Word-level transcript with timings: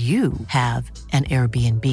you 0.00 0.32
have 0.46 0.90
an 1.12 1.24
Airbnb. 1.24 1.84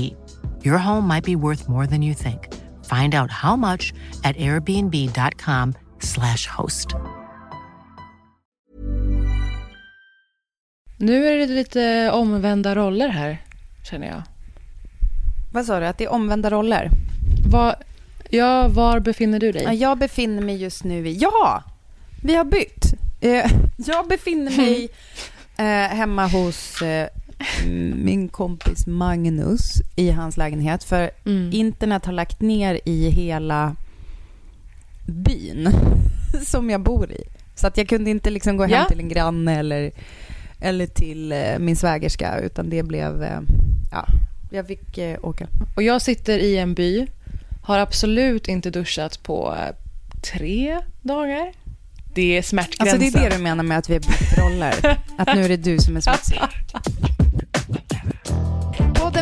Your 0.64 0.78
home 0.78 1.08
might 1.08 1.24
be 1.24 1.36
worth 1.36 1.68
more 1.68 1.88
than 1.88 2.02
you 2.02 2.14
think. 2.14 2.54
Find 2.86 3.16
out 3.16 3.32
how 3.32 3.56
much 3.56 3.94
at 4.24 4.38
airbnb.com/slash 4.38 6.48
host. 6.48 6.88
Nu 11.00 11.28
är 11.28 11.38
det 11.38 11.46
lite 11.46 12.12
omvända 12.12 12.76
roller 12.76 13.10
här, 13.10 13.38
känner 13.90 14.08
jag. 14.08 14.22
Vad 15.52 15.66
sa 15.66 15.80
du? 15.80 15.86
Att 15.86 15.98
det 15.98 16.04
är 16.04 16.12
omvända 16.12 16.50
roller? 16.50 16.90
Var, 17.46 17.76
ja, 18.30 18.68
var 18.68 19.00
befinner 19.00 19.40
du 19.40 19.52
dig? 19.52 19.64
Ja, 19.64 19.74
jag 19.74 19.98
befinner 19.98 20.42
mig 20.42 20.56
just 20.56 20.84
nu 20.84 21.08
i... 21.08 21.18
Ja! 21.18 21.64
Vi 22.24 22.36
har 22.36 22.44
bytt. 22.44 22.94
Eh, 23.22 23.52
jag 23.78 24.08
befinner 24.08 24.58
mig 24.58 24.90
eh, 25.58 25.98
hemma 25.98 26.28
hos 26.28 26.82
eh, 26.82 27.08
min 27.96 28.28
kompis 28.30 28.88
Magnus 28.88 29.82
i 29.96 30.12
hans 30.12 30.38
lägenhet. 30.38 30.84
För 30.84 31.10
Mm. 31.26 31.50
internet 31.54 32.06
har 32.06 32.14
lagt 32.14 32.42
ner 32.42 32.80
i 32.86 33.10
hela 33.10 33.76
byn 35.06 35.70
som 36.46 36.70
jag 36.70 36.82
bor 36.82 37.12
i. 37.12 37.24
Så 37.56 37.68
att 37.68 37.78
jag 37.78 37.90
kunde 37.90 38.10
inte 38.10 38.30
liksom 38.30 38.58
gå 38.58 38.64
hem 38.64 38.72
Ja. 38.72 38.86
till 38.86 39.00
en 39.00 39.10
granne 39.10 39.60
eller, 39.60 39.92
eller 40.60 40.86
till 40.88 41.32
eh, 41.32 41.60
min 41.60 41.76
svägerska 41.76 42.40
utan 42.40 42.70
det 42.70 42.84
blev... 42.84 43.24
Eh, 43.24 43.40
ja, 43.92 44.06
jag 44.52 44.68
fick 44.68 44.98
eh, 44.98 45.18
åka. 45.22 45.48
Och 45.76 45.84
jag 45.84 46.02
sitter 46.02 46.40
i 46.40 46.58
en 46.58 46.74
by, 46.74 47.08
har 47.64 47.80
absolut 47.80 48.48
inte 48.48 48.70
duschat 48.70 49.24
på 49.24 49.56
tre 50.22 50.80
dagar. 51.02 51.52
Det 52.14 52.38
är 52.38 52.42
smärtgränsen. 52.42 53.02
Alltså 53.02 53.20
det 53.20 53.26
är 53.26 53.30
det 53.30 53.36
du 53.38 53.44
menar 53.44 53.64
med 53.64 53.78
att 53.78 53.90
vi 53.90 54.00
bytt 54.00 54.38
roller? 54.38 54.74
Att 55.18 55.36
nu 55.36 55.44
är 55.46 55.50
det 55.50 55.58
du 55.58 55.80
som 55.80 55.96
är 55.98 56.02
smutsig? 56.02 56.40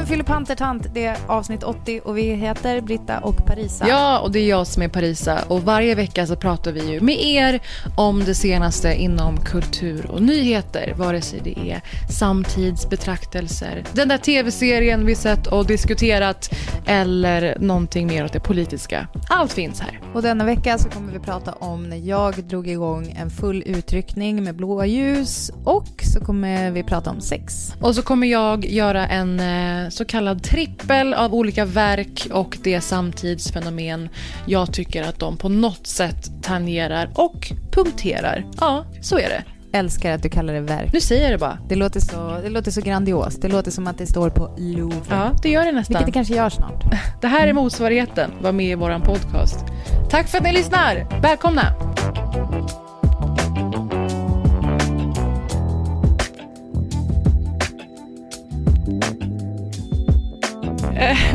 Podden 0.06 0.18
Fyller 0.18 0.36
Pantertant, 0.36 0.88
det 0.94 1.06
är 1.06 1.18
avsnitt 1.28 1.64
80 1.64 2.02
och 2.04 2.18
vi 2.18 2.22
heter 2.22 2.82
Britta 2.82 3.20
och 3.20 3.46
Parisa. 3.46 3.88
Ja, 3.88 4.20
och 4.20 4.32
det 4.32 4.40
är 4.40 4.50
jag 4.50 4.68
som 4.68 4.84
är 4.84 4.88
Parisa. 4.88 5.44
Och 5.48 5.62
varje 5.64 5.96
vecka 5.96 6.28
så 6.28 6.36
pratar 6.36 6.72
vi 6.72 6.92
ju 6.92 7.02
med 7.02 7.24
er 7.24 7.60
om 7.98 8.24
det 8.24 8.36
senaste 8.36 8.94
inom 8.94 9.38
kultur 9.38 10.12
och 10.12 10.22
nyheter. 10.22 10.94
Vare 10.98 11.22
sig 11.22 11.40
det 11.44 11.72
är 11.72 11.82
samtidsbetraktelser, 12.12 13.84
den 13.94 14.08
där 14.08 14.18
tv-serien 14.18 15.06
vi 15.06 15.16
sett 15.16 15.48
och 15.48 15.66
diskuterat 15.66 16.50
eller 16.86 17.58
någonting 17.60 18.08
mer 18.08 18.26
åt 18.26 18.34
det 18.34 18.40
politiska. 18.40 19.08
Allt 19.30 19.54
finns 19.54 19.80
här. 19.80 20.00
Och 20.14 20.22
denna 20.22 20.46
vecka 20.46 20.78
så 20.78 20.90
kommer 20.90 21.14
vi 21.14 21.20
prata 21.20 21.52
om 21.52 21.90
när 21.90 21.98
jag 21.98 22.44
drog 22.44 22.68
igång 22.68 23.16
en 23.20 23.30
full 23.30 23.64
utryckning 23.66 24.44
med 24.44 24.56
blåa 24.56 24.86
ljus 24.86 25.52
och 25.64 26.04
så 26.14 26.26
kommer 26.26 26.72
vi 26.72 26.84
prata 26.84 27.10
om 27.10 27.22
sex. 27.22 27.74
Och 27.82 27.96
så 27.96 28.02
kommer 28.02 28.28
jag 28.28 28.66
göra 28.66 29.08
en 29.08 29.40
eh, 29.40 29.90
så 29.96 30.06
kallad 30.06 30.44
trippel 30.44 31.14
av 31.14 31.34
olika 31.34 31.66
verk 31.66 32.28
och 32.32 32.58
det 32.64 32.82
samtidsfenomen 32.82 34.10
jag 34.46 34.74
tycker 34.74 35.04
att 35.04 35.20
de 35.20 35.38
på 35.38 35.50
något 35.50 35.88
sätt 35.88 36.32
tangerar 36.42 37.12
och 37.16 37.52
punkterar. 37.72 38.46
Ja, 38.60 38.86
så 39.02 39.20
är 39.20 39.30
det. 39.30 39.44
Älskar 39.78 40.12
att 40.12 40.24
du 40.24 40.30
kallar 40.30 40.54
det 40.54 40.62
verk. 40.62 40.94
Nu 40.94 41.02
säger 41.02 41.24
jag 41.24 41.32
det 41.32 41.38
bara. 41.38 41.58
Det 41.70 41.76
låter 41.76 42.00
så, 42.00 42.40
det 42.44 42.50
låter 42.50 42.72
så 42.72 42.82
grandiost. 42.82 43.42
Det 43.42 43.48
låter 43.48 43.72
som 43.72 43.88
att 43.88 43.98
det 43.98 44.08
står 44.08 44.30
på 44.30 44.56
Louvre. 44.58 45.00
Ja, 45.10 45.32
det 45.44 45.50
gör 45.50 45.66
det 45.66 45.72
nästan. 45.72 45.94
Vilket 45.94 46.06
det 46.06 46.12
kanske 46.12 46.36
gör 46.36 46.50
snart. 46.50 46.84
Det 47.22 47.28
här 47.28 47.48
är 47.48 47.54
motsvarigheten. 47.54 48.32
Var 48.42 48.52
med 48.52 48.72
i 48.72 48.76
våran 48.76 49.02
podcast. 49.02 49.66
Tack 50.10 50.28
för 50.28 50.38
att 50.38 50.44
ni 50.44 50.54
lyssnar. 50.54 51.22
Välkomna! 51.22 51.74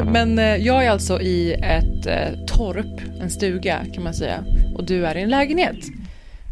Men 0.05 0.39
eh, 0.39 0.57
jag 0.57 0.85
är 0.87 0.91
alltså 0.91 1.21
i 1.21 1.53
ett 1.53 2.07
eh, 2.07 2.45
torp, 2.47 3.01
en 3.21 3.31
stuga 3.31 3.79
kan 3.95 4.03
man 4.05 4.15
säga. 4.15 4.45
Och 4.75 4.85
du 4.85 5.07
är 5.07 5.17
i 5.17 5.23
en 5.23 5.29
lägenhet. 5.31 5.77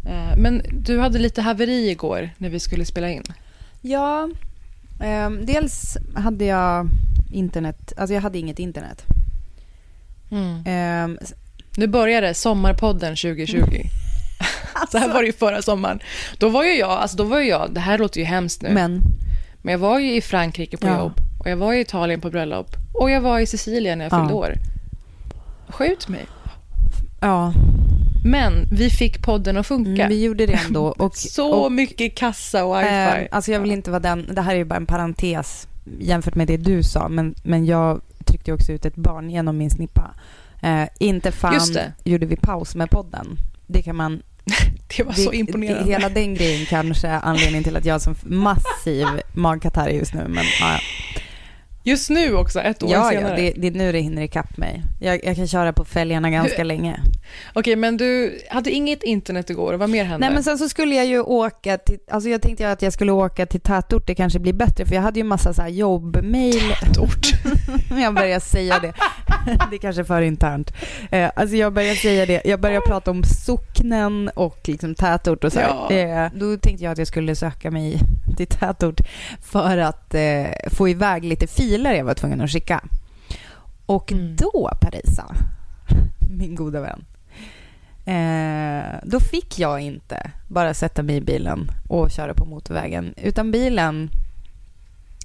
Eh, 0.05 0.37
Men 0.37 0.61
du 0.71 0.99
hade 0.99 1.19
lite 1.19 1.41
haveri 1.41 1.89
igår 1.89 2.29
när 2.37 2.49
vi 2.49 2.59
skulle 2.59 2.85
spela 2.85 3.09
in. 3.09 3.23
Ja, 3.81 4.29
ehm, 5.03 5.45
dels 5.45 5.97
hade 6.15 6.45
jag 6.45 6.87
internet, 7.31 7.93
alltså 7.97 8.13
jag 8.13 8.21
hade 8.21 8.37
inget 8.39 8.59
internet. 8.59 9.03
Ehm, 10.65 11.17
s- 11.21 11.33
Nu 11.77 11.87
börjar 11.87 12.21
det, 12.21 12.33
Sommarpodden 12.33 13.15
2020. 13.15 13.59
Så 14.91 14.97
här 14.97 15.13
var 15.13 15.21
det 15.21 15.27
ju 15.27 15.33
förra 15.33 15.61
sommaren. 15.61 15.99
Då 16.37 16.49
var 16.49 16.63
ju 16.63 16.71
jag, 16.75 16.89
alltså 16.91 17.17
då 17.17 17.23
var 17.23 17.39
ju 17.39 17.47
jag, 17.47 17.69
det 17.73 17.79
här 17.79 17.97
låter 17.97 18.19
ju 18.19 18.25
hemskt 18.25 18.61
nu, 18.61 18.69
men, 18.69 19.01
men 19.61 19.71
jag 19.71 19.79
var 19.79 19.99
ju 19.99 20.15
i 20.15 20.21
Frankrike 20.21 20.77
på 20.77 20.87
Ja. 20.87 20.97
jobb 20.99 21.13
och 21.39 21.49
jag 21.49 21.57
var 21.57 21.73
i 21.73 21.79
Italien 21.81 22.21
på 22.21 22.29
bröllop 22.29 22.75
och 22.93 23.09
jag 23.11 23.21
var 23.21 23.39
i 23.39 23.45
Sicilien 23.45 23.97
när 23.97 24.05
jag 24.05 24.13
Ja. 24.13 24.19
fyllde 24.19 24.33
år. 24.33 24.53
Skjut 25.69 26.07
mig. 26.07 26.25
ja, 27.21 27.53
Men 28.25 28.67
vi 28.71 28.89
fick 28.89 29.21
podden 29.21 29.57
att 29.57 29.67
funka. 29.67 29.89
mm, 29.91 30.09
vi 30.09 30.23
gjorde 30.23 30.45
det 30.45 30.53
ändå. 30.67 30.85
Och, 30.97 31.15
Så 31.15 31.51
och, 31.51 31.71
mycket 31.71 32.15
kassa 32.15 32.65
och 32.65 32.77
wifi. 32.79 32.87
ehm, 32.89 33.27
alltså 33.31 33.51
jag 33.51 33.59
vill 33.59 33.71
inte 33.71 33.91
vara 33.91 33.99
den, 33.99 34.29
det 34.35 34.41
här 34.41 34.51
är 34.53 34.57
ju 34.57 34.65
bara 34.65 34.75
en 34.75 34.85
parentes 34.85 35.67
jämfört 35.99 36.35
med 36.35 36.47
det 36.47 36.57
du 36.57 36.83
sa, 36.83 37.09
men, 37.09 37.35
men 37.43 37.65
jag 37.65 38.01
tryckte 38.25 38.53
också 38.53 38.71
ut 38.71 38.85
ett 38.85 38.95
barn 38.95 39.29
genom 39.29 39.57
min 39.57 39.69
snippa. 39.69 40.11
Eh, 40.61 40.83
inte 40.99 41.31
fan 41.31 41.61
gjorde 42.03 42.25
vi 42.25 42.35
paus 42.35 42.75
med 42.75 42.89
podden. 42.89 43.37
Det 43.67 43.81
kan 43.81 43.95
man 43.95 44.21
det 44.97 45.03
var 45.03 45.13
så 45.13 45.31
det, 45.31 45.37
imponerande. 45.37 45.83
Det, 45.83 45.91
hela 45.91 46.09
den 46.09 46.33
grejen 46.35 46.65
kanske 46.65 47.07
är 47.07 47.19
anledningen 47.23 47.63
till 47.63 47.77
att 47.77 47.85
jag 47.85 47.93
har 47.93 47.99
sån 47.99 48.15
massiv 48.23 49.05
magkatarr 49.33 49.89
just 49.89 50.13
nu. 50.13 50.27
Men, 50.27 50.43
ja, 50.59 50.71
ja. 50.73 50.79
Just 51.89 52.09
nu 52.09 52.35
också, 52.35 52.61
ett 52.61 52.83
år 52.83 52.91
ja, 52.91 53.09
senare. 53.09 53.29
ja 53.29 53.35
det, 53.35 53.61
det 53.61 53.67
är 53.67 53.71
nu 53.71 53.91
det 53.91 53.99
hinner 53.99 54.21
ikapp 54.21 54.57
mig. 54.57 54.83
Jag, 54.99 55.25
jag 55.25 55.35
kan 55.35 55.47
köra 55.47 55.73
på 55.73 55.85
fälgarna 55.85 56.29
ganska 56.29 56.63
länge. 56.63 56.99
Okej, 57.53 57.75
men 57.75 57.97
du 57.97 58.39
hade 58.49 58.71
inget 58.71 59.03
internet 59.03 59.49
igår 59.49 59.73
vad 59.73 59.89
mer 59.89 60.03
hände? 60.03 60.25
Nej 60.25 60.33
men 60.33 60.43
sen 60.43 60.57
så 60.57 60.69
skulle 60.69 60.95
jag 60.95 61.05
ju 61.05 61.19
åka 61.19 61.77
till, 61.77 61.97
alltså 62.11 62.29
jag 62.29 62.41
tänkte 62.41 62.71
att 62.71 62.81
jag 62.81 62.93
skulle 62.93 63.11
åka 63.11 63.45
till 63.45 63.61
tätort, 63.61 64.07
det 64.07 64.15
kanske 64.15 64.39
blir 64.39 64.53
bättre 64.53 64.85
för 64.85 64.95
jag 64.95 65.01
hade 65.01 65.19
ju 65.19 65.23
massa 65.23 65.53
så 65.53 65.61
här 65.61 65.69
jobbmail. 65.69 66.73
Tätort. 66.81 67.27
jag 68.01 68.13
börjar 68.13 68.39
säga 68.39 68.79
det. 68.79 68.93
det 69.69 69.75
är 69.75 69.79
kanske 69.79 70.03
för 70.03 70.21
internt. 70.21 70.73
Eh, 71.11 71.29
alltså 71.35 71.55
jag 71.55 71.73
börjar 71.73 71.95
säga 71.95 72.25
det, 72.25 72.41
jag 72.45 72.59
börjar 72.59 72.81
prata 72.81 73.11
om 73.11 73.23
socknen 73.23 74.29
och 74.35 74.59
liksom 74.63 74.95
tätort 74.95 75.43
och 75.43 75.53
så. 75.53 75.59
Ja. 75.59 75.91
Eh, 75.91 76.27
då 76.33 76.57
tänkte 76.57 76.83
jag 76.83 76.91
att 76.91 76.97
jag 76.97 77.07
skulle 77.07 77.35
söka 77.35 77.71
mig 77.71 77.99
till 78.37 78.47
tätort 78.47 79.01
för 79.41 79.77
att 79.77 80.13
eh, 80.15 80.45
få 80.71 80.89
iväg 80.89 81.23
lite 81.23 81.47
filer 81.47 81.78
jag 81.85 82.05
var 82.05 82.13
tvungen 82.13 82.41
att 82.41 82.51
skicka. 82.51 82.83
Och 83.85 84.11
Mm. 84.11 84.35
då, 84.35 84.69
Parisa, 84.81 85.35
min 86.29 86.55
goda 86.55 86.81
vän, 86.81 87.05
eh, 88.05 88.99
då 89.03 89.19
fick 89.19 89.59
jag 89.59 89.81
inte 89.81 90.31
bara 90.47 90.73
sätta 90.73 91.03
mig 91.03 91.15
i 91.15 91.21
bilen 91.21 91.71
och 91.87 92.11
köra 92.11 92.33
på 92.33 92.45
motorvägen, 92.45 93.13
utan 93.17 93.51
bilen 93.51 94.09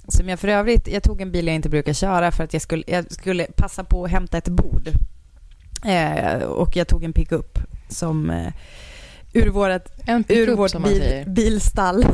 som 0.07 0.29
jag 0.29 0.39
för 0.39 0.47
övrigt, 0.47 0.87
jag 0.87 1.03
tog 1.03 1.21
en 1.21 1.31
bil 1.31 1.47
jag 1.47 1.55
inte 1.55 1.69
brukar 1.69 1.93
köra 1.93 2.31
för 2.31 2.43
att 2.43 2.53
jag 2.53 2.61
skulle, 2.61 2.83
jag 2.87 3.11
skulle 3.11 3.47
passa 3.55 3.83
på 3.83 4.05
att 4.05 4.11
hämta 4.11 4.37
ett 4.37 4.47
bord. 4.49 4.89
Eh, 5.85 6.41
och 6.43 6.75
jag 6.75 6.87
tog 6.87 7.03
en 7.03 7.13
pickup 7.13 7.59
som 7.89 8.29
eh, 8.29 8.53
ur, 9.33 9.49
vårat, 9.49 9.99
ur 10.27 10.55
vårt 10.55 10.83
bil, 10.83 11.23
bilstall 11.27 12.05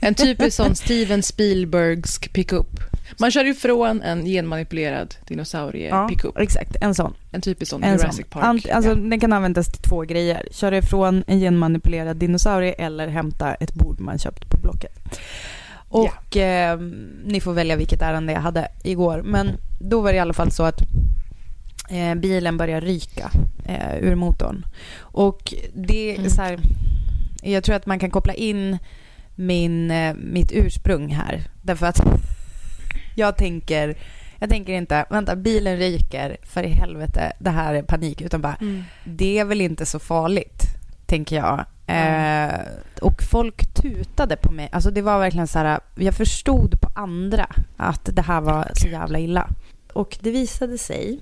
En 0.00 0.14
typisk 0.14 0.56
sån 0.56 0.74
Steven 0.76 1.22
Spielbergsk 1.22 2.32
pickup. 2.32 2.80
Man 3.20 3.30
kör 3.30 3.44
ifrån 3.44 4.02
en 4.02 4.24
genmanipulerad 4.24 5.14
dinosaurie 5.28 5.88
Ja, 5.88 6.08
pickup. 6.08 6.38
exakt. 6.38 6.76
En 6.80 6.94
sån. 6.94 7.14
En 7.32 7.40
typisk 7.40 7.70
sån 7.70 7.82
En 7.84 7.92
Jurassic 7.98 8.16
sån. 8.16 8.24
Park. 8.30 8.44
Ant, 8.44 8.70
alltså, 8.70 8.90
ja. 8.90 8.94
Den 8.96 9.20
kan 9.20 9.32
användas 9.32 9.68
till 9.68 9.82
två 9.82 10.00
grejer. 10.00 10.48
Köra 10.50 10.76
ifrån 10.78 11.24
en 11.26 11.40
genmanipulerad 11.40 12.16
dinosaurie 12.16 12.72
eller 12.72 13.08
hämta 13.08 13.54
ett 13.54 13.74
bord 13.74 14.00
man 14.00 14.18
köpt 14.18 14.50
på 14.50 14.56
Blocket. 14.56 15.18
Och 15.88 16.36
eh, 16.36 16.78
ni 17.24 17.40
får 17.40 17.52
välja 17.52 17.76
vilket 17.76 18.02
ärende 18.02 18.32
jag 18.32 18.40
hade 18.40 18.68
igår. 18.84 19.22
Men 19.24 19.50
då 19.80 20.00
var 20.00 20.10
det 20.12 20.16
i 20.16 20.20
alla 20.20 20.32
fall 20.32 20.50
så 20.50 20.62
att 20.62 20.80
eh, 21.90 22.14
bilen 22.14 22.56
började 22.56 22.86
ryka 22.86 23.30
eh, 23.64 23.96
ur 24.00 24.14
motorn. 24.14 24.66
Och 24.98 25.54
det 25.74 26.10
är 26.14 26.18
Mm. 26.18 26.30
så 26.30 26.42
här, 26.42 26.58
jag 27.42 27.64
tror 27.64 27.76
att 27.76 27.86
man 27.86 27.98
kan 27.98 28.10
koppla 28.10 28.34
in 28.34 28.78
min, 29.34 29.90
eh, 29.90 30.14
mitt 30.14 30.52
ursprung 30.52 31.08
här. 31.08 31.42
Därför 31.62 31.86
att 31.86 32.00
jag 33.18 33.36
tänker, 33.36 33.94
jag 34.38 34.50
tänker 34.50 34.72
inte, 34.72 35.04
vänta 35.10 35.36
bilen 35.36 35.76
ryker, 35.76 36.36
för 36.42 36.62
i 36.62 36.68
helvete, 36.68 37.32
det 37.38 37.50
här 37.50 37.74
är 37.74 37.82
panik. 37.82 38.20
Utan 38.20 38.40
bara, 38.40 38.56
Mm. 38.60 38.84
det 39.04 39.38
är 39.38 39.44
väl 39.44 39.60
inte 39.60 39.86
så 39.86 39.98
farligt, 39.98 40.62
tänker 41.06 41.36
jag. 41.36 41.64
Eh, 41.88 42.54
och 43.02 43.22
folk 43.30 43.74
tutade 43.74 44.36
på 44.36 44.52
mig. 44.52 44.68
Alltså 44.72 44.90
det 44.90 45.02
var 45.02 45.18
verkligen 45.18 45.46
så 45.48 45.58
här, 45.58 45.80
jag 45.94 46.14
förstod 46.14 46.80
på 46.80 46.88
andra 46.94 47.46
att 47.76 48.00
det 48.12 48.22
här 48.22 48.40
var 48.40 48.70
så 48.74 48.88
jävla 48.88 49.18
illa. 49.18 49.48
Och 49.92 50.18
det 50.20 50.30
visade 50.30 50.78
sig 50.78 51.18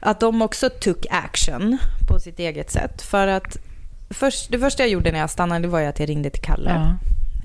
att 0.00 0.20
de 0.20 0.42
också 0.42 0.70
took 0.70 1.06
action 1.10 1.78
på 2.08 2.20
sitt 2.20 2.38
eget 2.38 2.70
sätt. 2.70 3.02
För 3.02 3.26
att 3.26 3.56
först, 4.10 4.50
det 4.50 4.58
första 4.58 4.82
jag 4.82 4.90
gjorde 4.90 5.12
när 5.12 5.18
jag 5.18 5.30
stannade 5.30 5.68
var 5.68 5.82
att 5.82 5.98
jag 6.00 6.08
ringde 6.08 6.30
till 6.30 6.42
Kalle. 6.42 6.70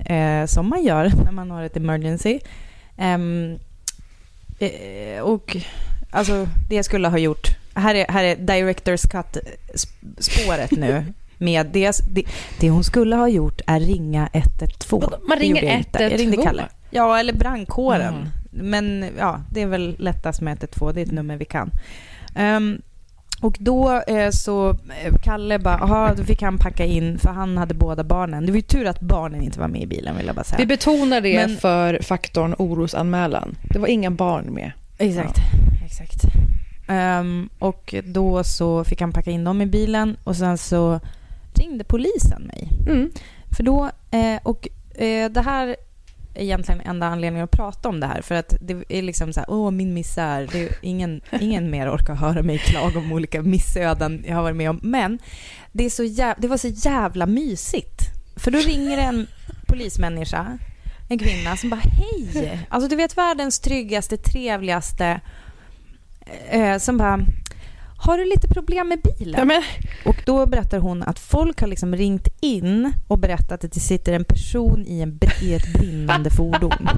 Ja. 0.06 0.14
Eh, 0.14 0.46
som 0.46 0.68
man 0.68 0.82
gör 0.84 1.10
när 1.24 1.32
man 1.32 1.50
har 1.50 1.62
ett 1.62 1.76
emergency. 1.76 2.38
Eh, 2.96 3.20
och 5.22 5.56
alltså 6.10 6.48
det 6.68 6.76
jag 6.76 6.84
skulle 6.84 7.08
ha 7.08 7.18
gjort, 7.18 7.48
här 7.74 7.94
är, 7.94 8.06
här 8.08 8.24
är 8.24 8.36
Directors 8.36 9.02
Cut-spåret 9.02 10.70
nu. 10.70 11.04
Med 11.38 11.66
det, 11.66 12.00
det, 12.08 12.24
det 12.60 12.70
hon 12.70 12.84
skulle 12.84 13.16
ha 13.16 13.28
gjort 13.28 13.60
är 13.66 13.80
ringa 13.80 14.28
112. 14.32 15.02
Vadå? 15.02 15.16
Man 15.24 15.38
ringer 15.38 15.54
gjorde 15.54 15.66
jag 15.66 15.78
inte. 15.78 16.02
Jag 16.02 16.12
ringde 16.12 16.36
112? 16.36 16.44
Kalle. 16.44 16.68
Ja, 16.90 17.18
eller 17.18 17.32
brandkåren. 17.32 18.14
Mm. 18.14 18.28
Men 18.50 19.10
ja, 19.18 19.40
det 19.50 19.62
är 19.62 19.66
väl 19.66 19.96
lättast 19.98 20.40
med 20.40 20.52
112. 20.52 20.94
Det 20.94 21.00
är 21.00 21.06
ett 21.06 21.12
nummer 21.12 21.36
vi 21.36 21.44
kan. 21.44 21.70
Ehm, 22.34 22.82
och 23.40 23.56
då 23.60 24.02
eh, 24.06 24.30
så, 24.30 24.68
eh, 24.70 25.14
Kalle 25.22 25.58
bara, 25.58 25.74
aha, 25.78 26.14
då 26.16 26.24
fick 26.24 26.42
han 26.42 26.58
packa 26.58 26.84
in, 26.84 27.18
för 27.18 27.28
han 27.30 27.56
hade 27.58 27.74
båda 27.74 28.04
barnen. 28.04 28.46
Det 28.46 28.52
var 28.52 28.56
ju 28.56 28.62
tur 28.62 28.86
att 28.86 29.00
barnen 29.00 29.42
inte 29.42 29.60
var 29.60 29.68
med 29.68 29.82
i 29.82 29.86
bilen 29.86 30.16
vill 30.16 30.26
jag 30.26 30.34
bara 30.34 30.44
säga. 30.44 30.58
Vi 30.58 30.66
betonar 30.66 31.20
det 31.20 31.46
Men- 31.46 31.56
för 31.56 31.98
faktorn 32.02 32.54
orosanmälan. 32.58 33.56
Det 33.72 33.78
var 33.78 33.88
inga 33.88 34.10
barn 34.10 34.44
med. 34.54 34.72
Exakt. 34.98 35.38
exakt. 35.84 36.24
Ehm, 36.88 37.48
och 37.58 37.94
då 38.04 38.44
så 38.44 38.84
fick 38.84 39.00
han 39.00 39.12
packa 39.12 39.30
in 39.30 39.44
dem 39.44 39.62
i 39.62 39.66
bilen 39.66 40.16
och 40.24 40.36
sen 40.36 40.58
så 40.58 41.00
ringde 41.54 41.84
polisen 41.84 42.42
mig. 42.42 42.68
Mm. 42.86 43.10
För 43.56 43.62
då, 43.62 43.90
eh, 44.10 44.40
och 44.42 44.68
eh, 45.02 45.30
det 45.30 45.40
här 45.40 45.66
är 45.68 45.76
egentligen 46.34 46.80
enda 46.80 47.06
anledningen 47.06 47.44
att 47.44 47.50
prata 47.50 47.88
om 47.88 48.00
det 48.00 48.06
här. 48.06 48.22
För 48.22 48.34
att 48.34 48.54
det 48.60 48.84
är 48.88 49.02
liksom 49.02 49.32
så 49.32 49.40
här, 49.40 49.50
åh 49.50 49.70
min 49.70 49.94
misär. 49.94 50.48
Det 50.52 50.62
är 50.62 50.74
ingen, 50.82 51.20
ingen 51.40 51.70
mer 51.70 51.94
orkar 51.94 52.14
höra 52.14 52.42
mig 52.42 52.58
klaga 52.58 52.98
om 52.98 53.12
olika 53.12 53.42
missöden 53.42 54.24
jag 54.26 54.34
har 54.34 54.42
varit 54.42 54.56
med 54.56 54.70
om. 54.70 54.80
Men 54.82 55.18
det, 55.72 55.84
är 55.84 55.90
så 55.90 56.04
jäv, 56.04 56.34
det 56.38 56.48
var 56.48 56.56
så 56.56 56.68
jävla 56.68 57.26
mysigt. 57.26 58.00
För 58.36 58.50
då 58.50 58.58
ringer 58.58 58.98
en 58.98 59.26
polismänniska, 59.66 60.58
en 61.08 61.18
kvinna 61.18 61.56
som 61.56 61.70
bara 61.70 61.80
hej. 61.80 62.66
Alltså 62.68 62.88
du 62.88 62.96
vet 62.96 63.18
världens 63.18 63.60
tryggaste, 63.60 64.16
trevligaste. 64.16 65.20
Eh, 66.50 66.78
som 66.78 66.98
bara, 66.98 67.20
har 68.00 68.18
du 68.18 68.24
lite 68.24 68.48
problem 68.48 68.88
med 68.88 68.98
bilen? 69.02 69.50
Ja, 69.50 69.62
Och 70.04 70.16
då 70.26 70.46
berättar 70.46 70.78
hon 70.78 71.02
att 71.02 71.18
folk 71.18 71.60
har 71.60 71.68
liksom 71.68 71.96
ringt 71.96 72.28
in 72.40 72.92
och 73.08 73.18
berättat 73.18 73.64
att 73.64 73.72
det 73.72 73.80
sitter 73.80 74.12
en 74.12 74.24
person 74.24 74.86
i, 74.86 75.00
en, 75.00 75.18
i 75.42 75.54
ett 75.54 75.72
brinnande 75.72 76.30
fordon. 76.30 76.72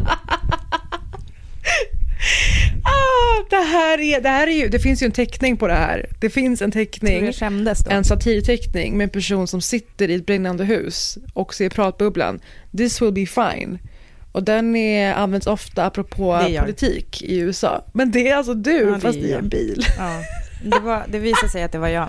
ah, 2.85 3.45
det, 3.51 3.57
här 3.57 4.01
är, 4.01 4.21
det 4.21 4.29
här 4.29 4.47
är 4.47 4.53
ju, 4.53 4.69
det 4.69 4.79
finns 4.79 5.03
ju 5.03 5.05
en 5.05 5.13
teckning 5.13 5.57
på 5.57 5.67
det 5.67 5.75
här. 5.75 6.07
Det 6.21 6.31
finns 6.31 6.63
en 6.63 6.73
teckning, 6.73 7.33
en 7.91 8.05
satirteckning 8.05 8.97
med 8.97 9.05
en 9.05 9.11
person 9.11 9.47
som 9.47 9.61
sitter 9.61 10.11
i 10.11 10.15
ett 10.15 10.27
brinnande 10.27 10.65
hus 10.65 11.19
och 11.33 11.55
ser 11.55 11.71
pratbubblan. 11.71 12.41
This 12.77 13.03
will 13.03 13.13
be 13.13 13.27
fine. 13.27 13.79
Och 14.33 14.43
den 14.43 14.77
är, 14.77 15.15
används 15.15 15.47
ofta 15.47 15.85
apropå 15.85 16.41
politik 16.61 17.23
i 17.23 17.39
USA. 17.39 17.85
Men 17.93 18.11
det 18.11 18.29
är 18.29 18.37
alltså 18.37 18.55
du, 18.55 18.81
Ja, 18.81 18.99
fast 18.99 19.19
i 19.19 19.33
en 19.33 19.49
bil. 19.49 19.85
Ja. 19.99 20.21
Det, 20.63 20.79
var, 20.81 21.05
det 21.09 21.19
visade 21.19 21.49
sig 21.49 21.63
att 21.63 21.73
det 21.73 21.79
var 21.79 21.89
jag. 21.89 22.09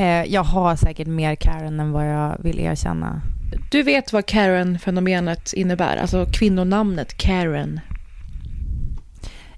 Eh, 0.00 0.24
jag 0.24 0.44
har 0.44 0.76
säkert 0.76 1.06
mer 1.06 1.34
Karen 1.34 1.80
än 1.80 1.92
vad 1.92 2.08
jag 2.08 2.36
vill 2.38 2.60
erkänna. 2.60 3.22
Du 3.70 3.82
vet 3.82 4.12
vad 4.12 4.26
Karen-fenomenet 4.26 5.52
innebär, 5.52 5.96
alltså 5.96 6.26
kvinnonamnet 6.32 7.16
Karen. 7.16 7.80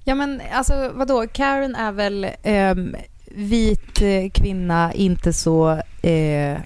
Ja 0.04 0.14
men 0.14 0.42
alltså 0.52 0.90
vadå, 0.94 1.26
Karen 1.32 1.74
är 1.74 1.92
väl 1.92 2.26
ehm, 2.42 2.96
vit 3.26 4.02
eh, 4.02 4.30
kvinna, 4.34 4.94
inte 4.94 5.32
så 5.32 5.70
eh, 6.02 6.58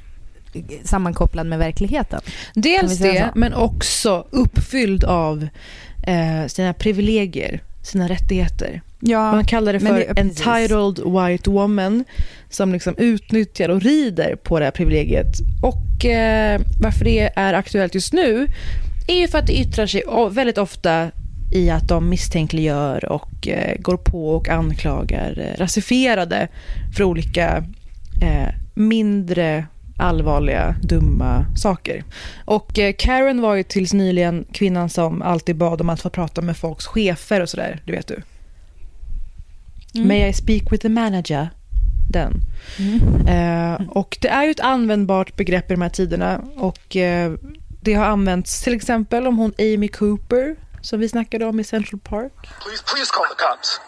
sammankopplad 0.84 1.46
med 1.46 1.58
verkligheten. 1.58 2.20
Dels 2.54 2.98
det, 2.98 3.30
men 3.34 3.54
också 3.54 4.26
uppfylld 4.30 5.04
av 5.04 5.48
eh, 6.06 6.46
sina 6.46 6.74
privilegier, 6.74 7.62
sina 7.82 8.08
rättigheter. 8.08 8.82
Ja, 9.08 9.32
Man 9.32 9.44
kallar 9.44 9.72
det 9.72 9.80
för 9.80 9.98
det- 9.98 10.20
entitled 10.20 10.98
white 10.98 11.50
woman 11.50 12.04
som 12.50 12.72
liksom 12.72 12.94
utnyttjar 12.98 13.68
och 13.68 13.82
rider 13.82 14.36
på 14.36 14.58
det 14.58 14.64
här 14.64 14.72
privilegiet. 14.72 15.26
Och 15.62 16.04
eh, 16.04 16.60
varför 16.80 17.04
det 17.04 17.32
är 17.36 17.54
aktuellt 17.54 17.94
just 17.94 18.12
nu 18.12 18.48
är 19.08 19.14
ju 19.20 19.28
för 19.28 19.38
att 19.38 19.46
det 19.46 19.58
yttrar 19.60 19.86
sig 19.86 20.02
väldigt 20.30 20.58
ofta 20.58 21.10
i 21.52 21.70
att 21.70 21.88
de 21.88 22.08
misstänkliggör 22.08 23.12
och 23.12 23.48
eh, 23.48 23.76
går 23.78 23.96
på 23.96 24.28
och 24.28 24.48
anklagar 24.48 25.38
eh, 25.38 25.58
rasifierade 25.60 26.48
för 26.96 27.04
olika 27.04 27.64
eh, 28.22 28.48
mindre 28.74 29.66
allvarliga, 29.98 30.76
dumma 30.82 31.46
saker. 31.56 32.04
Och 32.44 32.78
eh, 32.78 32.94
Karen 32.98 33.40
var 33.40 33.54
ju 33.54 33.62
tills 33.62 33.92
nyligen 33.92 34.44
kvinnan 34.52 34.88
som 34.88 35.22
alltid 35.22 35.56
bad 35.56 35.80
om 35.80 35.90
att 35.90 36.00
få 36.00 36.10
prata 36.10 36.42
med 36.42 36.56
folks 36.56 36.86
chefer 36.86 37.40
och 37.40 37.48
sådär, 37.48 37.80
det 37.84 37.92
vet 37.92 38.06
du. 38.06 38.22
Mm. 39.96 40.08
May 40.08 40.28
I 40.28 40.32
speak 40.32 40.70
with 40.70 40.82
the 40.82 40.88
manager? 40.88 41.50
Den. 42.10 42.42
Mm. 42.78 43.28
Eh, 43.28 43.88
och 43.88 44.18
det 44.20 44.28
är 44.28 44.44
ju 44.44 44.50
ett 44.50 44.60
användbart 44.60 45.36
begrepp 45.36 45.70
i 45.70 45.74
de 45.74 45.82
här 45.82 45.88
tiderna 45.88 46.40
och 46.56 46.96
eh, 46.96 47.32
det 47.80 47.94
har 47.94 48.04
använts 48.04 48.60
till 48.62 48.74
exempel 48.74 49.26
om 49.26 49.36
hon 49.38 49.52
Amy 49.58 49.88
Cooper 49.88 50.56
som 50.82 51.00
vi 51.00 51.08
snackade 51.08 51.44
om 51.44 51.60
i 51.60 51.64
Central 51.64 52.00
Park. 52.00 52.32
Please, 52.62 52.82
please 52.90 53.10
call 53.14 53.26
the 53.34 53.40
cops. 53.46 53.80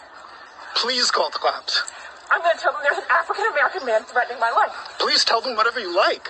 Please 0.82 1.08
call 1.16 1.30
the 1.36 1.42
cops. 1.46 1.72
I'm 2.30 2.40
going 2.44 2.56
to 2.58 2.62
tell 2.64 2.72
them 2.74 2.82
there's 2.86 3.00
an 3.04 3.10
African 3.20 3.46
American 3.54 3.82
man 3.88 4.00
threatening 4.12 4.40
my 4.46 4.52
life. 4.60 4.74
Please 5.04 5.22
tell 5.30 5.40
them 5.40 5.54
whatever 5.58 5.80
you 5.80 5.92
like. 6.06 6.26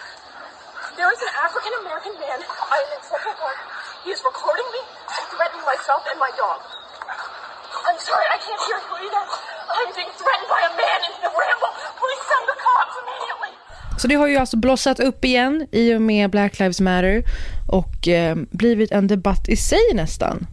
There 0.99 1.11
is 1.15 1.21
an 1.27 1.33
African 1.47 1.73
American 1.83 2.15
man. 2.23 2.39
I 2.75 2.77
am 2.85 2.91
in 2.97 3.03
Central 3.13 3.35
Park. 3.43 3.59
He 4.05 4.11
is 4.15 4.21
recording 4.31 4.69
me 4.77 4.83
and 5.17 5.25
threatening 5.35 5.65
myself 5.73 6.03
and 6.11 6.19
my 6.19 6.31
dog. 6.39 6.61
I'm 7.89 7.99
sorry, 8.09 8.27
I 8.37 8.39
can't 8.47 8.63
hear 8.69 8.79
you 8.87 8.95
either. 9.07 9.23
I'm 9.79 9.91
being 9.99 10.13
threatened 10.21 10.51
by 10.55 10.61
a 10.71 10.73
man 10.83 11.01
in 11.09 11.15
the 11.25 11.31
ramble. 11.43 11.73
Please 12.03 12.23
send 12.31 12.45
the 12.53 12.57
cops 12.67 12.95
immediately. 13.03 13.51
Så 14.01 14.09
det 14.09 14.15
har 14.15 14.27
ju 14.27 14.37
alltså 14.37 14.57
blossat 14.57 15.01
upp 15.01 15.25
igen 15.25 15.67
i 15.73 15.95
och 15.95 16.03
med 16.03 16.31
Black 16.31 16.59
Lives 16.59 16.81
Matter 16.81 17.23
och 17.69 18.09
eh, 18.09 18.37
blivit 18.51 18.91
en 18.93 19.07
debatt 19.07 19.49
i 19.49 19.57
sig 19.57 19.95
nästan. 19.95 20.47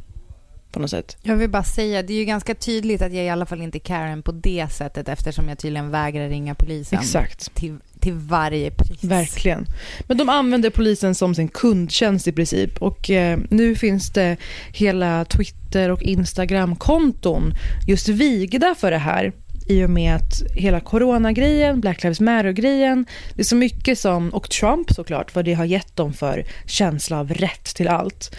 På 0.75 0.81
något 0.81 0.89
sätt. 0.89 1.17
Jag 1.21 1.35
vill 1.35 1.49
bara 1.49 1.63
säga, 1.63 2.03
det 2.03 2.13
är 2.13 2.17
ju 2.17 2.25
ganska 2.25 2.55
tydligt 2.55 3.01
att 3.01 3.13
jag 3.13 3.25
i 3.25 3.29
alla 3.29 3.45
fall 3.45 3.61
inte 3.61 3.77
är 3.77 3.79
Karen 3.79 4.21
på 4.21 4.31
det 4.31 4.67
sättet 4.71 5.09
eftersom 5.09 5.49
jag 5.49 5.57
tydligen 5.57 5.91
vägrar 5.91 6.29
ringa 6.29 6.55
polisen. 6.55 6.99
Exakt. 6.99 7.55
Till, 7.55 7.77
till 7.99 8.13
varje 8.13 8.71
pris. 8.71 9.03
Verkligen. 9.03 9.65
Men 10.07 10.17
de 10.17 10.29
använder 10.29 10.69
polisen 10.69 11.15
som 11.15 11.35
sin 11.35 11.47
kundtjänst 11.47 12.27
i 12.27 12.31
princip 12.31 12.81
och 12.81 13.09
eh, 13.09 13.39
nu 13.49 13.75
finns 13.75 14.13
det 14.13 14.37
hela 14.73 15.25
Twitter 15.25 15.91
och 15.91 16.03
Instagram-konton 16.03 17.53
just 17.87 18.09
vigda 18.09 18.75
för 18.75 18.91
det 18.91 18.97
här 18.97 19.33
i 19.67 19.85
och 19.85 19.89
med 19.89 20.15
att 20.15 20.41
hela 20.53 20.79
coronagrejen, 20.79 21.81
Black 21.81 22.03
Lives 22.03 22.19
Matter-grejen, 22.19 23.05
det 23.33 23.41
är 23.41 23.45
så 23.45 23.55
mycket 23.55 23.99
som, 23.99 24.29
och 24.29 24.49
Trump 24.49 24.91
såklart, 24.91 25.35
vad 25.35 25.45
det 25.45 25.53
har 25.53 25.65
gett 25.65 25.95
dem 25.95 26.13
för 26.13 26.45
känsla 26.65 27.19
av 27.19 27.33
rätt 27.33 27.75
till 27.75 27.87
allt. 27.87 28.35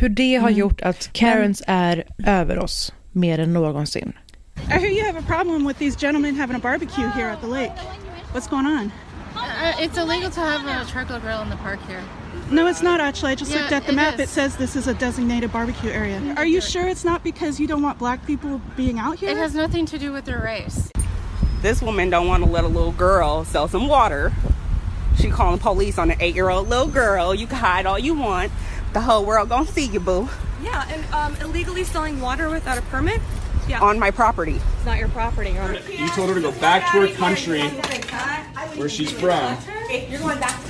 Hur 0.00 0.08
det 0.08 0.36
har 0.36 0.50
gjort 0.50 0.80
att 0.80 1.12
Karens 1.12 1.62
är 1.66 2.04
över 2.26 2.58
oss 2.58 2.92
mer 3.12 3.38
än 3.38 3.52
någonsin. 3.52 4.12
I 4.56 4.72
hear 4.72 4.90
you 4.90 5.04
have 5.06 5.18
a 5.18 5.22
problem 5.26 5.64
with 5.66 5.78
these 5.78 5.96
gentlemen 6.06 6.34
having 6.36 6.56
a 6.56 6.58
barbecue 6.58 7.08
here 7.16 7.28
at 7.30 7.40
the 7.40 7.46
lake. 7.46 7.72
What's 8.32 8.48
going 8.50 8.66
on? 8.66 8.92
Uh, 9.34 9.82
it's 9.84 9.96
illegal 10.02 10.30
to 10.30 10.40
have 10.40 10.66
a 10.66 10.84
charcoal 10.92 11.20
grill 11.20 11.42
in 11.42 11.50
the 11.50 11.56
park 11.56 11.78
here. 11.88 12.02
No, 12.50 12.66
it's 12.68 12.82
not 12.82 13.00
actually. 13.00 13.32
I 13.32 13.34
just 13.34 13.50
Yeah, 13.52 13.60
looked 13.60 13.72
at 13.72 13.82
the 13.86 13.92
it 13.92 13.96
map. 13.96 14.14
is. 14.14 14.20
It 14.20 14.28
says 14.28 14.56
this 14.56 14.76
is 14.76 14.86
a 14.88 14.94
designated 14.94 15.52
barbecue 15.52 15.90
area. 15.90 16.20
Are 16.36 16.46
you 16.46 16.60
sure 16.60 16.86
it's 16.88 17.04
not 17.04 17.22
because 17.24 17.60
you 17.60 17.66
don't 17.68 17.82
want 17.82 17.98
black 17.98 18.26
people 18.26 18.60
being 18.76 18.98
out 19.00 19.18
here? 19.18 19.30
It 19.30 19.36
has 19.36 19.54
nothing 19.54 19.86
to 19.86 19.98
do 19.98 20.12
with 20.12 20.24
their 20.24 20.40
race. 20.44 20.90
This 21.62 21.82
woman 21.82 22.10
don't 22.10 22.28
want 22.28 22.44
to 22.44 22.50
let 22.50 22.64
a 22.64 22.68
little 22.68 22.92
girl 22.92 23.44
sell 23.44 23.68
some 23.68 23.88
water. 23.88 24.32
She 25.20 25.28
calling 25.30 25.58
police 25.58 25.98
on 25.98 26.10
an 26.10 26.16
eight-year-old 26.20 26.68
little 26.68 26.86
girl. 26.86 27.34
You 27.34 27.46
can 27.48 27.56
hide 27.58 27.86
all 27.86 27.98
you 27.98 28.14
want. 28.14 28.52
The 28.98 29.04
whole 29.04 29.24
world 29.24 29.48
gonna 29.48 29.64
see 29.64 29.86
you, 29.94 30.00
boo. 30.00 30.28
Yeah, 30.60 30.92
and 30.92 31.02
um, 31.14 31.32
illegally 31.40 31.84
selling 31.84 32.20
water 32.20 32.50
without 32.50 32.78
a 32.78 32.82
permit? 32.90 33.20
Yeah. 33.68 33.80
On 33.90 33.96
my 33.98 34.10
property. 34.10 34.56
It's 34.76 34.86
not 34.86 34.98
your 34.98 35.08
property. 35.08 35.50
You're 35.50 35.62
on 35.62 35.76
You 36.02 36.08
told 36.16 36.28
her 36.30 36.34
to 36.34 36.40
go 36.40 36.52
back 36.60 36.90
to 36.92 37.00
her 37.02 37.08
country 37.24 37.62
where 38.78 38.88
she's 38.88 39.12
from. 39.12 39.56
You're 40.10 40.18
going 40.20 40.40
back 40.40 40.56
to 40.62 40.68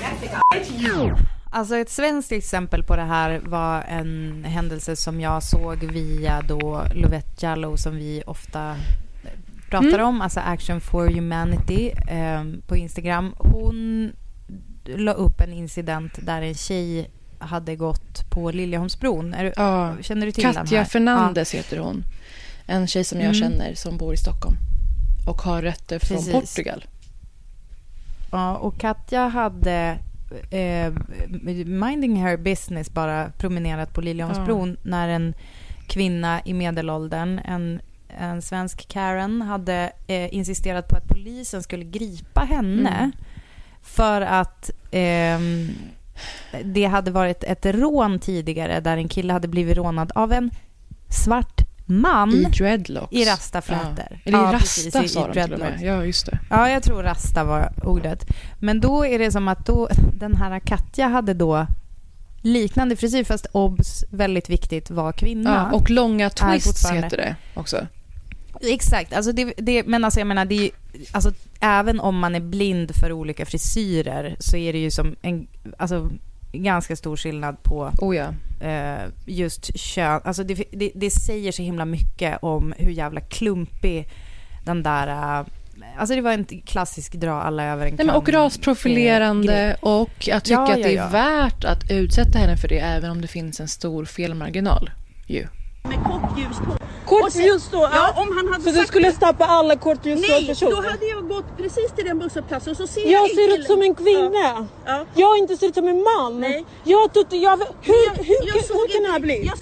Mexico. 0.54 1.16
Alltså 1.50 1.76
ett 1.76 1.90
svenskt 1.90 2.32
exempel 2.32 2.82
på 2.82 2.96
det 2.96 3.02
här 3.02 3.40
var 3.44 3.82
en 3.82 4.44
händelse 4.44 4.96
som 4.96 5.20
jag 5.20 5.42
såg 5.42 5.76
via 5.84 6.42
då 6.48 6.84
Lovette 6.94 7.46
Jallow 7.46 7.76
som 7.76 7.96
vi 7.96 8.22
ofta 8.26 8.76
pratar 9.70 9.88
Mm. 9.98 10.06
om, 10.06 10.20
alltså 10.20 10.40
Action 10.40 10.80
for 10.80 11.08
Humanity 11.08 11.90
eh, 12.08 12.44
på 12.66 12.76
Instagram. 12.76 13.34
Hon 13.38 14.12
la 14.84 15.12
upp 15.12 15.40
en 15.40 15.52
incident 15.52 16.12
där 16.22 16.42
en 16.42 16.54
tjej 16.54 17.10
hade 17.38 17.76
gått 17.76 18.30
på 18.30 18.50
Liljeholmsbron. 18.50 19.30
Du, 19.38 19.52
Ja, 19.56 19.96
Känner 20.00 20.26
du 20.26 20.32
till 20.32 20.44
den 20.44 20.54
Katja 20.54 20.78
här? 20.78 20.84
Fernandes 20.84 21.54
heter 21.54 21.78
hon. 21.78 22.04
En 22.66 22.86
tjej 22.86 23.04
som 23.04 23.18
jag 23.20 23.34
Mm. 23.36 23.40
känner 23.50 23.74
som 23.74 23.96
bor 23.96 24.14
i 24.14 24.16
Stockholm 24.16 24.56
och 25.28 25.42
har 25.42 25.62
rötter 25.62 25.98
från 25.98 26.18
Precis. 26.18 26.32
Portugal. 26.32 26.84
Ja, 28.32 28.56
och 28.56 28.78
Katja 28.80 29.28
hade 29.28 29.98
eh, 30.50 30.92
minding 31.66 32.16
her 32.16 32.36
business 32.36 32.90
bara 32.90 33.30
promenerat 33.38 33.94
på 33.94 34.00
Liljeholmsbron 34.00 34.76
när 34.82 35.08
en 35.08 35.34
kvinna 35.86 36.40
i 36.44 36.54
medelåldern, 36.54 37.38
en, 37.44 37.80
en 38.18 38.42
svensk 38.42 38.88
Karen, 38.88 39.42
hade 39.42 39.92
eh, 40.06 40.34
insisterat 40.34 40.88
på 40.88 40.96
att 40.96 41.08
polisen 41.08 41.62
skulle 41.62 41.84
gripa 41.84 42.40
henne 42.40 42.96
Mm. 42.98 43.12
för 43.82 44.20
att 44.20 44.70
ehm, 44.90 45.68
det 46.64 46.84
hade 46.84 47.10
varit 47.10 47.44
ett 47.44 47.66
rån 47.66 48.18
tidigare 48.18 48.80
där 48.80 48.96
en 48.96 49.08
kille 49.08 49.32
hade 49.32 49.48
blivit 49.48 49.76
rånad 49.76 50.12
av 50.14 50.32
en 50.32 50.50
svart 51.08 51.60
man 51.90 52.30
I 52.34 52.44
dreadlocks. 52.44 53.12
i 53.12 53.24
rastaflätor. 53.24 54.04
Ja. 54.10 54.16
Eller 54.24 54.38
i 54.38 54.42
Ja, 54.42 54.46
rasta 54.52 54.58
precis, 54.58 54.86
i- 55.04 55.08
sa 55.08 55.20
i 55.20 55.26
med. 55.26 55.32
dreadlocks. 55.34 55.82
Ja, 55.82 56.04
just 56.04 56.26
det. 56.26 56.38
Ja, 56.50 56.70
jag 56.70 56.82
tror 56.82 57.02
rasta 57.02 57.44
var 57.44 57.72
ordet. 57.84 58.24
Men 58.58 58.80
då 58.80 59.06
är 59.06 59.18
det 59.18 59.32
som 59.32 59.48
att 59.48 59.66
då, 59.66 59.88
den 60.18 60.36
här 60.36 60.60
Katja 60.60 61.08
hade 61.08 61.34
då 61.34 61.66
liknande 62.42 62.96
frisyr, 62.96 63.24
fast 63.24 63.46
obs, 63.52 64.04
väldigt 64.10 64.50
viktigt, 64.50 64.90
var 64.90 65.12
kvinna. 65.12 65.68
Ja, 65.72 65.76
och 65.76 65.90
långa 65.90 66.30
twists 66.30 66.90
heter 66.90 67.16
det 67.16 67.36
också. 67.54 67.86
Exakt, 68.60 69.12
alltså 69.12 69.32
det, 69.32 69.54
det, 69.56 69.86
men 69.86 70.04
alltså 70.04 70.20
jag 70.20 70.26
menar, 70.26 70.44
det 70.44 70.54
är 70.54 70.70
alltså 71.12 71.32
även 71.60 72.00
om 72.00 72.18
man 72.18 72.34
är 72.34 72.40
blind 72.40 72.94
för 72.94 73.12
olika 73.12 73.46
frisyrer 73.46 74.36
så 74.38 74.56
är 74.56 74.72
det 74.72 74.78
ju 74.78 74.90
som 74.90 75.16
en, 75.22 75.46
alltså 75.78 76.10
ganska 76.52 76.96
stor 76.96 77.16
skillnad 77.16 77.62
på 77.62 77.92
Oh 77.98 78.16
ja. 78.16 78.34
eh, 78.60 79.10
just 79.26 79.78
kön. 79.78 80.20
Alltså 80.24 80.44
det, 80.44 80.64
det, 80.72 80.92
det 80.94 81.10
säger 81.10 81.52
så 81.52 81.62
himla 81.62 81.84
mycket 81.84 82.38
om 82.42 82.74
hur 82.78 82.90
jävla 82.90 83.20
klumpig 83.20 84.08
den 84.64 84.82
där... 84.82 85.06
eh, 85.40 85.46
alltså 85.96 86.14
det 86.14 86.20
var 86.20 86.32
en 86.32 86.44
klassisk 86.44 87.12
dra 87.12 87.42
alla 87.42 87.64
över 87.64 87.86
en 87.86 87.94
men 87.96 88.10
och 88.10 88.26
kam, 88.26 88.34
rasprofilerande 88.34 89.70
eh, 89.70 89.76
och 89.80 90.28
att 90.32 90.44
tycka 90.44 90.54
Ja, 90.54 90.72
att 90.72 90.82
det 90.82 90.92
är 90.92 90.96
ja, 90.96 91.02
ja. 91.02 91.08
värt 91.08 91.64
att 91.64 91.90
utsätta 91.90 92.38
henne 92.38 92.56
för 92.56 92.68
det 92.68 92.78
även 92.78 93.10
om 93.10 93.20
det 93.20 93.28
finns 93.28 93.60
en 93.60 93.68
stor 93.68 94.04
felmarginal. 94.04 94.90
Ju. 95.26 95.46
Med 95.82 95.98
kortljus 96.04 96.56
på. 96.58 96.76
Kortljus 97.06 97.68
då? 97.70 97.88
Ja, 97.92 98.12
om 98.16 98.36
han 98.36 98.48
hade 98.52 98.64
Så 98.64 98.80
du 98.80 98.86
skulle 98.86 99.08
det- 99.08 99.14
stoppa 99.16 99.44
alla 99.44 99.76
kortljusstrålade 99.76 100.46
Nej, 100.46 100.70
då 100.70 100.76
hade 100.90 101.06
jag 101.06 101.28
gått 101.28 101.56
precis 101.56 101.92
till 101.96 102.04
den 102.04 102.18
busshållplatsen 102.18 102.74
så 102.76 102.86
ser 102.86 103.12
Jag 103.12 103.30
en 103.30 103.36
ser 103.36 103.58
ut 103.58 103.66
som 103.66 103.82
en 103.82 103.94
kvinna. 103.94 104.30
Ja. 104.38 104.66
Ja. 104.86 105.04
Jag 105.14 105.26
har 105.28 105.36
inte 105.36 105.56
sett 105.56 105.68
ut 105.68 105.74
som 105.74 105.88
en 105.88 106.02
man. 106.02 106.40
Nej. 106.40 106.64
Jag 106.84 106.98
har 106.98 107.08
tut- 107.08 107.26
jag, 107.32 107.56
hur, 107.82 107.94
Jag- 108.06 108.24
hur, 108.24 108.46
jag 108.46 108.52
hur, 108.54 108.74
hur 108.74 108.88
kan 108.92 109.02
det 109.02 109.12
här 109.12 109.20
bli? 109.20 109.44
jag- 109.46 109.58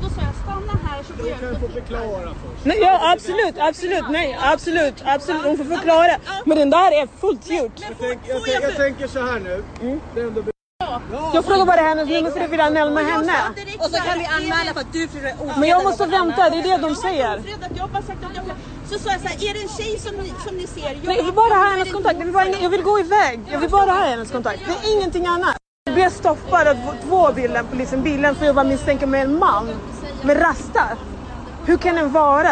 jag 0.00 1.38
så 1.38 1.60
får 1.60 1.62
jag 1.62 1.72
förklara 1.72 2.28
först. 2.28 2.64
Nej, 2.64 2.78
ja 2.80 3.12
absolut, 3.12 3.54
absolut, 3.58 4.04
nej, 4.10 4.38
absolut, 4.42 4.94
absolut. 5.04 5.42
Hon 5.44 5.56
får 5.56 5.64
förklara. 5.64 6.16
Men 6.44 6.58
den 6.58 6.70
där 6.70 7.02
är 7.02 7.08
fullt 7.20 7.50
gjort. 7.50 7.72
Jag, 7.76 7.90
tänk, 8.00 8.20
jag, 8.28 8.44
tänk, 8.44 8.64
jag 8.64 8.76
tänker 8.76 9.06
så 9.08 9.18
här 9.26 9.40
nu. 9.40 9.62
Det 10.14 10.20
är 10.94 11.34
Jag 11.34 11.44
frågar 11.44 11.66
bara 11.66 11.80
hennes 11.80 12.08
nummer 12.08 12.30
för 12.30 12.40
jag 12.40 12.48
vill 12.48 12.60
anmäla 12.60 13.00
henne. 13.00 13.32
Och 13.78 13.90
så 13.90 13.96
kan 13.96 14.18
vi 14.18 14.24
anmäla 14.24 14.72
för 14.74 14.80
att 14.80 14.92
du 14.92 15.08
Men 15.60 15.68
jag 15.68 15.84
måste 15.84 16.06
vänta, 16.06 16.50
det 16.50 16.58
är 16.58 16.62
det 16.62 16.76
de 16.88 16.94
säger. 16.94 17.42
Jag 17.74 17.82
har 17.82 17.88
bara 17.88 18.02
sagt 18.02 18.24
att 18.24 18.36
jag 18.36 18.44
Så 18.90 18.98
sa 18.98 19.10
jag 19.10 19.20
så 19.20 19.28
här, 19.28 19.50
är 19.50 19.54
det 19.54 19.62
en 19.62 19.68
tjej 19.68 19.98
som 19.98 20.16
ni, 20.16 20.32
som 20.46 20.56
ni 20.56 20.66
ser? 20.66 20.98
Nej, 21.02 21.16
jag 21.16 21.24
vill 21.24 21.34
bara 21.34 21.54
ha 21.54 21.70
hennes 21.70 21.92
kontakt. 21.92 22.16
Jag 22.18 22.24
vill, 22.24 22.34
bara, 22.34 22.48
jag 22.48 22.70
vill 22.70 22.82
gå 22.82 23.00
iväg. 23.00 23.40
Jag 23.52 23.58
vill 23.58 23.70
bara 23.70 23.90
ha 23.90 24.04
hennes 24.04 24.30
kontakt. 24.30 24.60
Det 24.66 24.88
är 24.88 24.96
ingenting 24.96 25.26
annat. 25.26 25.56
Jag 25.84 25.94
blev 25.94 26.10
stoppad 26.10 26.68
av 26.68 26.76
två 27.08 27.32
bilar, 27.32 27.62
polisen 27.70 28.02
bilen 28.02 28.34
för 28.34 28.46
jag 28.46 28.54
var 28.54 28.64
misstänkt 28.64 29.08
med 29.08 29.22
en 29.22 29.38
man 29.38 29.68
med 30.22 30.42
rastar. 30.42 30.96
Hur 31.66 31.76
kan 31.76 31.94
den 31.94 32.12
vara? 32.12 32.50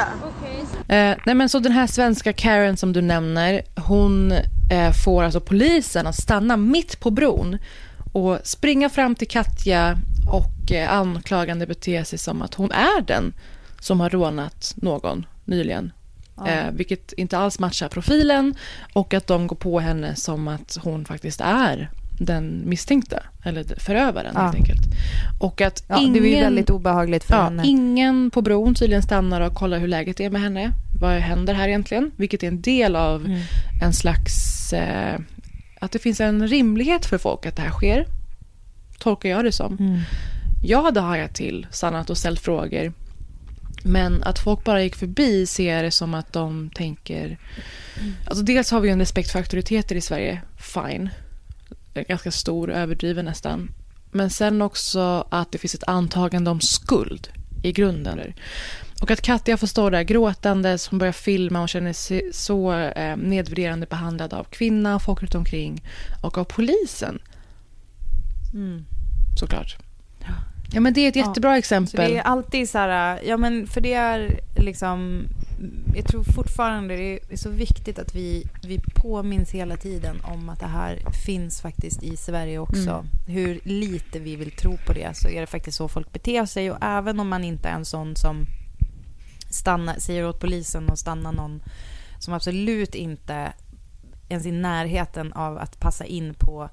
Eh, 0.88 1.16
nej 1.26 1.34
men 1.34 1.48
så 1.48 1.58
den 1.58 1.72
här 1.72 1.86
svenska 1.86 2.32
Karen 2.32 2.76
som 2.76 2.92
du 2.92 3.02
nämner, 3.02 3.62
hon 3.86 4.32
eh, 4.32 4.92
får 5.04 5.22
alltså 5.22 5.40
polisen 5.40 6.06
att 6.06 6.14
stanna 6.14 6.56
mitt 6.56 7.00
på 7.00 7.10
bron 7.10 7.58
och 8.12 8.38
springa 8.44 8.88
fram 8.88 9.14
till 9.14 9.28
Katja 9.28 9.98
och 10.30 10.72
eh, 10.72 10.92
anklagande 10.92 11.66
bete 11.66 12.04
sig 12.04 12.18
som 12.18 12.42
att 12.42 12.54
hon 12.54 12.72
är 12.72 13.00
den 13.06 13.32
som 13.80 14.00
har 14.00 14.10
rånat 14.10 14.74
någon 14.76 15.26
nyligen. 15.44 15.92
Ja. 16.36 16.48
Eh, 16.48 16.70
vilket 16.72 17.12
inte 17.12 17.38
alls 17.38 17.58
matchar 17.58 17.88
profilen 17.88 18.54
och 18.92 19.14
att 19.14 19.26
de 19.26 19.46
går 19.46 19.56
på 19.56 19.80
henne 19.80 20.14
som 20.14 20.48
att 20.48 20.78
hon 20.82 21.04
faktiskt 21.04 21.40
är 21.40 21.90
den 22.20 22.62
misstänkta, 22.64 23.22
eller 23.44 23.64
förövaren 23.64 24.32
Ja. 24.34 24.40
helt 24.42 24.54
enkelt. 24.54 24.80
Och 25.40 25.60
att 25.60 25.84
Ja, 25.88 25.98
ingen... 25.98 26.12
det 26.12 26.18
är 26.28 26.36
ju 26.36 26.40
väldigt 26.40 26.70
obehagligt 26.70 27.24
för 27.24 27.34
ja, 27.36 27.42
henne. 27.44 27.62
Ingen 27.66 28.30
på 28.30 28.42
bron 28.42 28.74
tydligen 28.74 29.02
stannar 29.02 29.40
och 29.40 29.54
kollar 29.54 29.78
hur 29.78 29.88
läget 29.88 30.20
är 30.20 30.30
med 30.30 30.40
henne. 30.40 30.72
Vad 31.00 31.12
händer 31.12 31.54
här 31.54 31.68
egentligen? 31.68 32.10
Vilket 32.16 32.42
är 32.42 32.48
en 32.48 32.60
del 32.60 32.96
av 32.96 33.24
Mm. 33.26 33.40
en 33.82 33.92
slags... 33.92 34.72
Eh, 34.72 35.18
att 35.80 35.92
det 35.92 35.98
finns 35.98 36.20
en 36.20 36.48
rimlighet 36.48 37.06
för 37.06 37.18
folk 37.18 37.46
att 37.46 37.56
det 37.56 37.62
här 37.62 37.70
sker. 37.70 38.06
Tolkar 38.98 39.28
jag 39.28 39.44
det 39.44 39.52
som. 39.52 39.76
Mm. 39.78 40.00
Jag 40.62 40.82
hade 40.82 41.00
hajat 41.00 41.34
till, 41.34 41.66
stannat 41.70 42.10
och 42.10 42.18
ställt 42.18 42.40
frågor. 42.40 42.92
Men 43.84 44.22
att 44.22 44.38
folk 44.38 44.64
bara 44.64 44.82
gick 44.82 44.96
förbi 44.96 45.46
ser 45.46 45.74
jag 45.74 45.84
det 45.84 45.90
som 45.90 46.14
att 46.14 46.32
de 46.32 46.70
tänker... 46.70 47.38
Alltså 48.26 48.44
dels 48.44 48.70
har 48.70 48.80
vi 48.80 48.90
en 48.90 48.98
respekt 48.98 49.30
för 49.30 49.38
auktoriteter 49.38 49.96
i 49.96 50.00
Sverige, 50.00 50.42
fine. 50.58 51.10
ganska 52.08 52.30
stor, 52.30 52.70
överdriven 52.70 53.24
nästan. 53.24 53.70
Men 54.10 54.30
sen 54.30 54.62
också 54.62 55.26
att 55.30 55.52
det 55.52 55.58
finns 55.58 55.74
ett 55.74 55.88
antagande 55.88 56.50
om 56.50 56.60
skuld 56.60 57.28
i 57.62 57.72
grunden. 57.72 58.20
Och 59.02 59.10
att 59.10 59.20
Katja 59.20 59.56
får 59.56 59.66
stå 59.66 59.90
där 59.90 60.02
gråtandes, 60.02 60.88
hon 60.88 60.98
börjar 60.98 61.12
filma 61.12 61.62
och 61.62 61.68
känner 61.68 61.92
sig 61.92 62.30
så 62.32 62.72
eh, 62.72 63.16
nedvärderande 63.16 63.86
behandlad 63.86 64.34
av 64.34 64.44
kvinnan, 64.44 65.00
folk 65.00 65.22
runt 65.22 65.34
omkring 65.34 65.82
och 66.22 66.38
av 66.38 66.44
polisen. 66.44 67.18
Mm. 68.54 68.84
Såklart. 69.40 69.76
Ja, 70.72 70.80
men 70.80 70.92
det 70.92 71.00
är 71.00 71.08
ett 71.08 71.16
jättebra 71.16 71.50
Så 71.50 71.58
exempel. 71.58 72.10
det 72.10 72.18
är 72.18 72.22
alltid 72.22 72.70
så 72.70 72.78
här, 72.78 73.20
ja 73.24 73.36
men 73.36 73.66
för 73.66 73.80
det 73.80 73.94
är 73.94 74.40
liksom, 74.56 75.24
jag 75.94 76.06
tror 76.06 76.24
fortfarande 76.24 76.96
det 76.96 77.32
är 77.32 77.36
så 77.36 77.50
viktigt 77.50 77.98
att 77.98 78.14
vi, 78.14 78.44
vi 78.62 78.80
påminns 78.94 79.50
hela 79.50 79.76
tiden 79.76 80.20
om 80.24 80.48
att 80.48 80.60
det 80.60 80.66
här 80.66 80.98
finns 81.26 81.60
faktiskt 81.60 82.02
i 82.02 82.16
Sverige 82.16 82.58
också. 82.58 82.90
Mm. 82.90 83.06
Hur 83.26 83.60
lite 83.62 84.18
vi 84.18 84.36
vill 84.36 84.50
tro 84.50 84.76
på 84.86 84.92
det 84.92 85.16
så 85.16 85.28
är 85.28 85.40
det 85.40 85.46
faktiskt 85.46 85.76
så 85.76 85.88
folk 85.88 86.12
beter 86.12 86.46
sig 86.46 86.70
och 86.70 86.78
även 86.80 87.20
om 87.20 87.28
man 87.28 87.44
inte 87.44 87.68
är 87.68 87.74
en 87.74 87.84
sån 87.84 88.16
som 88.16 88.46
stannar, 89.50 89.94
säger 89.98 90.26
åt 90.28 90.40
polisen 90.40 90.88
och 90.88 90.98
stanna 90.98 91.30
någon 91.30 91.62
som 92.18 92.34
absolut 92.34 92.94
inte 92.94 93.52
ens 94.28 94.46
i 94.46 94.52
närheten 94.52 95.32
av 95.32 95.58
att 95.58 95.80
passa 95.80 96.04
in 96.04 96.34
på 96.34 96.68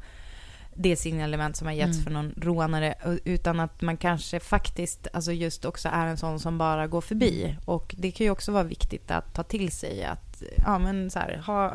det 0.77 0.96
signalement 0.96 1.55
som 1.55 1.67
har 1.67 1.74
getts 1.74 1.98
Mm. 1.98 2.03
för 2.03 2.12
någon 2.12 2.34
rånare 2.38 2.96
utan 3.25 3.60
att 3.60 3.82
man 3.82 3.98
kanske 3.98 4.39
faktiskt 4.39 5.08
alltså 5.13 5.32
just 5.32 5.65
också 5.65 5.89
är 5.91 6.08
en 6.08 6.17
sån 6.17 6.39
som 6.39 6.58
bara 6.58 6.88
går 6.88 7.01
förbi. 7.01 7.55
Och 7.65 7.96
det 7.98 8.12
kan 8.12 8.25
ju 8.25 8.32
också 8.32 8.51
vara 8.51 8.63
viktigt 8.63 9.12
att 9.12 9.34
ta 9.34 9.44
till 9.44 9.72
sig 9.72 10.03
att 10.03 10.44
ja, 10.58 10.79
men 10.79 11.10
så 11.12 11.20
här, 11.20 11.41
ha, 11.46 11.74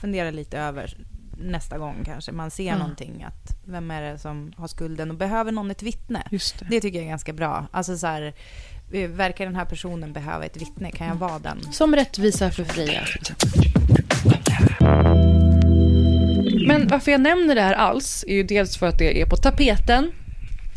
fundera 0.00 0.30
lite 0.30 0.58
över 0.58 0.96
nästa 1.38 1.78
gång 1.78 2.02
kanske 2.04 2.32
man 2.32 2.50
ser 2.50 2.64
Ja. 2.66 2.78
någonting 2.78 3.22
att 3.24 3.56
vem 3.64 3.90
är 3.90 4.02
det 4.02 4.18
som 4.18 4.52
har 4.56 4.68
skulden 4.68 5.10
och 5.10 5.16
behöver 5.16 5.52
någon 5.52 5.70
ett 5.70 5.82
vittne? 5.82 6.22
Just 6.30 6.58
det. 6.58 6.66
det 6.70 6.80
tycker 6.80 6.98
jag 6.98 7.04
är 7.04 7.10
ganska 7.10 7.32
bra. 7.32 7.66
Alltså 7.70 7.98
så 7.98 8.06
här, 8.06 8.34
Eh, 8.94 9.08
verkar 9.08 9.44
den 9.44 9.56
här 9.56 9.64
personen 9.64 10.12
behöva 10.12 10.44
ett 10.44 10.56
vittne? 10.56 10.90
Kan 10.90 11.06
jag 11.06 11.14
vara 11.14 11.38
den? 11.38 11.72
Som 11.72 11.96
rättvisa 11.96 12.50
för 12.50 12.64
fria. 12.64 13.00
Men 16.66 16.88
varför 16.88 17.12
jag 17.12 17.20
nämner 17.20 17.54
det 17.54 17.60
här 17.60 17.72
alls 17.74 18.24
är 18.28 18.34
ju 18.34 18.42
dels 18.42 18.76
för 18.76 18.86
att 18.86 18.98
det 18.98 19.20
är 19.20 19.26
på 19.26 19.36
tapeten 19.36 20.12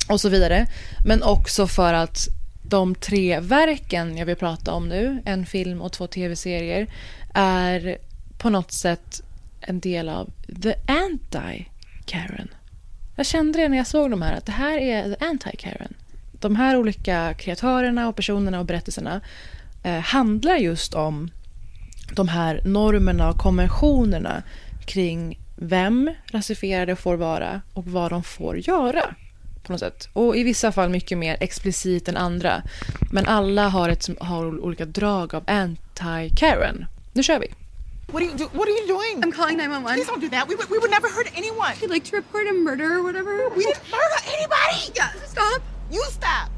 och 0.10 0.22
så 0.22 0.30
vidare. 0.30 0.68
Men 1.06 1.24
också 1.24 1.68
för 1.68 1.94
att 1.94 2.28
de 2.64 2.96
tre 2.96 3.40
verken 3.40 4.18
jag 4.18 4.26
vill 4.26 4.36
prata 4.36 4.74
om 4.74 4.90
nu, 4.90 5.22
en 5.26 5.46
film 5.46 5.82
och 5.82 5.92
två 5.92 6.08
tv-serier, 6.08 6.88
är 7.34 7.98
på 8.38 8.50
något 8.50 8.72
sätt 8.72 9.22
en 9.62 9.80
del 9.80 10.10
av 10.10 10.30
the 10.64 10.74
anti-Karen. 10.88 12.48
Jag 13.16 13.26
kände 13.26 13.60
det 13.60 13.70
när 13.70 13.78
jag 13.78 13.88
såg 13.88 14.10
de 14.12 14.22
här, 14.22 14.34
att 14.34 14.46
det 14.46 14.52
här 14.52 14.78
är 14.78 15.04
the 15.04 15.26
anti-Karen. 15.26 15.94
De 16.40 16.56
här 16.56 16.78
olika 16.78 17.34
kreatörerna 17.34 18.08
och 18.08 18.16
personerna 18.16 18.60
och 18.60 18.66
berättelserna 18.66 19.22
eh, 19.84 20.00
handlar 20.00 20.56
just 20.56 20.94
om 20.94 21.32
de 22.12 22.28
här 22.28 22.62
normerna 22.64 23.30
och 23.30 23.38
konventionerna 23.38 24.44
kring 24.86 25.40
vem 25.56 26.12
rasifierade 26.32 26.96
får 26.96 27.16
vara 27.18 27.62
och 27.74 27.86
vad 27.88 28.12
de 28.12 28.24
får 28.24 28.58
göra. 28.58 29.16
på 29.64 29.72
något 29.74 29.80
sätt. 29.80 30.10
Och 30.14 30.38
i 30.38 30.44
vissa 30.44 30.72
fall 30.72 30.90
mycket 30.90 31.18
mer 31.18 31.38
explicit 31.40 32.08
än 32.08 32.18
andra. 32.18 32.64
Men 33.12 33.26
alla 33.28 33.68
har, 33.70 33.90
ett, 33.90 34.10
har 34.20 34.60
olika 34.60 34.86
drag 34.86 35.36
av 35.36 35.44
anti-Karen. 35.48 36.86
Nu 37.14 37.24
kör 37.24 37.40
vi! 37.40 37.48
What 38.12 38.22
are 38.22 38.26
you 38.26 38.38
do? 38.38 38.44
What 38.54 38.68
are 38.68 38.72
you 38.80 38.88
doing? 38.88 39.24
I'm 39.24 39.32
calling 39.36 39.58
911. 39.58 39.96
Please 39.96 40.12
don't 40.12 40.22
do 40.22 40.30
that. 40.30 40.48
We 40.50 40.56
would, 40.56 40.70
we 40.70 40.78
would 40.78 40.92
never 40.92 41.10
hurt 41.10 41.28
anyone. 41.36 41.74
I'd 41.84 41.90
like 41.90 42.06
to 42.12 42.16
report 42.16 42.48
a 42.50 42.54
murder 42.54 42.88
or 42.98 43.04
whatever. 43.04 43.32
We 43.58 43.64
didn't 43.66 43.84
murder 43.92 44.20
anybody. 44.36 44.94
Yeah, 44.96 45.12
stop. 45.28 45.62
You 45.92 46.04
stop. 46.06 46.50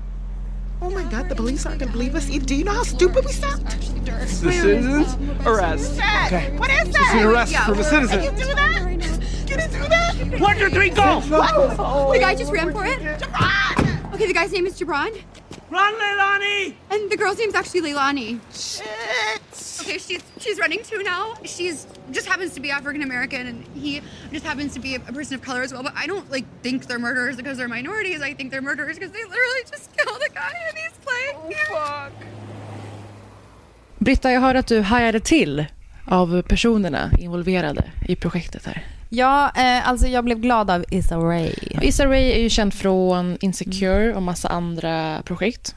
Oh 0.81 0.89
my 0.89 1.03
God, 1.03 1.27
the 1.27 1.35
police 1.35 1.65
aren't 1.65 1.79
gonna 1.79 1.91
believe 1.91 2.15
us. 2.15 2.27
Do 2.27 2.55
you 2.55 2.63
know 2.63 2.71
how 2.71 2.83
stupid 2.83 3.25
we 3.25 3.31
sound? 3.31 3.65
The 3.65 4.27
citizens 4.27 5.17
arrest. 5.45 5.99
Okay. 5.99 6.55
What 6.57 6.69
is 6.69 6.77
that? 6.77 6.93
that? 6.93 7.15
is 7.15 7.21
an 7.21 7.27
arrest 7.27 7.55
for 7.57 7.73
the 7.73 7.83
Can 7.83 8.07
citizen. 8.07 8.23
you 8.23 8.31
do 8.31 8.55
that? 8.55 8.81
Can 9.47 9.59
you 9.59 9.67
do 9.67 9.89
that? 9.89 10.39
One, 10.39 10.57
two, 10.57 10.69
three, 10.69 10.89
go! 10.89 11.19
What? 11.21 12.13
The 12.13 12.19
guy 12.19 12.35
just 12.35 12.51
ran 12.51 12.71
for 12.71 12.85
it. 12.85 12.99
Jabron! 12.99 14.13
Okay, 14.13 14.27
the 14.27 14.33
guy's 14.33 14.51
name 14.51 14.65
is 14.65 14.79
Jabron. 14.79 15.21
Run, 15.69 15.93
Leilani! 15.95 16.75
And 16.91 17.09
the 17.11 17.17
girl's 17.17 17.37
name's 17.37 17.55
actually 17.55 17.81
Leilani. 17.81 18.39
Shit. 18.53 19.41
Okay, 19.89 19.97
she's 19.97 20.23
she's 20.39 20.59
running 20.59 20.83
too 20.83 21.01
now. 21.01 21.33
She's 21.43 21.87
just 22.11 22.27
happens 22.27 22.53
to 22.53 22.59
be 22.59 22.69
African 22.69 23.01
American, 23.01 23.47
and 23.47 23.65
he 23.73 24.01
just 24.31 24.45
happens 24.45 24.73
to 24.75 24.79
be 24.79 24.95
a, 24.95 25.01
a 25.07 25.13
person 25.13 25.33
of 25.33 25.41
color 25.41 25.63
as 25.63 25.73
well. 25.73 25.81
But 25.81 25.93
I 25.95 26.05
don't 26.05 26.29
like 26.31 26.45
think 26.61 26.85
they're 26.85 26.99
murderers 26.99 27.37
because 27.37 27.57
they're 27.57 27.67
minorities. 27.67 28.21
I 28.21 28.35
think 28.35 28.51
they're 28.51 28.61
murderers 28.61 28.99
because 28.99 29.11
they 29.11 29.23
literally 29.23 29.63
just 29.71 29.89
killed 29.97 30.21
a 30.29 30.33
guy 30.33 30.53
and 30.67 30.77
he's 30.77 30.97
playing. 31.05 31.35
Oh 31.35 31.75
fuck. 31.75 32.27
Britta, 33.97 34.31
jag 34.31 34.41
hörde 34.41 34.59
att 34.59 34.67
du 34.67 34.81
hajade 34.81 35.19
till 35.19 35.65
av 36.05 36.41
personerna 36.41 37.11
involverade 37.19 37.91
i 38.07 38.15
projektet 38.15 38.65
här. 38.65 38.85
Ja, 39.09 39.51
eh, 39.55 39.89
alltså 39.89 40.07
jag 40.07 40.23
blev 40.23 40.39
glad 40.39 40.69
av 40.71 40.85
Issa 40.89 41.17
Rae. 41.17 41.53
Issa 41.81 42.05
Rae 42.05 42.35
är 42.35 42.41
ju 42.41 42.49
känd 42.49 42.73
från 42.73 43.37
Insecure 43.41 44.15
och 44.15 44.21
massa 44.21 44.47
andra 44.47 45.21
projekt. 45.25 45.75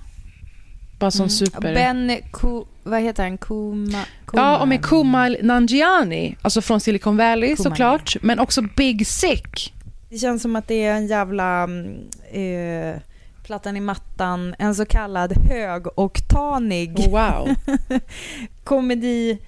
Bara 0.99 1.11
som 1.11 1.29
super... 1.29 1.75
Ben, 1.75 2.21
Ku, 2.33 2.65
vad 2.83 3.01
heter 3.01 3.23
han? 3.23 3.39
Kuma, 3.39 4.05
Kuma. 4.27 4.43
Ja, 4.43 4.59
och 4.61 4.69
med 4.69 4.83
Kumail 4.85 5.39
Nanjiani, 5.43 6.37
alltså 6.43 6.61
från 6.61 6.81
Silicon 6.81 7.17
Valley 7.17 7.57
Kumail. 7.57 7.57
såklart, 7.71 8.17
men 8.23 8.39
också 8.39 8.63
Big 8.63 9.07
Sick. 9.07 9.75
Det 10.09 10.19
känns 10.19 10.43
som 10.43 10.57
att 10.57 10.69
det 10.69 10.85
är 10.85 10.95
en 10.95 11.07
jävla 11.07 11.63
mm, 11.63 11.97
eh, 12.33 13.01
plattan 13.43 13.77
i 13.77 13.81
mattan, 13.81 14.55
en 14.59 14.75
så 14.75 14.85
kallad 14.87 15.33
högoktanig 15.51 16.99
Oh, 16.99 17.11
Wow. 17.11 17.55
komedi. 18.65 19.39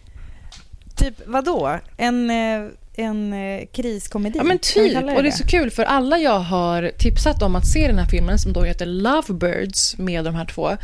Typ 0.96 1.14
vadå? 1.26 1.78
En, 1.96 2.30
eh, 2.30 2.68
en 2.96 3.32
eh, 3.32 3.66
kriskomedi? 3.72 4.38
Ja 4.38 4.44
men 4.44 4.58
typ, 4.58 4.94
kalla 4.94 5.14
och 5.14 5.22
det 5.22 5.28
är 5.28 5.32
så 5.32 5.46
kul 5.46 5.70
för 5.70 5.82
alla 5.82 6.18
jag 6.18 6.38
har 6.38 6.92
tipsat 6.98 7.42
om 7.42 7.56
att 7.56 7.66
se 7.66 7.86
den 7.86 7.98
här 7.98 8.06
filmen 8.06 8.38
som 8.38 8.52
då 8.52 8.62
heter 8.62 8.86
Lovebirds 8.86 9.98
med 9.98 10.24
de 10.24 10.34
här 10.34 10.44
två, 10.44 10.76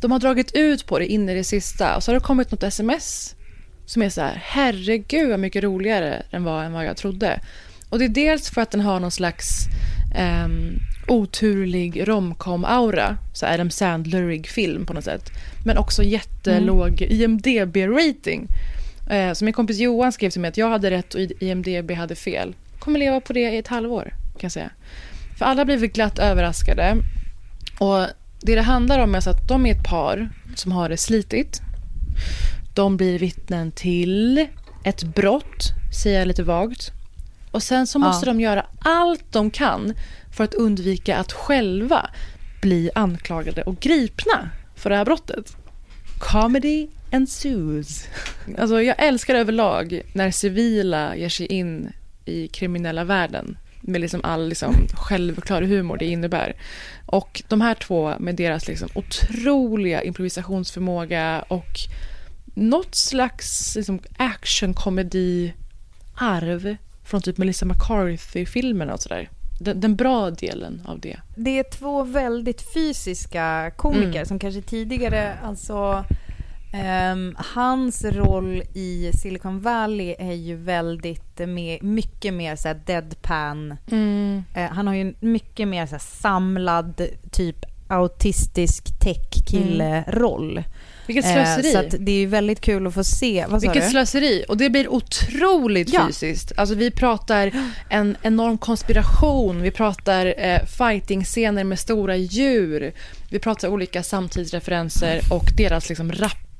de 0.00 0.12
har 0.12 0.18
dragit 0.18 0.54
ut 0.54 0.86
på 0.86 0.98
det 0.98 1.06
in 1.06 1.28
i 1.28 1.34
det 1.34 1.44
sista 1.44 1.96
och 1.96 2.02
så 2.02 2.10
har 2.10 2.14
det 2.14 2.24
kommit 2.24 2.50
något 2.50 2.62
sms 2.62 3.34
som 3.86 4.02
är 4.02 4.08
så 4.08 4.20
här, 4.20 4.42
herregud 4.44 5.30
vad 5.30 5.40
mycket 5.40 5.64
roligare 5.64 6.22
den 6.30 6.44
var 6.44 6.64
än 6.64 6.72
vad 6.72 6.84
jag 6.84 6.96
trodde. 6.96 7.40
Och 7.88 7.98
det 7.98 8.04
är 8.04 8.08
dels 8.08 8.50
för 8.50 8.60
att 8.60 8.70
den 8.70 8.80
har 8.80 9.00
någon 9.00 9.10
slags 9.10 9.64
ehm, 10.16 10.78
oturlig 11.08 12.08
romcom-aura, 12.08 13.16
så 13.34 13.46
Adam 13.46 13.70
Sandlerig 13.70 14.46
film 14.48 14.86
på 14.86 14.92
något 14.92 15.04
sätt, 15.04 15.30
men 15.64 15.78
också 15.78 16.02
jättelåg 16.02 17.02
IMDB-rating. 17.02 18.48
Eh, 19.10 19.32
så 19.32 19.44
min 19.44 19.54
kompis 19.54 19.78
Johan 19.78 20.12
skrev 20.12 20.30
till 20.30 20.40
mig 20.40 20.48
att 20.48 20.56
jag 20.56 20.70
hade 20.70 20.90
rätt 20.90 21.14
och 21.14 21.20
IMDB 21.20 21.90
hade 21.90 22.14
fel. 22.14 22.54
Kommer 22.78 22.98
leva 22.98 23.20
på 23.20 23.32
det 23.32 23.40
i 23.40 23.58
ett 23.58 23.68
halvår, 23.68 24.02
kan 24.32 24.40
jag 24.40 24.52
säga. 24.52 24.70
För 25.38 25.44
alla 25.44 25.64
blir 25.64 25.78
glatt 25.78 26.18
överraskade. 26.18 26.96
Och 27.78 28.06
det 28.40 28.54
det 28.54 28.62
handlar 28.62 28.98
om 28.98 29.14
är 29.14 29.18
alltså 29.18 29.30
att 29.30 29.48
de 29.48 29.66
är 29.66 29.74
ett 29.74 29.84
par 29.88 30.30
som 30.54 30.72
har 30.72 30.88
det 30.88 30.96
slitigt. 30.96 31.60
De 32.74 32.96
blir 32.96 33.18
vittnen 33.18 33.72
till 33.72 34.46
ett 34.84 35.02
brott, 35.02 35.72
säger 36.02 36.18
jag 36.18 36.28
lite 36.28 36.42
vagt. 36.42 36.90
Och 37.50 37.62
sen 37.62 37.86
så 37.86 37.98
måste 37.98 38.26
Ja. 38.26 38.32
de 38.32 38.40
göra 38.40 38.66
allt 38.78 39.32
de 39.32 39.50
kan 39.50 39.94
för 40.36 40.44
att 40.44 40.54
undvika 40.54 41.16
att 41.16 41.32
själva 41.32 42.10
bli 42.62 42.90
anklagade 42.94 43.62
och 43.62 43.80
gripna 43.80 44.50
för 44.76 44.90
det 44.90 44.96
här 44.96 45.04
brottet. 45.04 45.56
Comedy 46.18 46.88
ensues. 47.10 48.08
Alltså 48.58 48.82
jag 48.82 48.96
älskar 48.98 49.34
överlag 49.34 50.00
när 50.12 50.30
civila 50.30 51.16
ger 51.16 51.28
sig 51.28 51.46
in 51.46 51.92
i 52.24 52.48
kriminella 52.48 53.04
världen 53.04 53.58
med 53.80 54.00
liksom 54.00 54.20
all 54.24 54.48
liksom 54.48 54.74
självklar 54.94 55.62
humor 55.62 55.96
det 55.96 56.04
innebär. 56.04 56.56
Och 57.06 57.42
de 57.48 57.60
här 57.60 57.74
två 57.74 58.14
med 58.18 58.34
deras 58.34 58.68
liksom 58.68 58.88
otroliga 58.94 60.02
improvisationsförmåga 60.02 61.44
och 61.48 61.68
något 62.54 62.94
slags 62.94 63.76
liksom 63.76 64.00
actionkomedi-arv 64.16 66.76
från 67.04 67.22
typ 67.22 67.38
Melissa 67.38 67.66
McCarthy-filmerna 67.66 68.94
och 68.94 69.00
sådär. 69.00 69.28
Den, 69.60 69.80
den 69.80 69.96
bra 69.96 70.30
delen 70.30 70.82
av 70.86 71.00
det. 71.00 71.16
Det 71.36 71.58
är 71.58 71.70
två 71.78 72.04
väldigt 72.04 72.72
fysiska 72.74 73.70
komiker 73.76 74.08
Mm. 74.08 74.26
som 74.26 74.38
kanske 74.38 74.62
tidigare, 74.62 75.38
alltså 75.44 76.04
ehm, 76.72 77.36
hans 77.54 78.04
roll 78.04 78.62
i 78.74 79.10
Silicon 79.14 79.60
Valley 79.60 80.14
är 80.18 80.32
ju 80.32 80.56
väldigt 80.56 81.38
mer, 81.38 81.78
mycket 81.82 82.34
mer 82.34 82.56
såhär 82.56 82.80
deadpan. 82.86 83.76
Mm. 83.90 84.44
Eh, 84.54 84.64
han 84.70 84.86
har 84.86 84.94
ju 84.94 85.14
mycket 85.20 85.68
mer 85.68 85.86
såhär 85.86 85.98
samlad 86.20 87.02
typ 87.32 87.56
autistisk 87.90 88.84
tech-kille-roll. 89.00 90.62
Vilket 91.06 91.24
Eh, 91.24 91.32
slöseri. 91.34 91.72
så 91.72 91.78
att 91.78 91.94
det 92.06 92.12
är 92.12 92.18
ju 92.18 92.26
väldigt 92.26 92.60
kul 92.60 92.86
att 92.86 92.94
få 92.94 93.04
se. 93.04 93.46
Vad 93.48 93.60
Vilket 93.60 93.82
du? 93.84 93.90
slöseri. 93.90 94.44
Och 94.48 94.56
det 94.56 94.70
blir 94.70 94.88
otroligt 94.88 95.92
Ja. 95.92 96.06
fysiskt. 96.06 96.52
Alltså 96.56 96.74
vi 96.74 96.90
pratar 96.90 97.52
en 97.88 98.16
enorm 98.22 98.58
konspiration. 98.58 99.62
Vi 99.62 99.70
pratar 99.70 100.34
eh, 100.38 100.64
fighting-scener 100.66 101.64
med 101.64 101.78
stora 101.78 102.16
djur. 102.16 102.92
Vi 103.30 103.38
pratar 103.38 103.68
olika 103.68 104.02
samtidsreferenser 104.02 105.20
och 105.32 105.44
deras 105.56 105.88
liksom 105.88 106.10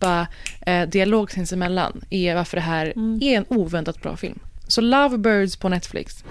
rappa 0.01 0.27
eh, 0.67 0.89
dialog 0.89 1.31
sinsemellan 1.31 2.01
är 2.11 2.35
varför 2.35 2.57
det 2.57 2.61
här 2.63 2.93
Mm. 2.97 3.19
är 3.23 3.37
en 3.37 3.45
oväntat 3.49 4.03
bra 4.03 4.17
film. 4.17 4.39
Så 4.69 4.81
Lovebirds 4.81 5.57
på 5.57 5.69
Netflix. 5.69 6.25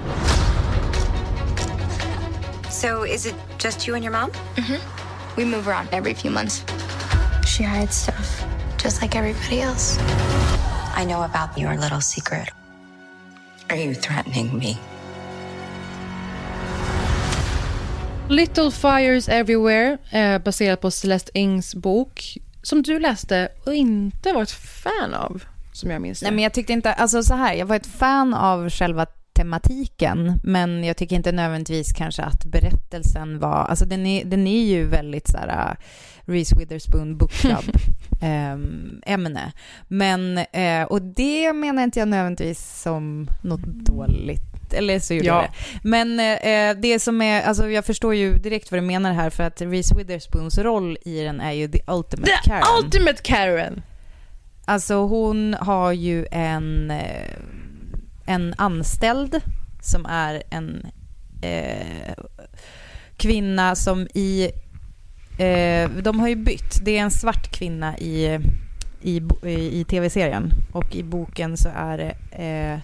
So 2.70 3.06
is 3.06 3.26
it 3.26 3.36
just 3.64 3.88
you 3.88 3.96
and 3.96 4.06
your 4.06 4.14
mom? 4.22 4.30
Mm-hmm. 4.56 4.78
We 5.38 5.46
move 5.46 5.72
around 5.72 5.88
every 5.92 6.16
few 6.16 6.32
months. 6.34 6.64
She 7.58 7.64
hides 7.64 7.96
stuff, 7.96 8.44
just 8.84 9.02
like 9.02 9.18
everybody 9.20 9.62
else. 9.62 10.00
I 11.02 11.06
know 11.06 11.24
about 11.24 11.58
your 11.58 11.78
little 11.78 12.02
secret. 12.02 12.50
Are 13.70 13.78
you 13.86 13.94
threatening 13.96 14.58
me? 14.58 14.78
Little 18.30 18.72
Fires 18.72 19.30
Everywhere, 19.30 19.98
eh, 20.12 20.38
baserat 20.42 20.82
på 20.82 20.92
Celeste 20.92 21.32
Ings 21.34 21.76
bok, 21.76 22.38
som 22.68 22.82
du 22.82 23.00
läste 23.00 23.50
och 23.66 23.74
inte 23.74 24.34
var 24.34 24.44
ett 24.44 24.52
fan 24.52 25.14
av, 25.14 25.44
som 25.74 25.92
jag 25.92 26.02
minns 26.02 26.20
det. 26.20 26.26
Nej, 26.26 26.34
men 26.34 26.44
jag 26.44 26.54
tyckte 26.54 26.74
inte, 26.74 26.94
alltså 26.94 27.24
så 27.24 27.34
här, 27.34 27.54
jag 27.54 27.66
var 27.66 27.76
ett 27.76 27.88
fan 27.88 28.34
av 28.34 28.70
själva 28.70 29.06
tematiken, 29.34 30.40
men 30.44 30.84
jag 30.84 30.98
tycker 30.98 31.16
inte 31.16 31.32
nödvändigtvis 31.32 31.94
kanske 31.94 32.24
att 32.24 32.46
berättelsen 32.46 33.40
var, 33.40 33.66
alltså 33.66 33.86
den 33.86 34.06
är, 34.06 34.26
den 34.26 34.48
är 34.48 34.64
ju 34.64 34.88
väldigt 34.88 35.28
så 35.28 35.38
här 35.38 35.70
uh, 35.70 35.76
Reese 36.32 36.54
Witherspoon 36.58 37.18
book 37.18 37.32
club 37.32 37.66
ehm, 38.22 39.02
ämne. 39.06 39.52
Men, 39.88 40.38
eh, 40.38 40.84
och 40.84 41.02
det 41.02 41.54
menar 41.54 41.84
inte 41.84 42.00
jag 42.00 42.08
nödvändigtvis 42.08 42.82
som 42.82 43.28
något 43.44 43.66
dåligt. 43.66 44.57
Eller 44.74 45.00
så 45.00 45.14
gjorde 45.14 45.28
Ja. 45.28 45.42
jag 45.42 45.52
det. 45.52 45.90
Men 45.90 46.20
eh, 46.20 46.82
det 46.82 47.00
som 47.00 47.22
är, 47.22 47.42
alltså 47.42 47.70
jag 47.70 47.86
förstår 47.86 48.16
ju 48.16 48.38
direkt 48.38 48.72
vad 48.72 48.78
du 48.82 48.86
menar 48.86 49.14
här 49.14 49.30
för 49.30 49.44
att 49.44 49.62
Reese 49.62 49.92
Witherspoons 49.98 50.58
roll 50.58 50.98
i 51.06 51.24
den 51.24 51.42
är 51.42 51.52
ju 51.52 51.68
the 51.68 51.80
ultimate 51.88 52.32
The 52.32 52.50
Karen. 52.50 52.64
ultimate 52.84 53.22
Karen! 53.24 53.82
Alltså 54.66 54.96
hon 54.96 55.54
har 55.54 55.92
ju 55.92 56.26
en, 56.32 56.92
eh, 56.92 57.34
en 58.26 58.54
anställd 58.58 59.42
som 59.82 60.06
är 60.06 60.44
en 60.50 60.88
eh, 61.42 62.14
kvinna 63.18 63.76
som 63.76 64.08
i... 64.14 64.52
Eh, 65.40 65.90
de 65.90 66.20
har 66.20 66.28
ju 66.28 66.36
bytt. 66.36 66.80
Det 66.86 66.98
är 66.98 67.02
en 67.02 67.12
svart 67.12 67.52
kvinna 67.52 67.98
i, 67.98 68.40
i, 69.02 69.22
i 69.72 69.86
tv-serien 69.90 70.54
och 70.72 70.96
i 70.96 71.04
boken 71.04 71.58
så 71.58 71.70
är 71.76 71.98
det 71.98 72.44
eh, 72.44 72.80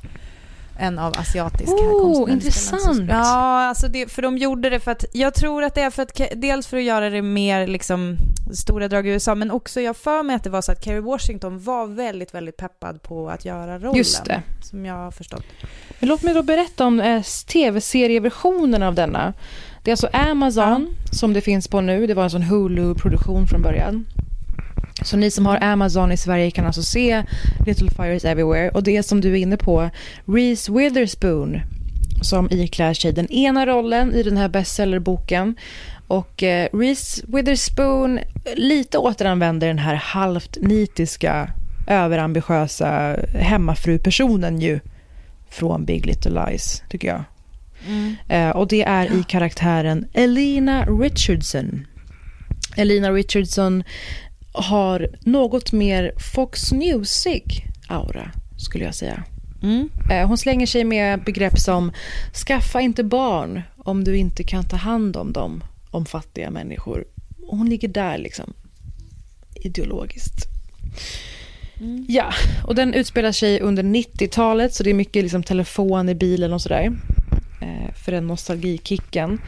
en 0.78 1.00
av 1.00 1.14
asiatisk 1.18 1.72
Oh, 1.72 1.84
härkomst. 1.84 2.32
Intressant. 2.32 3.10
Ja, 3.10 3.68
alltså 3.68 3.88
det, 3.88 4.12
för 4.12 4.22
de 4.22 4.38
gjorde 4.38 4.70
det 4.70 4.80
för 4.80 4.92
att, 4.92 5.06
jag 5.14 5.34
tror 5.34 5.64
att 5.64 5.76
det 5.76 5.82
är 5.82 5.90
för 5.90 6.04
att, 6.04 6.22
dels 6.36 6.68
för 6.68 6.78
att 6.78 6.84
göra 6.84 7.10
det 7.10 7.22
mer 7.22 7.68
liksom 7.68 8.18
stora 8.54 8.88
drag 8.88 9.08
i 9.08 9.10
USA, 9.10 9.36
men 9.36 9.52
också 9.52 9.82
jag 9.82 9.98
för 9.98 10.24
mig 10.24 10.36
att 10.36 10.44
det 10.44 10.50
var 10.50 10.62
så 10.62 10.72
att 10.72 10.84
Kerry 10.84 11.00
Washington 11.00 11.60
var 11.60 11.88
väldigt, 11.88 12.34
väldigt 12.34 12.58
peppad 12.58 13.02
på 13.02 13.30
att 13.30 13.46
göra 13.46 13.80
rollen. 13.80 13.98
Just 13.98 14.26
det. 14.26 14.42
Som 14.62 14.86
jag 14.86 14.96
har 14.96 15.12
förstått. 15.12 15.44
Men 16.00 16.10
låt 16.10 16.24
mig 16.24 16.34
då 16.34 16.44
berätta 16.44 16.86
om 16.86 17.00
eh, 17.00 17.22
tv-serieversionen 17.48 18.84
av 18.84 18.96
denna. 18.96 19.34
Det 19.84 19.92
är 19.92 19.94
alltså 19.94 20.10
Amazon 20.14 20.96
som 21.12 21.34
det 21.34 21.42
finns 21.42 21.68
på 21.68 21.82
nu. 21.82 22.08
Det 22.08 22.14
var 22.14 22.24
en 22.24 22.30
sån 22.30 22.42
Hulu-produktion 22.44 23.48
från 23.48 23.62
början. 23.62 24.06
Så 25.04 25.18
ni 25.18 25.32
som 25.32 25.46
har 25.46 25.64
Amazon 25.64 26.12
i 26.12 26.18
Sverige 26.18 26.52
kan 26.52 26.66
alltså 26.66 26.84
se 26.84 27.24
Little 27.66 27.90
Fires 27.90 28.26
Everywhere. 28.26 28.70
Och 28.70 28.84
det 28.84 28.98
är 28.98 29.02
som 29.02 29.22
du 29.22 29.32
är 29.32 29.36
inne 29.36 29.58
på, 29.58 29.90
Reese 30.26 30.70
Witherspoon 30.70 31.62
som 32.22 32.48
iklär 32.52 32.94
sig 32.94 33.14
den 33.14 33.28
ena 33.28 33.66
rollen 33.66 34.14
i 34.14 34.24
den 34.24 34.38
här 34.38 34.50
bestsellerboken. 34.50 35.56
Och 36.08 36.44
eh, 36.44 36.70
Reese 36.74 37.24
Witherspoon 37.28 38.20
lite 38.56 38.98
återanvänder 38.98 39.68
den 39.68 39.80
här 39.80 39.96
halvt 39.96 40.58
nitiska, 40.62 41.52
överambitiösa 41.88 43.16
hemmafru-personen 43.34 44.62
ju 44.62 44.80
från 45.50 45.86
Big 45.86 46.06
Little 46.06 46.46
Lies, 46.46 46.84
tycker 46.90 47.08
jag. 47.08 47.24
Eh, 48.28 48.50
och 48.50 48.68
det 48.68 48.84
är 48.84 49.20
i 49.20 49.24
karaktären 49.24 50.08
Elina 50.14 50.86
Richardson. 50.86 51.88
Elina 52.76 53.12
Richardson 53.12 53.84
har 54.54 55.10
något 55.22 55.72
mer 55.72 56.14
Fox 56.34 56.72
Music 56.72 57.44
aura, 57.88 58.32
skulle 58.58 58.84
jag 58.84 58.96
säga. 58.96 59.24
Eh, 60.10 60.28
hon 60.28 60.38
slänger 60.38 60.66
sig 60.66 60.84
med 60.84 61.24
begrepp 61.24 61.60
som 61.60 61.92
skaffa 62.48 62.82
inte 62.82 63.04
barn 63.04 63.62
om 63.78 64.04
du 64.04 64.18
inte 64.18 64.44
kan 64.44 64.64
ta 64.64 64.76
hand 64.76 65.18
om 65.18 65.34
dem, 65.34 65.64
om 65.92 66.06
fattiga 66.06 66.50
människor. 66.50 67.06
Och 67.48 67.58
hon 67.58 67.70
ligger 67.70 67.88
där 67.88 68.18
liksom, 68.18 68.54
ideologiskt. 69.56 70.48
Ja, 72.08 72.34
och 72.64 72.76
den 72.76 72.94
utspelar 72.94 73.32
sig 73.32 73.60
under 73.60 73.84
90-talet 73.84 74.74
så 74.74 74.84
det 74.84 74.90
är 74.90 74.94
mycket 74.94 75.24
liksom 75.24 75.44
telefon 75.44 76.10
i 76.10 76.16
bilen 76.16 76.54
och 76.54 76.62
sådär. 76.62 76.98
Eh, 77.62 77.94
för 77.96 78.12
den 78.12 78.28
nostalgikicken. 78.28 79.42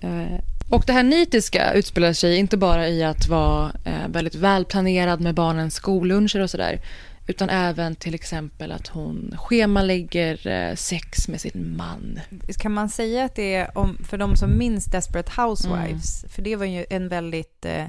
Eh, 0.00 0.40
och 0.70 0.84
det 0.86 0.92
här 0.92 1.02
nitiska 1.02 1.72
utspelar 1.72 2.12
sig 2.12 2.36
inte 2.36 2.56
bara 2.56 2.88
i 2.88 3.04
att 3.04 3.28
vara 3.28 3.72
eh, 3.84 4.08
väldigt 4.08 4.34
välplanerad 4.34 5.20
med 5.20 5.34
barnens 5.34 5.74
skolluncher 5.74 6.40
och 6.40 6.50
sådär. 6.50 6.80
Utan 7.26 7.50
även 7.50 7.96
till 7.96 8.14
exempel 8.14 8.72
att 8.72 8.88
hon 8.88 9.34
schemalägger 9.38 10.46
eh, 10.46 10.74
sex 10.74 11.28
med 11.28 11.40
sin 11.40 11.76
man. 11.76 12.20
Kan 12.58 12.72
man 12.72 12.88
säga 12.88 13.24
att 13.24 13.34
det 13.34 13.54
är, 13.54 13.78
om, 13.78 13.98
för 14.04 14.18
de 14.18 14.36
som 14.36 14.58
minns 14.58 14.84
Desperate 14.84 15.42
Housewives, 15.42 16.24
för 16.28 16.42
det 16.42 16.56
var 16.56 16.66
ju 16.66 16.84
en 16.90 17.08
väldigt 17.08 17.64
eh, 17.64 17.86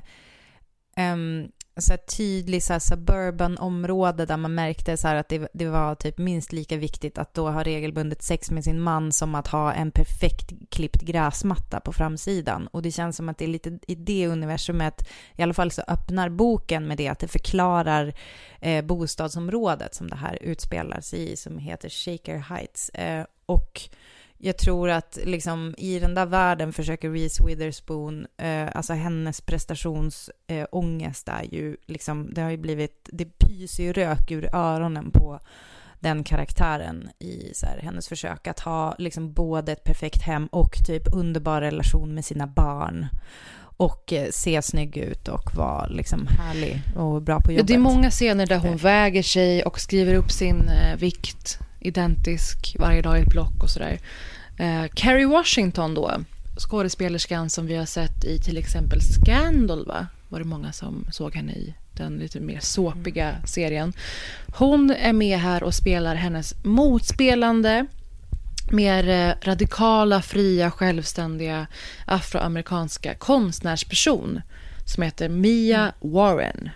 em, 0.96 1.48
så 1.78 1.94
här 1.94 1.98
tydlig 1.98 2.64
så 2.64 2.74
här 2.74 2.80
suburban 2.80 3.58
område 3.58 4.26
där 4.26 4.38
man 4.38 4.56
märkte 4.56 4.98
så 4.98 5.08
här 5.08 5.16
att 5.16 5.30
det, 5.30 5.50
det 5.54 5.68
var 5.68 5.96
typ 5.96 6.18
minst 6.18 6.52
lika 6.52 6.78
viktigt 6.78 7.18
att 7.18 7.34
då 7.34 7.50
ha 7.50 7.64
regelbundet 7.64 8.22
sex 8.22 8.52
med 8.52 8.64
sin 8.64 8.82
man 8.82 9.12
som 9.12 9.36
att 9.36 9.48
ha 9.48 9.74
en 9.74 9.92
perfekt 9.92 10.52
klippt 10.70 11.02
gräsmatta 11.02 11.80
på 11.80 11.94
framsidan. 11.94 12.68
Och 12.68 12.82
det 12.82 12.92
känns 12.92 13.18
som 13.18 13.30
att 13.30 13.38
det 13.38 13.46
är 13.46 13.50
lite 13.50 13.80
i 13.88 13.96
det 13.96 14.28
universumet, 14.28 15.10
i 15.36 15.44
alla 15.44 15.54
fall 15.54 15.72
så 15.72 15.82
öppnar 15.88 16.30
boken 16.30 16.88
med 16.88 16.98
det, 16.98 17.08
att 17.08 17.20
det 17.20 17.28
förklarar 17.28 18.14
eh, 18.62 18.86
bostadsområdet 18.86 19.96
som 19.96 20.10
det 20.10 20.16
här 20.16 20.38
utspelar 20.42 21.02
sig 21.02 21.32
i, 21.32 21.36
som 21.36 21.58
heter 21.58 21.90
Shaker 21.90 22.38
Heights. 22.38 22.90
Eh, 22.90 23.26
och 23.46 23.82
jag 24.44 24.58
tror 24.58 24.90
att 24.90 25.20
liksom 25.26 25.76
i 25.78 26.00
den 26.00 26.14
där 26.16 26.26
världen 26.26 26.74
försöker 26.74 27.10
Reese 27.12 27.40
Witherspoon, 27.48 28.28
eh, 28.38 28.68
alltså 28.74 28.94
hennes 28.94 29.42
prestationsångest 29.42 31.28
eh, 31.28 31.36
är 31.36 31.44
ju 31.44 31.78
liksom, 31.88 32.34
det 32.34 32.42
har 32.42 32.50
ju 32.50 32.58
blivit, 32.58 33.10
det 33.12 33.26
pyser 33.26 33.84
ju 33.84 33.94
rök 33.94 34.32
ur 34.32 34.56
öronen 34.56 35.12
på 35.12 35.40
den 36.00 36.24
karaktären 36.24 37.10
i 37.20 37.52
så 37.54 37.66
här, 37.66 37.80
hennes 37.84 38.08
försök 38.08 38.48
att 38.48 38.60
ha 38.60 38.96
liksom 38.98 39.34
både 39.34 39.72
ett 39.72 39.84
perfekt 39.84 40.22
hem 40.22 40.48
och 40.48 40.86
typ 40.88 41.04
underbar 41.14 41.62
relation 41.62 42.14
med 42.14 42.26
sina 42.26 42.48
barn 42.48 43.08
och 43.78 44.14
eh, 44.14 44.28
se 44.32 44.62
snygg 44.62 44.98
ut 44.98 45.28
och 45.28 45.56
vara 45.56 45.88
liksom 45.88 46.28
härlig 46.28 46.82
och 46.96 47.22
bra 47.22 47.40
på 47.40 47.52
Ja, 47.52 47.56
jobbet. 47.56 47.68
det 47.68 47.74
är 47.74 47.78
många 47.80 48.10
scener 48.12 48.46
där 48.46 48.58
hon 48.58 48.78
väger 48.78 49.24
sig 49.24 49.64
och 49.64 49.80
skriver 49.80 50.14
upp 50.14 50.32
sin 50.32 50.70
eh, 50.70 50.98
vikt 50.98 51.60
identisk 51.82 52.76
varje 52.80 53.02
dag 53.02 53.20
i 53.20 53.22
ett 53.22 53.30
block 53.30 53.64
och 53.64 53.70
sådär. 53.70 54.00
Eh, 54.58 54.86
Kerry 54.94 55.26
Washington 55.26 55.94
då, 55.94 56.12
skådespelerskan 56.58 57.50
som 57.50 57.66
vi 57.66 57.76
har 57.76 57.86
sett 57.86 58.26
i 58.26 58.40
till 58.40 58.58
exempel 58.58 59.02
Scandal, 59.02 59.86
va? 59.86 60.08
var 60.30 60.40
det 60.40 60.46
många 60.46 60.72
som 60.72 61.06
såg 61.12 61.36
henne 61.36 61.52
i 61.52 61.74
den 61.94 62.18
lite 62.18 62.40
mer 62.40 62.60
såpiga 62.60 63.36
serien. 63.46 63.94
Hon 64.58 64.92
är 64.92 65.14
med 65.14 65.40
här 65.40 65.64
och 65.64 65.74
spelar 65.74 66.16
hennes 66.16 66.56
motspelande, 66.64 67.86
mer 68.72 69.10
eh, 69.10 69.34
radikala, 69.48 70.22
fria, 70.22 70.72
självständiga 70.72 71.68
afroamerikanska 72.06 73.16
konstnärsperson 73.16 74.42
som 74.86 75.04
heter 75.04 75.30
Mia 75.30 75.94
Warren. 76.00 76.70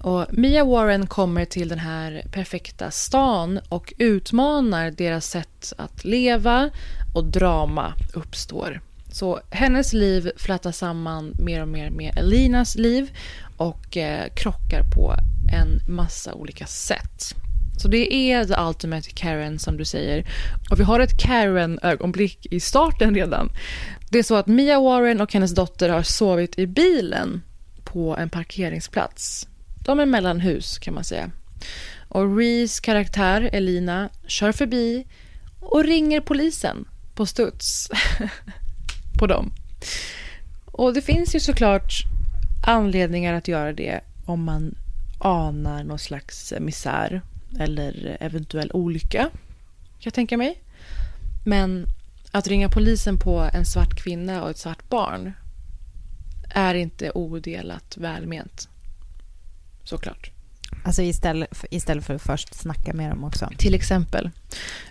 Och 0.00 0.26
Mia 0.30 0.64
Warren 0.64 1.06
kommer 1.06 1.44
till 1.44 1.68
den 1.68 1.78
här 1.78 2.22
perfekta 2.32 2.90
stan 2.90 3.60
och 3.68 3.92
utmanar 3.98 4.90
deras 4.90 5.26
sätt 5.26 5.72
att 5.76 6.04
leva 6.04 6.70
och 7.14 7.24
drama 7.24 7.94
uppstår. 8.14 8.80
Så 9.12 9.40
hennes 9.50 9.92
liv 9.92 10.30
flätas 10.36 10.78
samman 10.78 11.34
mer 11.38 11.62
och 11.62 11.68
mer 11.68 11.90
med 11.90 12.18
Elinas 12.18 12.76
liv 12.76 13.10
och 13.56 13.96
eh, 13.96 14.28
krockar 14.34 14.82
på 14.94 15.14
en 15.52 15.94
massa 15.94 16.34
olika 16.34 16.66
sätt. 16.66 17.34
Så 17.78 17.88
det 17.88 18.14
är 18.14 18.44
the 18.44 18.54
ultimate 18.60 19.10
Karen 19.10 19.58
som 19.58 19.76
du 19.76 19.84
säger. 19.84 20.26
Och 20.70 20.80
vi 20.80 20.84
har 20.84 21.00
ett 21.00 21.18
Karen-ögonblick 21.18 22.46
i 22.50 22.60
starten 22.60 23.14
redan. 23.14 23.50
Det 24.10 24.18
är 24.18 24.22
så 24.22 24.34
att 24.34 24.46
Mia 24.46 24.80
Warren 24.80 25.20
och 25.20 25.32
hennes 25.32 25.54
dotter 25.54 25.88
har 25.88 26.02
sovit 26.02 26.58
i 26.58 26.66
bilen 26.66 27.42
på 27.84 28.16
en 28.16 28.30
parkeringsplats. 28.30 29.46
De 29.90 30.00
är 30.00 30.06
mellanhus 30.06 30.78
kan 30.78 30.94
man 30.94 31.04
säga. 31.04 31.30
Och 32.08 32.36
Rees 32.36 32.80
karaktär 32.80 33.50
Elina 33.52 34.08
kör 34.26 34.52
förbi 34.52 35.06
och 35.60 35.84
ringer 35.84 36.20
polisen 36.20 36.88
på 37.14 37.26
studs 37.26 37.90
på 39.18 39.26
dem. 39.26 39.52
Och 40.66 40.94
det 40.94 41.02
finns 41.02 41.34
ju 41.34 41.40
såklart 41.40 41.92
anledningar 42.66 43.34
att 43.34 43.48
göra 43.48 43.72
det 43.72 44.00
om 44.26 44.44
man 44.44 44.74
anar 45.18 45.84
någon 45.84 45.98
slags 45.98 46.52
misär 46.60 47.22
eller 47.58 48.16
eventuell 48.20 48.70
olycka, 48.74 49.22
kan 49.22 49.30
jag 49.98 50.14
tänka 50.14 50.36
mig. 50.36 50.62
Men 51.46 51.86
att 52.30 52.46
ringa 52.46 52.68
polisen 52.68 53.18
på 53.18 53.50
en 53.52 53.64
svart 53.64 53.94
kvinna 53.94 54.42
och 54.42 54.50
ett 54.50 54.58
svart 54.58 54.88
barn 54.88 55.32
är 56.50 56.74
inte 56.74 57.10
odelat 57.10 57.96
välment. 57.96 58.68
Såklart. 59.84 60.30
Alltså 60.84 61.02
istället 61.02 61.56
för, 61.56 61.74
istället 61.74 62.04
för 62.04 62.14
att 62.14 62.22
först 62.22 62.54
snacka 62.54 62.92
med 62.92 63.10
dem 63.10 63.24
också. 63.24 63.48
Till 63.58 63.74
exempel. 63.74 64.30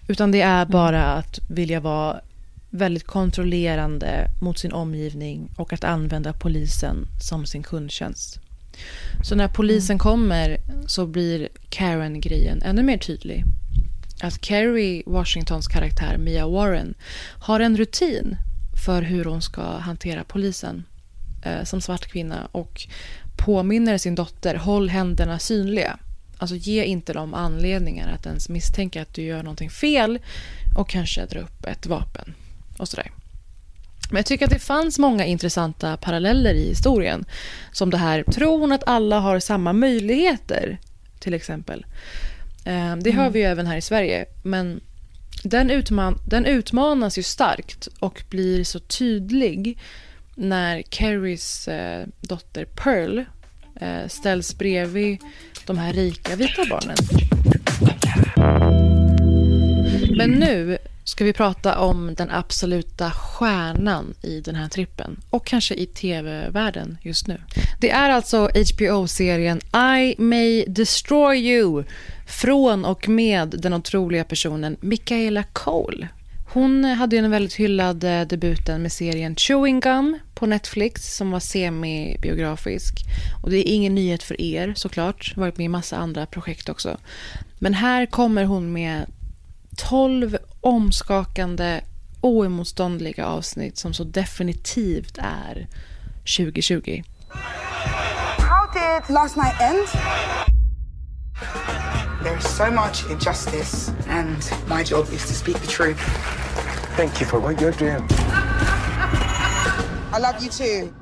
Utan 0.07 0.31
det 0.31 0.41
är 0.41 0.65
bara 0.65 1.05
att 1.05 1.39
vilja 1.49 1.79
vara 1.79 2.21
väldigt 2.69 3.07
kontrollerande 3.07 4.27
mot 4.41 4.59
sin 4.59 4.73
omgivning 4.73 5.51
och 5.55 5.73
att 5.73 5.83
använda 5.83 6.33
polisen 6.33 7.07
som 7.21 7.45
sin 7.45 7.63
kundtjänst. 7.63 8.39
Så 9.23 9.35
när 9.35 9.47
polisen 9.47 9.93
mm. 9.93 9.99
kommer 9.99 10.57
så 10.87 11.05
blir 11.07 11.49
Karen-grejen 11.69 12.61
ännu 12.61 12.83
mer 12.83 12.97
tydlig. 12.97 13.43
Att 14.21 14.45
Kerry 14.45 15.03
Washingtons 15.05 15.67
karaktär 15.67 16.17
Mia 16.17 16.47
Warren 16.47 16.93
har 17.39 17.59
en 17.59 17.77
rutin 17.77 18.37
för 18.85 19.01
hur 19.01 19.25
hon 19.25 19.41
ska 19.41 19.77
hantera 19.77 20.23
polisen 20.23 20.83
eh, 21.41 21.63
som 21.63 21.81
svart 21.81 22.05
kvinna 22.05 22.47
och 22.51 22.87
påminner 23.39 23.97
sin 23.97 24.15
dotter 24.15 24.55
håll 24.55 24.89
händerna 24.89 25.39
synliga. 25.39 25.97
Alltså 26.37 26.55
ge 26.55 26.83
inte 26.83 27.13
dem 27.13 27.33
anledningar 27.33 28.11
att 28.13 28.25
ens 28.25 28.49
misstänka 28.49 29.01
att 29.01 29.13
du 29.13 29.21
gör 29.21 29.43
någonting 29.43 29.69
fel 29.69 30.19
och 30.77 30.89
kanske 30.89 31.25
dra 31.25 31.39
upp 31.39 31.65
ett 31.65 31.87
vapen 31.87 32.33
och 32.77 32.87
sådär. 32.87 33.11
Men 34.09 34.17
jag 34.17 34.25
tycker 34.25 34.45
att 34.45 34.51
det 34.51 34.59
fanns 34.59 34.99
många 34.99 35.25
intressanta 35.25 35.97
paralleller 35.97 36.53
i 36.53 36.67
historien. 36.69 37.25
Som 37.71 37.89
det 37.89 37.97
här 37.97 38.23
tron 38.23 38.71
att 38.71 38.87
alla 38.87 39.19
har 39.19 39.39
samma 39.39 39.73
möjligheter, 39.73 40.79
till 41.19 41.33
exempel. 41.33 41.85
Eh, 42.65 42.95
det 42.95 43.11
hör 43.11 43.21
mm. 43.21 43.33
vi 43.33 43.39
ju 43.39 43.45
även 43.45 43.67
här 43.67 43.77
i 43.77 43.81
Sverige. 43.81 44.25
Men 44.43 44.81
den, 45.43 45.69
utman 45.69 46.17
den 46.27 46.45
utmanas 46.45 47.17
ju 47.17 47.23
starkt 47.23 47.87
och 47.99 48.23
blir 48.29 48.63
så 48.63 48.79
tydlig 48.79 49.79
när 50.39 50.81
Carries 50.81 51.67
eh, 51.67 52.07
dotter 52.21 52.65
Pearl 52.65 53.23
eh, 53.75 54.07
ställs 54.07 54.57
bredvid 54.57 55.17
de 55.65 55.77
här 55.77 55.93
rika 55.93 56.35
vita 56.35 56.65
barnen. 56.69 56.95
Men 60.17 60.31
nu 60.31 60.77
ska 61.03 61.25
vi 61.25 61.33
prata 61.33 61.79
om 61.79 62.13
den 62.15 62.31
absoluta 62.31 63.11
stjärnan 63.11 64.13
i 64.21 64.41
den 64.41 64.55
här 64.55 64.69
trippen 64.69 65.19
och 65.29 65.45
kanske 65.45 65.75
i 65.75 65.85
tv-världen 65.85 66.97
just 67.01 67.27
nu. 67.27 67.41
Det 67.79 67.89
är 67.89 68.09
alltså 68.09 68.49
HBO-serien 68.73 69.59
I 69.99 70.15
May 70.17 70.65
Destroy 70.67 71.37
You 71.37 71.83
från 72.27 72.85
och 72.85 73.09
med 73.09 73.55
den 73.57 73.73
otroliga 73.73 74.23
personen 74.23 74.77
Michaela 74.79 75.43
Cole. 75.43 76.07
Hon 76.51 76.83
hade 76.85 77.21
den 77.21 77.31
väldigt 77.31 77.53
hyllade 77.53 78.11
eh, 78.11 78.27
debuten 78.27 78.81
med 78.81 78.91
serien 78.91 79.35
Chewing 79.35 79.79
Gum 79.79 80.19
på 80.35 80.45
Netflix 80.45 81.15
som 81.15 81.31
var 81.31 81.39
semi-biografisk. 81.39 83.05
Och 83.43 83.49
det 83.49 83.57
är 83.57 83.73
ingen 83.73 83.95
nyhet 83.95 84.23
för 84.23 84.41
er 84.41 84.73
såklart, 84.75 85.33
varit 85.37 85.57
med 85.57 85.65
i 85.65 85.69
massa 85.69 85.97
andra 85.97 86.25
projekt 86.25 86.69
också. 86.69 86.97
Men 87.59 87.73
här 87.73 88.05
kommer 88.05 88.43
hon 88.43 88.73
med 88.73 89.05
12 89.77 90.37
omskakande, 90.61 91.81
oemotståndliga 92.21 93.25
avsnitt 93.25 93.77
som 93.77 93.93
så 93.93 94.03
definitivt 94.03 95.17
är 95.17 95.67
2020. 96.37 97.03
How 98.37 98.73
did 98.73 99.15
last 99.15 99.35
night 99.35 99.61
end? 99.61 99.87
There 102.23 102.37
is 102.37 102.57
so 102.57 102.71
much 102.71 103.09
injustice 103.11 103.91
and 104.07 104.51
my 104.67 104.83
job 104.83 105.07
is 105.13 105.25
to 105.27 105.33
speak 105.33 105.57
the 105.59 105.67
truth. 105.67 105.99
Thank 106.97 107.21
you 107.21 107.27
for 107.27 107.39
what 107.39 107.61
you're 107.61 107.71
doing. 107.71 108.03
I 110.13 110.19
love 110.19 110.41
you 110.41 110.49
too. 110.49 110.93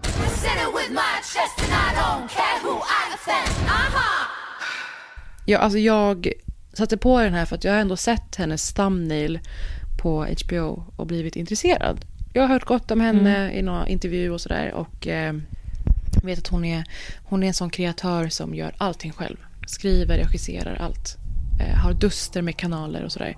Ja, 5.45 5.57
alltså 5.59 5.79
jag 5.79 6.31
satte 6.73 6.97
på 6.97 7.21
den 7.21 7.33
här 7.33 7.45
för 7.45 7.55
att 7.55 7.63
jag 7.63 7.71
har 7.71 7.79
ändå 7.79 7.97
sett 7.97 8.35
hennes 8.35 8.73
thumbnail 8.73 9.39
på 10.01 10.27
HBO 10.45 10.83
och 10.95 11.07
blivit 11.07 11.35
intresserad. 11.35 12.05
Jag 12.33 12.41
har 12.41 12.49
hört 12.49 12.65
gott 12.65 12.91
om 12.91 13.01
henne 13.01 13.37
mm. 13.37 13.57
i 13.57 13.61
någon 13.61 13.87
intervju 13.87 14.31
och 14.31 14.41
sådär 14.41 14.73
och 14.73 15.07
eh, 15.07 15.33
vet 16.23 16.39
att 16.39 16.47
hon 16.47 16.65
är, 16.65 16.83
hon 17.23 17.43
är 17.43 17.47
en 17.47 17.53
sån 17.53 17.69
kreatör 17.69 18.29
som 18.29 18.55
gör 18.55 18.75
allting 18.77 19.11
själv. 19.11 19.37
Skriver, 19.67 20.17
regisserar, 20.17 20.75
allt. 20.75 21.17
Eh, 21.59 21.75
har 21.75 21.93
duster 21.93 22.41
med 22.41 22.57
kanaler 22.57 23.03
och 23.03 23.11
sådär. 23.11 23.37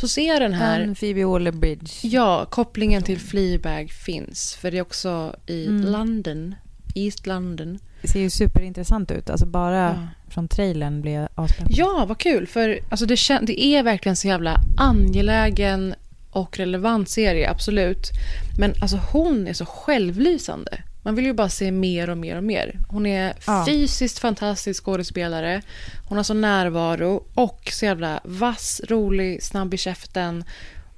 Så 0.00 0.08
ser 0.08 0.28
jag 0.28 0.40
den 0.40 0.52
här... 0.52 0.80
En 0.80 0.94
Phoebe 0.94 1.24
Waller-Bridge. 1.24 2.06
Ja, 2.06 2.46
kopplingen 2.50 3.02
till 3.02 3.18
Fleabag 3.18 3.90
finns. 3.90 4.54
För 4.54 4.70
det 4.70 4.78
är 4.78 4.82
också 4.82 5.36
i 5.46 5.66
mm. 5.66 5.92
London, 5.92 6.54
East 6.94 7.26
London. 7.26 7.78
Det 8.02 8.08
ser 8.08 8.20
ju 8.20 8.30
superintressant 8.30 9.10
ut. 9.10 9.30
Alltså 9.30 9.46
bara 9.46 9.78
ja. 9.78 10.08
från 10.28 10.48
trailern 10.48 11.02
blir 11.02 11.12
jag 11.12 11.28
avslappnad. 11.34 11.78
Ja, 11.78 12.04
vad 12.08 12.18
kul. 12.18 12.46
För 12.46 12.78
alltså 12.88 13.06
det, 13.06 13.16
det 13.42 13.64
är 13.64 13.82
verkligen 13.82 14.16
så 14.16 14.28
jävla 14.28 14.60
angelägen 14.76 15.94
och 16.30 16.58
relevant 16.58 17.08
serie, 17.08 17.50
absolut. 17.50 18.10
Men 18.58 18.72
alltså 18.80 19.00
hon 19.12 19.46
är 19.46 19.52
så 19.52 19.66
självlysande. 19.66 20.82
Man 21.06 21.14
vill 21.14 21.26
ju 21.26 21.32
bara 21.32 21.48
se 21.48 21.72
mer 21.72 22.10
och 22.10 22.18
mer 22.18 22.36
och 22.36 22.44
mer. 22.44 22.80
Hon 22.88 23.06
är 23.06 23.34
ja. 23.46 23.64
fysiskt 23.66 24.18
fantastisk 24.18 24.84
skådespelare. 24.84 25.62
Hon 26.08 26.16
har 26.16 26.24
så 26.24 26.34
närvaro 26.34 27.24
och 27.34 27.70
så 27.72 27.84
jävla 27.84 28.20
vass, 28.24 28.80
rolig, 28.88 29.42
snabb 29.42 29.74
i 29.74 29.76
käften. 29.76 30.44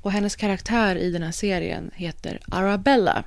Och 0.02 0.12
hennes 0.12 0.36
karaktär 0.36 0.96
i 0.96 1.10
den 1.10 1.22
här 1.22 1.32
serien 1.32 1.90
heter 1.94 2.40
Arabella. 2.48 3.24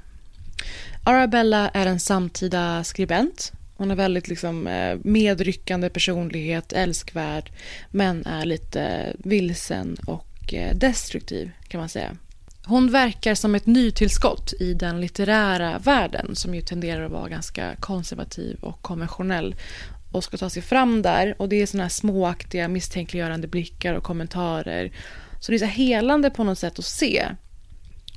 Arabella 1.03 1.69
är 1.69 1.85
en 1.85 1.99
samtida 1.99 2.83
skribent. 2.83 3.51
Hon 3.77 3.89
har 3.89 3.97
väldigt 3.97 4.27
liksom 4.27 4.67
eh, 4.67 4.97
medryckande 5.03 5.89
personlighet, 5.89 6.73
älskvärd 6.73 7.51
men 7.91 8.25
är 8.25 8.45
lite 8.45 9.13
vilsen 9.19 9.97
och 10.05 10.53
eh, 10.53 10.75
destruktiv 10.75 11.51
kan 11.67 11.79
man 11.79 11.89
säga. 11.89 12.17
Hon 12.65 12.91
verkar 12.91 13.35
som 13.35 13.55
ett 13.55 13.65
nytillskott 13.65 14.53
i 14.59 14.73
den 14.73 15.01
litterära 15.01 15.79
världen 15.79 16.35
som 16.35 16.55
ju 16.55 16.61
tenderar 16.61 17.05
att 17.05 17.11
vara 17.11 17.29
ganska 17.29 17.75
konservativ 17.79 18.57
och 18.61 18.81
konventionell 18.81 19.55
och 20.11 20.23
ska 20.23 20.37
ta 20.37 20.49
sig 20.49 20.61
fram 20.61 21.01
där. 21.01 21.35
Och 21.37 21.49
Det 21.49 21.61
är 21.61 21.65
såna 21.65 21.83
här 21.83 21.89
småaktiga 21.89 22.67
misstänkliggörande 22.67 23.47
blickar 23.47 23.93
och 23.93 24.03
kommentarer. 24.03 24.91
Så 25.39 25.51
det 25.51 25.55
är 25.55 25.59
så 25.59 25.65
helande 25.65 26.29
på 26.29 26.43
något 26.43 26.59
sätt 26.59 26.79
att 26.79 26.85
se. 26.85 27.27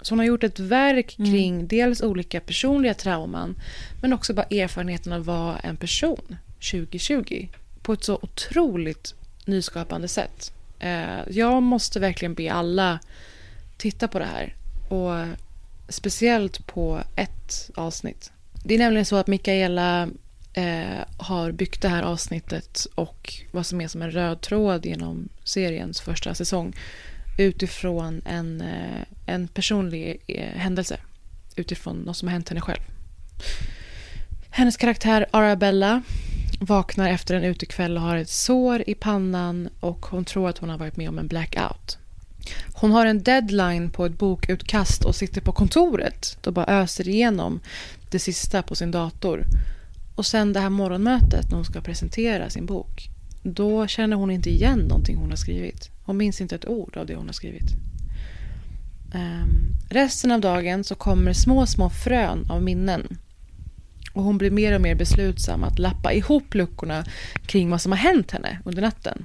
Så 0.02 0.12
hon 0.12 0.18
har 0.18 0.26
gjort 0.26 0.44
ett 0.44 0.58
verk 0.58 1.18
mm. 1.18 1.30
kring 1.30 1.54
mm. 1.54 1.68
dels 1.68 2.02
olika 2.02 2.40
personliga 2.40 2.94
trauman 2.94 3.56
men 4.02 4.12
också 4.12 4.34
bara 4.34 4.46
erfarenheten 4.46 5.12
av 5.12 5.20
att 5.20 5.26
vara 5.26 5.58
en 5.58 5.76
person 5.76 6.36
2020 6.70 7.48
på 7.82 7.92
ett 7.92 8.04
så 8.04 8.18
otroligt 8.22 9.14
nyskapande 9.44 10.08
sätt. 10.08 10.52
Eh, 10.78 11.30
jag 11.30 11.62
måste 11.62 12.00
verkligen 12.00 12.34
be 12.34 12.52
alla 12.52 12.98
titta 13.76 14.08
på 14.08 14.18
det 14.18 14.24
här. 14.24 14.54
Och 14.88 15.36
speciellt 15.88 16.66
på 16.66 17.00
ett 17.16 17.70
avsnitt. 17.74 18.32
Det 18.64 18.74
är 18.74 18.78
nämligen 18.78 19.06
så 19.06 19.16
att 19.16 19.26
Mikaela 19.26 20.08
eh, 20.52 21.04
har 21.16 21.52
byggt 21.52 21.82
det 21.82 21.88
här 21.88 22.02
avsnittet 22.02 22.86
och 22.94 23.34
vad 23.50 23.66
som 23.66 23.80
är 23.80 23.88
som 23.88 24.02
en 24.02 24.10
röd 24.10 24.40
tråd 24.40 24.86
genom 24.86 25.28
seriens 25.44 26.00
första 26.00 26.34
säsong 26.34 26.74
utifrån 27.38 28.22
en, 28.24 28.60
eh, 28.60 29.02
en 29.26 29.48
personlig 29.48 30.22
eh, 30.26 30.58
händelse. 30.58 30.96
Utifrån 31.56 31.96
något 31.96 32.16
som 32.16 32.28
har 32.28 32.32
hänt 32.32 32.48
henne 32.48 32.60
själv. 32.60 32.80
Hennes 34.50 34.76
karaktär 34.76 35.26
Arabella 35.30 36.02
vaknar 36.60 37.08
efter 37.08 37.34
en 37.34 37.44
utekväll 37.44 37.96
och 37.96 38.02
har 38.02 38.16
ett 38.16 38.28
sår 38.28 38.84
i 38.86 38.94
pannan 38.94 39.68
och 39.80 40.06
hon 40.06 40.24
tror 40.24 40.48
att 40.48 40.58
hon 40.58 40.70
har 40.70 40.78
varit 40.78 40.96
med 40.96 41.08
om 41.08 41.18
en 41.18 41.28
blackout. 41.28 41.98
Hon 42.72 42.90
har 42.90 43.06
en 43.06 43.22
deadline 43.22 43.90
på 43.90 44.06
ett 44.06 44.18
bokutkast 44.18 45.04
och 45.04 45.14
sitter 45.14 45.40
på 45.40 45.52
kontoret 45.52 46.46
och 46.46 46.52
bara 46.52 46.66
öser 46.66 47.08
igenom 47.08 47.60
det 48.10 48.18
sista 48.18 48.62
på 48.62 48.74
sin 48.74 48.90
dator. 48.90 49.44
Och 50.14 50.26
sen 50.26 50.52
det 50.52 50.60
här 50.60 50.70
morgonmötet 50.70 51.50
när 51.50 51.56
hon 51.56 51.64
ska 51.64 51.80
presentera 51.80 52.50
sin 52.50 52.66
bok. 52.66 53.08
Då 53.42 53.86
känner 53.86 54.16
hon 54.16 54.30
inte 54.30 54.50
igen 54.50 54.78
någonting 54.78 55.16
hon 55.16 55.30
har 55.30 55.36
skrivit. 55.36 55.90
Hon 56.04 56.16
minns 56.16 56.40
inte 56.40 56.54
ett 56.54 56.68
ord 56.68 56.96
av 56.96 57.06
det 57.06 57.14
hon 57.14 57.26
har 57.26 57.32
skrivit. 57.32 57.70
Um, 59.14 59.74
resten 59.88 60.30
av 60.30 60.40
dagen 60.40 60.84
så 60.84 60.94
kommer 60.94 61.32
små, 61.32 61.66
små 61.66 61.90
frön 61.90 62.50
av 62.50 62.62
minnen. 62.62 63.18
Och 64.12 64.22
hon 64.22 64.38
blir 64.38 64.50
mer 64.50 64.74
och 64.74 64.80
mer 64.80 64.94
beslutsam 64.94 65.64
att 65.64 65.78
lappa 65.78 66.12
ihop 66.12 66.54
luckorna 66.54 67.04
kring 67.46 67.70
vad 67.70 67.80
som 67.80 67.92
har 67.92 67.98
hänt 67.98 68.30
henne 68.30 68.58
under 68.64 68.82
natten. 68.82 69.24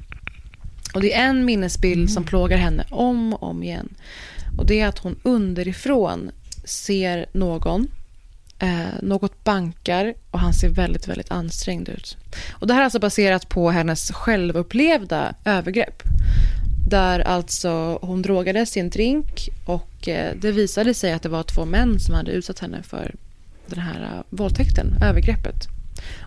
Och 0.94 1.02
det 1.02 1.14
är 1.14 1.30
en 1.30 1.46
minnesbild 1.46 2.12
som 2.12 2.24
plågar 2.24 2.58
henne 2.58 2.84
om 2.90 3.34
och 3.34 3.44
om 3.44 3.64
igen. 3.64 3.90
Och 4.58 4.66
det 4.66 4.80
är 4.80 4.88
att 4.88 5.00
hon 5.00 5.20
underifrån 5.24 6.32
ser 6.66 7.26
någon 7.32 7.88
Eh, 8.62 9.02
något 9.02 9.44
bankar 9.44 10.14
och 10.32 10.40
han 10.40 10.54
ser 10.54 10.70
väldigt, 10.70 11.08
väldigt 11.08 11.32
ansträngd 11.32 11.90
ut. 11.90 12.18
Och 12.52 12.68
Det 12.68 12.74
här 12.74 12.82
är 12.82 12.84
alltså 12.84 13.00
baserat 13.00 13.50
på 13.50 13.70
hennes 13.70 14.12
självupplevda 14.12 15.36
övergrepp. 15.46 16.04
Där 16.90 17.20
alltså 17.20 18.00
hon 18.02 18.22
drogades 18.22 18.78
i 18.78 18.80
en 18.80 18.90
drink 18.90 19.50
och 19.66 20.08
eh, 20.08 20.34
det 20.42 20.52
visade 20.52 20.94
sig 20.94 21.14
att 21.14 21.24
det 21.24 21.30
var 21.30 21.44
två 21.44 21.66
män 21.66 22.00
som 22.00 22.16
hade 22.16 22.32
utsatt 22.32 22.60
henne 22.60 22.84
för 22.84 23.16
den 23.68 23.80
här 23.80 24.02
uh, 24.02 24.24
våldtäkten, 24.30 24.94
övergreppet. 25.04 25.68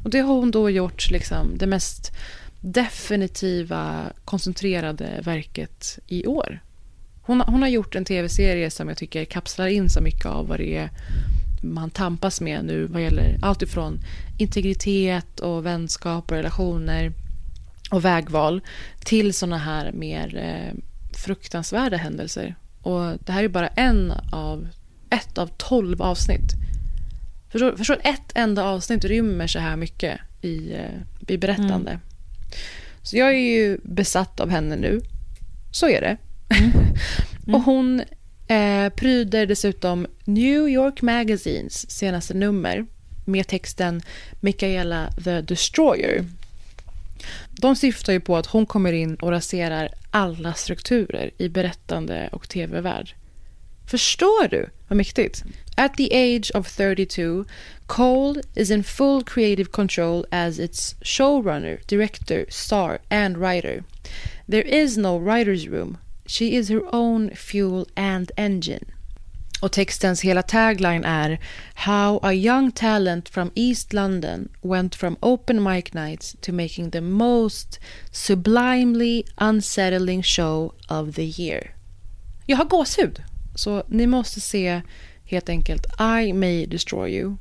Och 0.04 0.10
det 0.10 0.20
har 0.20 0.34
hon 0.34 0.50
då 0.50 0.70
gjort 0.70 1.10
liksom 1.10 1.58
det 1.58 1.66
mest 1.66 2.12
definitiva, 2.62 4.12
koncentrerade 4.24 5.20
verket 5.22 5.98
i 6.06 6.26
år. 6.26 6.62
Hon, 7.22 7.40
hon 7.40 7.62
har 7.62 7.68
gjort 7.68 7.94
en 7.94 8.04
tv-serie 8.04 8.70
som 8.70 8.88
jag 8.88 8.98
tycker 8.98 9.24
kapslar 9.24 9.66
in 9.66 9.90
så 9.90 10.00
mycket 10.00 10.26
av 10.26 10.48
vad 10.48 10.58
det 10.58 10.76
är 10.76 10.90
man 11.62 11.90
tampas 11.90 12.40
med 12.40 12.64
nu 12.64 12.86
vad 12.86 13.02
gäller 13.02 13.38
allt 13.42 13.62
ifrån 13.62 14.00
integritet 14.38 15.40
och 15.40 15.66
vänskap 15.66 16.30
och 16.30 16.36
relationer 16.36 17.12
och 17.90 18.04
vägval 18.04 18.60
till 19.04 19.34
såna 19.34 19.58
här 19.58 19.92
mer 19.92 20.36
eh, 20.36 20.78
fruktansvärda 21.16 21.96
händelser. 21.96 22.54
Och 22.82 23.18
det 23.24 23.32
här 23.32 23.44
är 23.44 23.48
bara 23.48 23.68
en 23.68 24.12
av, 24.32 24.68
ett 25.10 25.38
av 25.38 25.46
tolv 25.46 26.02
avsnitt. 26.02 26.52
Förstår, 27.48 27.76
förstår 27.76 27.98
ett 28.04 28.32
enda 28.34 28.64
avsnitt 28.64 29.04
rymmer 29.04 29.46
så 29.46 29.58
här 29.58 29.76
mycket 29.76 30.20
i, 30.40 30.72
eh, 30.72 31.00
i 31.28 31.38
berättande. 31.38 31.90
Mm. 31.90 32.00
Så 33.02 33.16
jag 33.16 33.28
är 33.28 33.56
ju 33.56 33.78
besatt 33.82 34.40
av 34.40 34.50
henne 34.50 34.76
nu. 34.76 35.00
Så 35.72 35.88
är 35.88 36.00
det. 36.00 36.16
Mm. 36.58 36.70
Mm. 36.70 37.54
och 37.54 37.62
hon 37.62 38.02
eh, 38.48 38.88
pryder 38.88 39.46
dessutom 39.46 40.06
New 40.24 40.68
York 40.68 41.02
Magazines 41.02 41.90
senaste 41.90 42.34
nummer 42.34 42.86
med 43.24 43.46
texten 43.46 44.02
Michaela 44.40 45.12
the 45.24 45.40
Destroyer. 45.40 46.24
De 47.50 47.76
syftar 47.76 48.12
ju 48.12 48.20
på 48.20 48.36
att 48.36 48.46
hon 48.46 48.66
kommer 48.66 48.92
in 48.92 49.14
och 49.14 49.30
raserar 49.30 49.88
alla 50.10 50.54
strukturer 50.54 51.30
i 51.38 51.48
berättande 51.48 52.28
och 52.32 52.48
tv-värld. 52.48 53.14
Förstår 53.90 54.48
du 54.48 54.68
vad 54.88 54.96
mäktigt? 54.96 55.44
At 55.76 55.96
the 55.96 56.12
age 56.12 56.50
of 56.52 56.66
32, 56.66 57.46
Cole 57.86 58.36
is 58.54 58.70
in 58.70 58.82
full 58.82 59.22
creative 59.22 59.72
control 59.72 60.24
as 60.30 60.58
its 60.58 60.94
showrunner, 61.04 61.86
director, 61.86 62.46
star 62.48 63.00
and 63.10 63.38
writer. 63.38 63.84
There 64.48 64.62
is 64.62 64.98
no 64.98 65.16
writer's 65.16 65.68
room, 65.68 65.98
She 66.26 66.56
is 66.56 66.68
her 66.68 66.82
own 66.94 67.30
fuel 67.30 67.86
and 67.94 68.32
engine. 68.36 68.84
Och 69.60 69.72
textens 69.72 70.20
hela 70.20 70.42
tagline 70.42 71.04
är 71.04 71.38
How 71.74 72.20
a 72.22 72.32
young 72.32 72.72
talent 72.72 73.28
from 73.28 73.50
East 73.54 73.92
London 73.92 74.48
went 74.62 74.94
from 74.94 75.16
open 75.20 75.62
mic 75.62 75.94
nights 75.94 76.36
to 76.40 76.52
making 76.52 76.90
the 76.90 77.00
most 77.00 77.78
sublimely 78.10 79.24
unsettling 79.38 80.22
show 80.22 80.74
of 80.88 81.14
the 81.14 81.24
year. 81.24 81.74
Jag 82.46 82.56
har 82.56 82.64
gåshud, 82.64 83.22
så 83.54 83.82
ni 83.88 84.06
måste 84.06 84.40
se 84.40 84.82
helt 85.32 85.48
enkelt 85.48 85.86
I 86.00 86.32
may 86.32 86.66
destroy 86.66 87.10
you. 87.10 87.36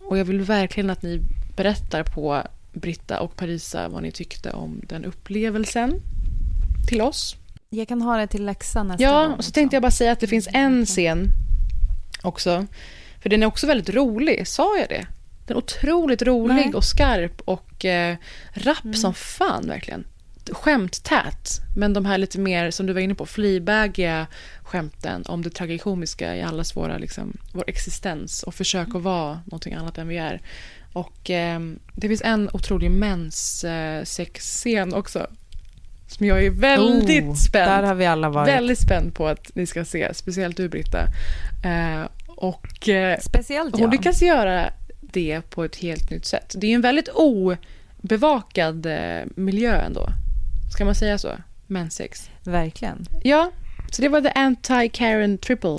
Och 0.00 0.18
jag 0.18 0.24
vill 0.24 0.40
verkligen 0.40 0.90
att 0.90 1.02
ni 1.02 1.20
berättar 1.56 2.02
på 2.02 2.42
Britta 2.72 3.20
och 3.20 3.36
Parisa 3.36 3.88
vad 3.88 4.02
ni 4.02 4.12
tyckte 4.12 4.50
om 4.50 4.80
den 4.88 5.04
upplevelsen 5.04 6.00
till 6.88 7.02
oss. 7.02 7.36
Jag 7.70 7.88
kan 7.88 8.02
ha 8.02 8.16
det 8.16 8.26
till 8.26 8.44
läxan 8.44 8.88
nästa 8.88 9.04
ja, 9.04 9.26
gång. 9.26 9.32
Och 9.32 9.44
så 9.44 9.50
tänkte 9.50 9.76
jag 9.76 9.82
bara 9.82 9.90
säga 9.90 10.12
att 10.12 10.20
det 10.20 10.26
finns 10.26 10.48
en 10.52 10.86
scen 10.86 11.28
också. 12.22 12.66
För 13.22 13.30
den 13.30 13.42
är 13.42 13.46
också 13.46 13.66
väldigt 13.66 13.90
rolig, 13.90 14.48
sa 14.48 14.78
jag 14.78 14.88
det? 14.88 15.06
Den 15.46 15.56
är 15.56 15.58
otroligt 15.58 16.22
rolig 16.22 16.54
Nej. 16.54 16.74
och 16.74 16.84
skarp 16.84 17.40
och 17.40 17.84
eh, 17.84 18.16
rapp 18.52 18.84
mm. 18.84 18.94
som 18.94 19.14
fan 19.14 19.68
verkligen. 19.68 20.04
Skämttät, 20.52 21.60
men 21.76 21.92
de 21.92 22.04
här 22.04 22.18
lite 22.18 22.38
mer, 22.38 22.70
som 22.70 22.86
du 22.86 22.92
var 22.92 23.00
inne 23.00 23.14
på, 23.14 23.26
fleabagiga 23.26 24.26
skämten 24.62 25.24
om 25.26 25.42
det 25.42 25.50
tragikomiska 25.50 26.36
i 26.36 26.42
allas 26.42 26.76
våra, 26.76 26.98
liksom, 26.98 27.36
vår 27.52 27.64
existens 27.66 28.42
och 28.42 28.54
försök 28.54 28.94
att 28.94 29.02
vara 29.02 29.40
någonting 29.44 29.74
annat 29.74 29.98
än 29.98 30.08
vi 30.08 30.16
är. 30.16 30.40
Och 30.92 31.30
eh, 31.30 31.60
det 31.94 32.08
finns 32.08 32.22
en 32.24 32.50
otrolig 32.52 32.90
menssexscen 32.90 34.92
eh, 34.92 34.98
också 34.98 35.26
som 36.06 36.26
jag 36.26 36.44
är 36.44 36.50
väldigt 36.50 37.24
oh, 37.24 37.34
spänd. 37.34 37.70
Där 37.70 37.82
har 37.82 37.94
vi 37.94 38.06
alla 38.06 38.28
varit. 38.28 38.48
Väldigt 38.48 38.78
spänd 38.78 39.14
på 39.14 39.28
att 39.28 39.54
ni 39.54 39.66
ska 39.66 39.84
se, 39.84 40.14
speciellt 40.14 40.56
du 40.56 40.68
Britta. 40.68 41.06
Eh, 41.64 42.02
och 42.26 42.88
eh, 42.88 43.18
speciellt, 43.20 43.78
hon 43.78 43.90
lyckas 43.90 44.22
göra 44.22 44.70
det 45.00 45.50
på 45.50 45.64
ett 45.64 45.76
helt 45.76 46.10
nytt 46.10 46.24
sätt. 46.24 46.54
Det 46.58 46.66
är 46.66 46.74
en 46.74 46.80
väldigt 46.80 47.08
obevakad 47.08 48.86
eh, 48.86 49.22
miljö 49.36 49.76
ändå. 49.76 50.08
Ska 50.74 50.84
man 50.84 50.94
säga 50.94 51.18
så? 51.18 51.28
Mensex. 51.66 52.30
Verkligen. 52.44 53.06
Ja, 53.22 53.50
så 53.92 54.02
det 54.02 54.08
var 54.08 54.20
the 54.20 54.28
anti-Karen 54.28 55.38
triple. 55.38 55.76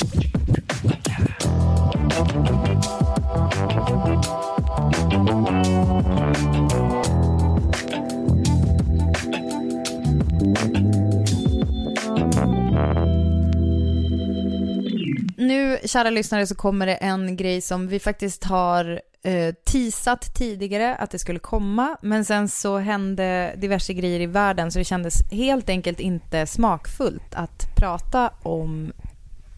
Nu, 15.38 15.78
kära 15.86 16.10
lyssnare, 16.10 16.48
så 16.48 16.56
kommer 16.56 16.86
det 16.86 16.96
en 16.96 17.38
grej 17.38 17.62
som 17.62 17.88
vi 17.88 18.00
faktiskt 18.00 18.44
har 18.44 19.02
eh, 19.26 19.54
teasat 19.64 20.34
tidigare 20.36 20.96
att 20.96 21.12
det 21.12 21.20
skulle 21.20 21.40
komma, 21.40 21.98
men 22.02 22.26
sen 22.26 22.50
så 22.50 22.78
hände 22.78 23.54
diverse 23.58 23.94
grejer 23.94 24.20
i 24.20 24.26
världen 24.26 24.72
så 24.72 24.80
det 24.80 24.86
kändes 24.86 25.32
helt 25.32 25.70
enkelt 25.70 26.00
inte 26.00 26.46
smakfullt 26.46 27.36
att 27.36 27.76
prata 27.76 28.32
om 28.44 28.94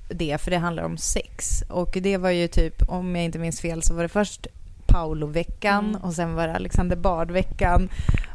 det, 0.10 0.42
för 0.42 0.52
det 0.52 0.58
handlar 0.58 0.84
om 0.84 0.98
sex. 0.98 1.64
Och 1.70 1.98
det 2.02 2.18
var 2.18 2.30
ju 2.30 2.48
typ, 2.48 2.90
om 2.90 3.16
jag 3.16 3.26
inte 3.26 3.40
minns 3.40 3.62
fel, 3.62 3.84
så 3.84 3.94
var 3.94 4.04
det 4.04 4.10
först 4.10 4.48
Paolo-veckan 4.86 5.90
mm. 5.90 6.02
och 6.02 6.14
sen 6.14 6.36
var 6.36 6.48
det 6.48 6.56
Alexander 6.56 6.96
Bard-veckan 6.96 7.90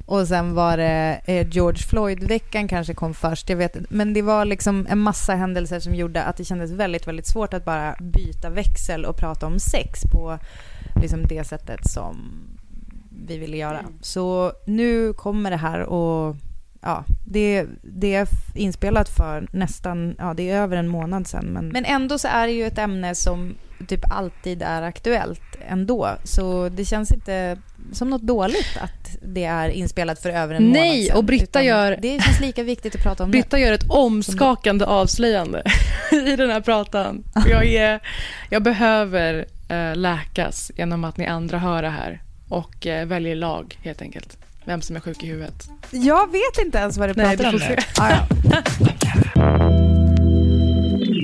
och 0.06 0.28
sen 0.28 0.54
var 0.54 0.76
det 0.76 1.20
eh, 1.24 1.48
George 1.48 1.82
Floyd-veckan 1.82 2.68
kanske 2.68 2.94
kom 2.94 3.14
först, 3.14 3.48
jag 3.48 3.56
vet 3.56 3.90
Men 3.90 4.14
det 4.14 4.22
var 4.22 4.44
liksom 4.44 4.86
en 4.90 4.98
massa 4.98 5.34
händelser 5.34 5.80
som 5.80 5.94
gjorde 5.94 6.22
att 6.22 6.36
det 6.36 6.44
kändes 6.44 6.70
väldigt, 6.70 7.08
väldigt 7.08 7.26
svårt 7.26 7.54
att 7.54 7.64
bara 7.64 7.96
byta 8.00 8.50
växel 8.50 9.04
och 9.04 9.16
prata 9.16 9.46
om 9.46 9.58
sex 9.58 10.00
på 10.12 10.38
liksom 11.02 11.26
det 11.26 11.44
sättet 11.44 11.90
som 11.90 12.32
vi 13.26 13.38
ville 13.38 13.56
göra. 13.56 13.78
Mm. 13.78 13.92
Så 14.00 14.52
nu 14.66 15.12
kommer 15.12 15.50
det 15.50 15.56
här 15.56 15.80
och 15.80 16.36
ja, 16.82 17.04
det, 17.24 17.66
det 17.82 18.14
är 18.14 18.28
inspelat 18.54 19.08
för 19.08 19.48
nästan, 19.52 20.14
ja 20.18 20.34
det 20.34 20.50
är 20.50 20.62
över 20.62 20.76
en 20.76 20.88
månad 20.88 21.26
sedan. 21.26 21.46
Men, 21.46 21.68
men 21.68 21.84
ändå 21.84 22.18
så 22.18 22.28
är 22.28 22.46
det 22.46 22.52
ju 22.52 22.66
ett 22.66 22.78
ämne 22.78 23.14
som 23.14 23.54
typ 23.88 24.12
alltid 24.12 24.62
är 24.62 24.82
aktuellt 24.82 25.42
ändå. 25.68 26.10
Så 26.24 26.68
det 26.68 26.84
känns 26.84 27.12
inte 27.12 27.58
som 27.92 28.10
något 28.10 28.22
dåligt 28.22 28.76
att 28.80 29.16
det 29.22 29.44
är 29.44 29.68
inspelat 29.68 30.22
för 30.22 30.30
över 30.30 30.54
en 30.54 30.62
Nej, 30.62 30.72
månad. 30.72 30.96
Nej, 30.96 31.12
och 31.12 31.24
Britta 31.24 31.62
gör... 31.62 31.98
Det 32.02 32.22
känns 32.22 32.40
lika 32.40 32.62
viktigt 32.62 32.94
att 32.94 33.02
prata 33.02 33.24
om 33.24 33.30
Britta 33.30 33.58
gör 33.58 33.72
ett 33.72 33.90
omskakande 33.90 34.84
avslöjande 34.84 35.62
i 36.12 36.36
den 36.36 36.50
här 36.50 36.60
pratan. 36.60 37.24
Jag, 37.50 37.66
är, 37.66 38.00
jag 38.50 38.62
behöver 38.62 39.46
läkas 39.94 40.70
genom 40.76 41.04
att 41.04 41.16
ni 41.16 41.26
andra 41.26 41.58
hör 41.58 41.82
det 41.82 41.90
här 41.90 42.22
och 42.48 42.86
äh, 42.86 43.06
väljer 43.06 43.34
lag 43.34 43.78
helt 43.82 44.02
enkelt. 44.02 44.38
Vem 44.64 44.82
som 44.82 44.96
är 44.96 45.00
sjuk 45.00 45.22
i 45.22 45.26
huvudet. 45.26 45.68
Jag 45.90 46.32
vet 46.32 46.64
inte 46.64 46.78
ens 46.78 46.98
vad 46.98 47.08
du 47.08 47.14
pratar 47.14 47.36
Nej, 47.36 47.46
om 47.46 47.60
nu. 47.68 47.76
Ah, 47.98 48.10
ja. 48.10 48.26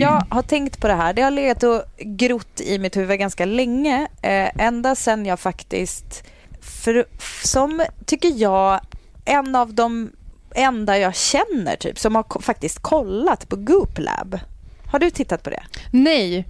Jag 0.01 0.27
har 0.31 0.43
tänkt 0.43 0.81
på 0.81 0.89
det 0.89 0.95
här. 0.95 1.15
Det 1.15 1.23
har 1.23 1.31
legat 1.31 1.63
och 1.63 1.83
grott 1.99 2.61
i 2.61 2.79
mitt 2.79 2.97
huvud 2.97 3.19
ganska 3.19 3.45
länge. 3.45 4.09
Eh, 4.23 4.51
ända 4.67 4.95
sen 4.95 5.27
jag 5.27 5.41
faktiskt, 5.41 6.25
för, 6.61 7.05
som 7.43 7.85
tycker 8.07 8.33
jag, 8.37 8.81
en 9.25 9.57
av 9.57 9.75
de 9.75 10.11
enda 10.55 10.99
jag 10.99 11.15
känner 11.15 11.77
typ 11.77 11.99
som 11.99 12.15
har 12.15 12.41
faktiskt 12.41 12.79
kollat 12.83 13.49
på 13.49 13.57
Goop 13.57 13.99
Lab. 13.99 14.39
Har 14.87 14.99
du 14.99 15.11
tittat 15.11 15.43
på 15.43 15.51
det? 15.51 15.63
Nej. 15.91 16.47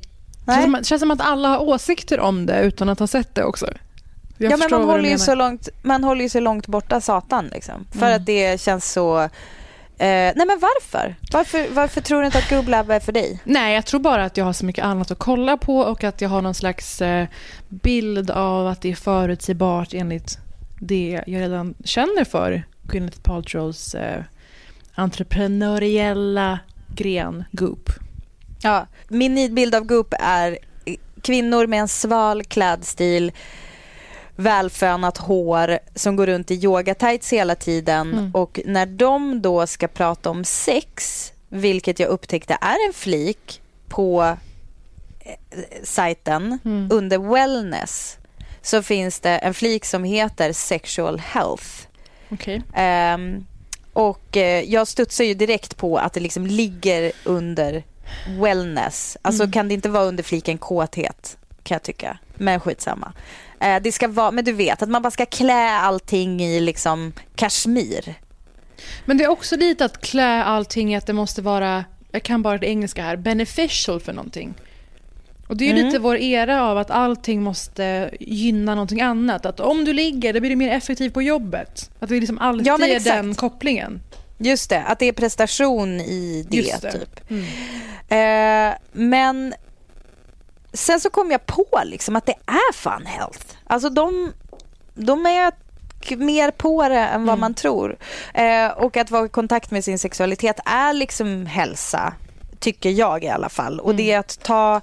Nej. 0.49 0.70
Det 0.78 0.84
känns 0.84 1.01
som 1.01 1.11
att 1.11 1.20
alla 1.20 1.49
har 1.49 1.59
åsikter 1.59 2.20
om 2.20 2.46
det 2.46 2.61
utan 2.61 2.88
att 2.88 2.99
ha 2.99 3.07
sett 3.07 3.34
det 3.34 3.44
också. 3.44 3.66
Jag 4.38 4.53
ja, 4.53 4.57
men 4.57 4.70
man 4.70 4.84
håller, 4.84 5.11
ju 5.11 5.18
så 5.18 5.34
långt, 5.34 5.68
man 5.82 6.05
håller 6.05 6.22
ju 6.22 6.28
så 6.28 6.40
långt 6.40 6.66
borta 6.66 7.01
satan 7.01 7.49
liksom. 7.53 7.86
För 7.92 8.07
mm. 8.07 8.16
att 8.16 8.26
det 8.26 8.61
känns 8.61 8.92
så 8.92 9.28
nej 9.99 10.34
men 10.36 10.59
varför? 10.61 11.14
varför? 11.32 11.66
Varför 11.70 12.01
tror 12.01 12.20
du 12.20 12.26
inte 12.26 12.38
att 12.38 12.51
Googlab 12.51 12.90
är 12.90 13.01
för 13.01 13.12
dig? 13.12 13.40
Nej, 13.44 13.74
jag 13.74 13.86
tror 13.86 14.01
bara 14.01 14.24
att 14.24 14.36
jag 14.36 14.44
har 14.44 14.53
så 14.53 14.64
mycket 14.64 14.84
annat 14.84 15.11
att 15.11 15.18
kolla 15.18 15.57
på 15.57 15.78
och 15.78 16.05
att 16.05 16.20
jag 16.20 16.28
har 16.28 16.42
någon 16.42 16.55
slags 16.55 17.03
eh, 17.03 17.26
bild 17.68 18.30
av 18.30 18.66
att 18.66 18.80
det 18.80 18.90
är 18.90 18.94
förutsägbart 18.94 19.94
enligt 19.94 20.38
det 20.80 21.22
jag 21.26 21.40
redan 21.40 21.74
känner 21.84 22.24
för 22.24 22.62
Gwyneth 22.82 23.20
Paltrows 23.20 23.94
eh, 23.94 24.22
entreprenöriella 24.94 26.59
gren 26.94 27.44
Goop. 27.53 27.90
Ja, 28.63 28.87
min 29.09 29.35
nidbild 29.35 29.75
av 29.75 29.85
Goop 29.85 30.15
är 30.21 30.59
kvinnor 31.23 31.67
med 31.67 31.81
en 31.81 31.89
sval 31.89 32.45
klädstil, 32.45 33.33
välfönat 34.37 35.19
hår 35.19 35.79
som 35.95 36.17
går 36.17 36.27
runt 36.27 36.51
i 36.51 36.55
yogatights 36.55 37.33
hela 37.33 37.55
tiden 37.55 38.13
mm. 38.13 38.31
och 38.35 38.61
när 38.65 38.87
de 38.87 39.43
då 39.43 39.67
ska 39.67 39.89
prata 39.89 40.31
om 40.31 40.45
sex, 40.45 41.33
vilket 41.49 41.99
jag 41.99 42.09
upptäckte 42.09 42.59
är 42.61 42.87
en 42.89 42.95
flik 42.95 43.61
på 43.89 44.37
eh, 45.21 45.59
sajten 45.83 46.59
mm. 46.65 46.89
under 46.93 47.19
wellness 47.19 48.19
så 48.63 48.83
finns 48.83 49.21
det 49.21 49.39
en 49.39 49.55
flik 49.55 49.85
som 49.85 50.05
heter 50.05 50.53
sexual 50.53 51.19
health. 51.19 51.67
Okay. 52.31 52.57
Um, 52.57 52.65
ehm, 52.75 53.47
och 53.93 54.37
uh, 54.37 54.43
jag 54.43 54.89
studsar 54.89 55.25
ju 55.25 55.35
direkt 55.35 55.77
på 55.77 55.99
att 55.99 56.13
det 56.13 56.21
liksom 56.21 56.47
ligger 56.47 57.13
under 57.25 57.83
wellness. 58.39 59.17
Alltså 59.23 59.43
mm. 59.43 59.53
kan 59.53 59.69
det 59.69 59.75
inte 59.75 59.89
vara 59.89 60.05
under 60.05 60.23
fliken 60.23 60.59
kåthet 60.59 61.39
kan 61.69 61.75
jag 61.75 61.83
tycka. 61.83 62.19
Men 62.35 62.61
skitsamma. 62.61 63.13
Uh, 63.65 63.83
det 63.83 63.93
ska 63.93 64.09
vara, 64.09 64.31
men 64.31 64.45
du 64.45 64.53
vet 64.53 64.83
att 64.83 64.89
man 64.89 65.03
bara 65.03 65.11
ska 65.11 65.27
klä 65.27 65.71
allting 65.71 66.43
i 66.43 66.61
liksom 66.61 67.13
kashmir. 67.35 68.15
Men 69.05 69.19
det 69.19 69.25
är 69.25 69.29
också 69.29 69.57
lite 69.57 69.85
att 69.85 70.01
klä 70.01 70.45
allting 70.45 70.93
i 70.93 70.97
att 70.97 71.07
det 71.07 71.13
måste 71.13 71.43
vara, 71.43 71.85
jag 72.11 72.23
kan 72.23 72.43
bara 72.43 72.59
det 72.59 72.67
engelska 72.67 73.03
här, 73.03 73.17
beneficial 73.17 74.01
för 74.01 74.13
någonting. 74.13 74.55
Och 75.49 75.57
det 75.57 75.65
är 75.65 75.71
mm. 75.71 75.87
lite 75.87 75.99
vår 75.99 76.17
era 76.17 76.63
av 76.63 76.79
att 76.79 76.91
allting 76.91 77.43
måste 77.43 78.11
gynna 78.21 78.75
någonting 78.75 79.01
annat. 79.01 79.47
Att 79.47 79.61
om 79.61 79.85
du 79.85 79.93
ligger, 79.93 80.33
då 80.33 80.41
blir 80.41 80.51
du 80.51 80.57
mer 80.57 80.73
effektiv 80.73 81.11
på 81.11 81.23
jobbet. 81.23 81.91
Att 82.01 82.09
det 82.09 82.21
liksom 82.21 82.39
alltid 82.39 82.67
ja, 82.67 82.75
är 82.75 83.01
den 83.01 83.35
kopplingen. 83.35 84.01
Just 84.39 84.70
det, 84.70 84.82
att 84.82 84.99
det 84.99 85.07
är 85.07 85.12
prestation 85.12 86.01
i 86.01 86.47
det. 86.51 86.82
det. 86.82 86.93
Typ. 86.93 87.30
Mm. 87.30 87.45
Eh, 88.09 88.78
men 88.93 89.55
sen 90.72 91.01
så 91.01 91.11
kom 91.11 91.30
jag 91.30 91.47
på 91.47 91.80
liksom 91.84 92.16
att 92.16 92.26
det 92.26 92.34
är 92.47 92.72
fun 92.72 93.07
health. 93.07 93.45
Alltså 93.64 93.91
de, 93.91 94.32
de 94.95 95.26
är 95.26 95.53
mer 96.16 96.51
på 96.51 96.89
det 96.89 96.99
än 96.99 97.24
vad 97.24 97.32
mm. 97.32 97.41
man 97.41 97.55
tror. 97.55 97.97
Eh, 98.34 98.68
och 98.68 98.97
att 98.97 99.11
vara 99.11 99.26
i 99.26 99.28
kontakt 99.28 99.70
med 99.70 99.84
sin 99.84 99.99
sexualitet 99.99 100.61
är 100.64 100.93
liksom 100.93 101.47
hälsa, 101.47 102.14
tycker 102.59 102.91
jag 102.91 103.24
i 103.24 103.28
alla 103.28 103.49
fall. 103.49 103.80
Och 103.80 103.95
det 103.95 104.12
är 104.12 104.18
att 104.18 104.43
ta 104.43 104.80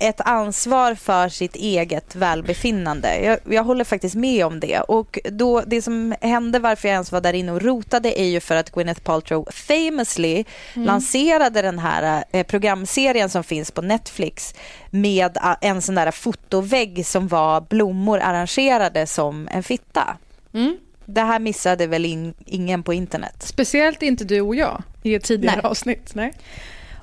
ett 0.00 0.20
ansvar 0.20 0.94
för 0.94 1.28
sitt 1.28 1.56
eget 1.56 2.16
välbefinnande. 2.16 3.20
Jag, 3.20 3.38
jag, 3.54 3.64
håller 3.64 3.84
faktiskt 3.84 4.14
med 4.14 4.46
om 4.46 4.60
det. 4.60 4.80
Och 4.80 5.18
då, 5.30 5.60
det 5.60 5.82
som 5.82 6.14
hände 6.20 6.58
varför 6.58 6.88
jag 6.88 6.92
ens 6.92 7.12
var 7.12 7.20
där 7.20 7.32
inne 7.32 7.52
och 7.52 7.62
rotade 7.62 8.20
är 8.20 8.24
ju 8.24 8.40
för 8.40 8.56
att 8.56 8.70
Gwyneth 8.70 9.00
Paltrow 9.00 9.48
famously 9.52 10.44
mm. 10.74 10.86
lanserade 10.86 11.62
den 11.62 11.78
här 11.78 12.24
eh, 12.32 12.46
programserien 12.46 13.28
som 13.28 13.44
finns 13.44 13.70
på 13.70 13.82
Netflix 13.82 14.54
med 14.90 15.36
eh, 15.36 15.56
en 15.60 15.82
sån 15.82 15.94
där 15.94 16.10
fotovägg 16.10 17.06
som 17.06 17.28
var 17.28 17.60
blommor 17.60 18.20
arrangerade 18.20 19.06
som 19.06 19.48
en 19.52 19.62
fitta. 19.62 20.16
Mm. 20.52 20.78
Det 21.06 21.20
här 21.20 21.38
missade 21.38 21.86
väl 21.86 22.04
in, 22.04 22.34
ingen 22.46 22.82
på 22.82 22.94
internet? 22.94 23.34
Speciellt 23.38 24.02
inte 24.02 24.24
du 24.24 24.40
och 24.40 24.54
jag 24.54 24.82
i 25.02 25.14
ett 25.14 25.24
tidigare 25.24 25.56
Nej. 25.56 25.70
avsnitt. 25.70 26.14
Nej. 26.14 26.32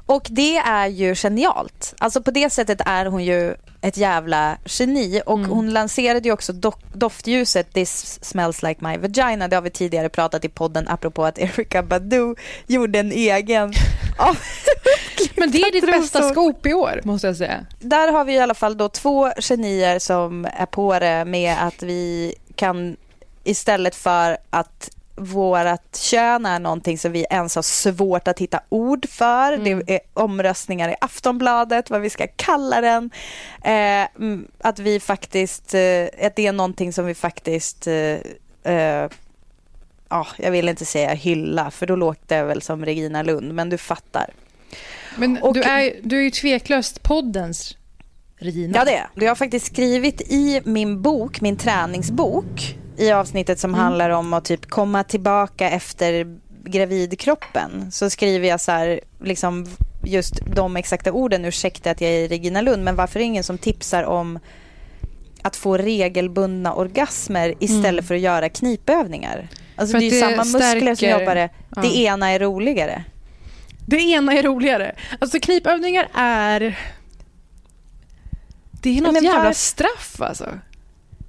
Och 0.07 0.27
det 0.29 0.57
är 0.57 0.87
ju 0.87 1.15
genialt. 1.15 1.93
Alltså 1.99 2.21
på 2.21 2.31
det 2.31 2.49
sättet 2.49 2.81
är 2.85 3.05
hon 3.05 3.23
ju 3.23 3.55
ett 3.81 3.97
jävla 3.97 4.57
geni. 4.65 5.21
Och 5.25 5.37
mm. 5.37 5.49
hon 5.49 5.73
lanserade 5.73 6.29
ju 6.29 6.33
också 6.33 6.53
do 6.53 6.71
doftljuset 6.93 7.73
This 7.73 8.19
smells 8.23 8.63
like 8.63 8.85
my 8.85 8.97
vagina. 8.97 9.47
Det 9.47 9.55
har 9.55 9.61
vi 9.61 9.69
tidigare 9.69 10.09
pratat 10.09 10.45
i 10.45 10.49
podden 10.49 10.87
apropå 10.87 11.25
att 11.25 11.39
Erika 11.39 11.83
Badu 11.83 12.35
gjorde 12.67 12.99
en 12.99 13.11
egen. 13.11 13.73
Men 15.35 15.51
det 15.51 15.61
är 15.61 15.71
ditt 15.71 15.85
bästa 15.85 16.29
scoop 16.29 16.65
i 16.65 16.73
år 16.73 17.01
måste 17.03 17.27
jag 17.27 17.35
säga. 17.35 17.65
Där 17.79 18.11
har 18.11 18.25
vi 18.25 18.33
i 18.33 18.39
alla 18.39 18.53
fall 18.53 18.77
då 18.77 18.89
två 18.89 19.31
genier 19.39 19.99
som 19.99 20.45
är 20.45 20.65
på 20.65 20.99
det 20.99 21.25
med 21.25 21.55
att 21.67 21.83
vi 21.83 22.35
kan 22.55 22.97
istället 23.43 23.95
för 23.95 24.37
att 24.49 24.89
vårt 25.17 25.95
kön 25.95 26.45
är 26.45 26.59
någonting 26.59 26.97
som 26.97 27.11
vi 27.11 27.25
ens 27.29 27.55
har 27.55 27.61
svårt 27.61 28.27
att 28.27 28.39
hitta 28.39 28.61
ord 28.69 29.09
för. 29.09 29.53
Mm. 29.53 29.63
Det 29.85 29.95
är 29.95 29.99
omröstningar 30.13 30.89
i 30.89 30.95
Aftonbladet, 31.01 31.89
vad 31.89 32.01
vi 32.01 32.09
ska 32.09 32.27
kalla 32.35 32.81
den. 32.81 33.09
Eh, 33.63 34.07
att 34.59 34.79
vi 34.79 34.99
faktiskt, 34.99 35.73
eh, 35.73 36.25
att 36.25 36.35
det 36.35 36.47
är 36.47 36.51
någonting 36.51 36.93
som 36.93 37.05
vi 37.05 37.13
faktiskt 37.13 37.87
eh, 37.87 39.07
ja, 40.09 40.27
jag 40.37 40.51
vill 40.51 40.69
inte 40.69 40.85
säga 40.85 41.13
hylla, 41.13 41.71
för 41.71 41.85
då 41.85 41.95
låter 41.95 42.37
det 42.37 42.43
väl 42.43 42.61
som 42.61 42.85
Regina 42.85 43.23
Lund, 43.23 43.53
men 43.53 43.69
du 43.69 43.77
fattar. 43.77 44.29
Men 45.17 45.37
och, 45.37 45.53
du, 45.53 45.61
är, 45.61 45.93
du 46.03 46.17
är 46.17 46.21
ju 46.21 46.31
tveklöst 46.31 47.03
poddens 47.03 47.77
Regina. 48.37 48.77
Ja, 48.77 48.85
det 48.85 48.95
är 48.95 49.07
Jag 49.15 49.27
har 49.27 49.35
faktiskt 49.35 49.65
skrivit 49.65 50.21
i 50.21 50.61
min 50.65 51.01
bok, 51.01 51.41
min 51.41 51.57
träningsbok, 51.57 52.77
i 52.97 53.11
avsnittet 53.11 53.59
som 53.59 53.69
mm. 53.69 53.81
handlar 53.81 54.09
om 54.09 54.33
att 54.33 54.45
typ 54.45 54.65
komma 54.65 55.03
tillbaka 55.03 55.69
efter 55.69 56.37
gravidkroppen 56.63 57.91
så 57.91 58.09
skriver 58.09 58.47
jag 58.47 58.61
så 58.61 58.71
här, 58.71 58.99
liksom 59.23 59.65
just 60.03 60.33
de 60.55 60.77
exakta 60.77 61.11
orden, 61.11 61.45
ursäkta 61.45 61.91
att 61.91 62.01
jag 62.01 62.11
är 62.11 62.27
Regina 62.27 62.61
Lund, 62.61 62.83
men 62.83 62.95
varför 62.95 63.19
är 63.19 63.21
det 63.21 63.25
ingen 63.25 63.43
som 63.43 63.57
tipsar 63.57 64.03
om 64.03 64.39
att 65.41 65.55
få 65.55 65.77
regelbundna 65.77 66.73
orgasmer 66.73 67.53
istället 67.59 67.87
mm. 67.87 68.03
för 68.03 68.15
att 68.15 68.21
göra 68.21 68.49
knipövningar? 68.49 69.47
Alltså 69.75 69.97
det 69.97 70.05
är 70.05 70.11
ju 70.11 70.19
samma 70.19 70.45
stärker, 70.45 70.73
muskler 70.75 70.95
som 70.95 71.19
jobbar, 71.19 71.35
det, 71.35 71.49
ja. 71.75 71.81
det 71.81 71.97
ena 71.97 72.29
är 72.29 72.39
roligare. 72.39 73.03
Det 73.85 74.01
ena 74.01 74.33
är 74.33 74.43
roligare. 74.43 74.95
Alltså 75.19 75.39
knipövningar 75.39 76.09
är... 76.13 76.79
Det 78.81 78.97
är 78.97 79.01
något 79.01 79.23
jävla 79.23 79.43
var... 79.43 79.53
straff 79.53 80.21
alltså. 80.21 80.59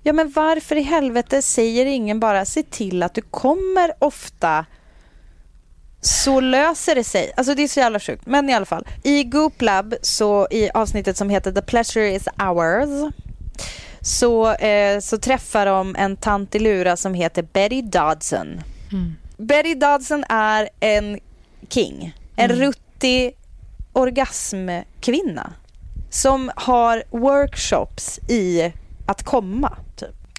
Ja, 0.09 0.13
men 0.13 0.31
varför 0.31 0.77
i 0.77 0.83
helvete 0.83 1.43
säger 1.43 1.87
ingen 1.87 2.21
bara 2.21 2.45
se 2.45 2.63
till 2.63 3.03
att 3.03 3.15
du 3.15 3.23
kommer 3.23 3.93
ofta 3.99 4.67
så 6.01 6.41
löser 6.41 6.95
det 6.95 7.05
sig. 7.05 7.33
Alltså 7.37 7.55
det 7.55 7.63
är 7.63 7.69
så 7.69 7.81
jävla 7.81 8.01
sjukt. 8.01 8.27
Men 8.27 8.51
i 8.51 8.55
alla 8.55 8.67
fall. 8.67 8.87
I 9.03 9.25
Goop 9.25 9.63
Lab, 9.63 9.95
så 10.03 10.49
i 10.51 10.71
avsnittet 10.71 11.17
som 11.17 11.31
heter 11.31 11.53
The 11.53 11.63
pleasure 11.63 12.15
is 12.15 12.29
ours 12.39 13.13
så, 14.01 14.53
eh, 14.53 15.01
så 15.01 15.19
träffar 15.19 15.67
de 15.67 15.97
en 15.97 16.17
tant 16.17 16.55
i 16.55 16.59
Lura 16.59 16.97
som 16.97 17.15
heter 17.15 17.43
Betty 17.43 17.83
Dodson. 17.83 18.61
Mm. 18.93 19.17
Betty 19.37 19.75
Dodson 19.75 20.25
är 20.29 20.69
en 20.81 21.19
king. 21.69 22.15
En 22.37 22.51
mm. 22.51 22.63
ruttig 22.63 23.37
orgasmkvinna 23.93 25.53
som 26.11 26.51
har 26.57 27.03
workshops 27.11 28.19
i 28.29 28.73
att 29.07 29.23
komma. 29.23 29.79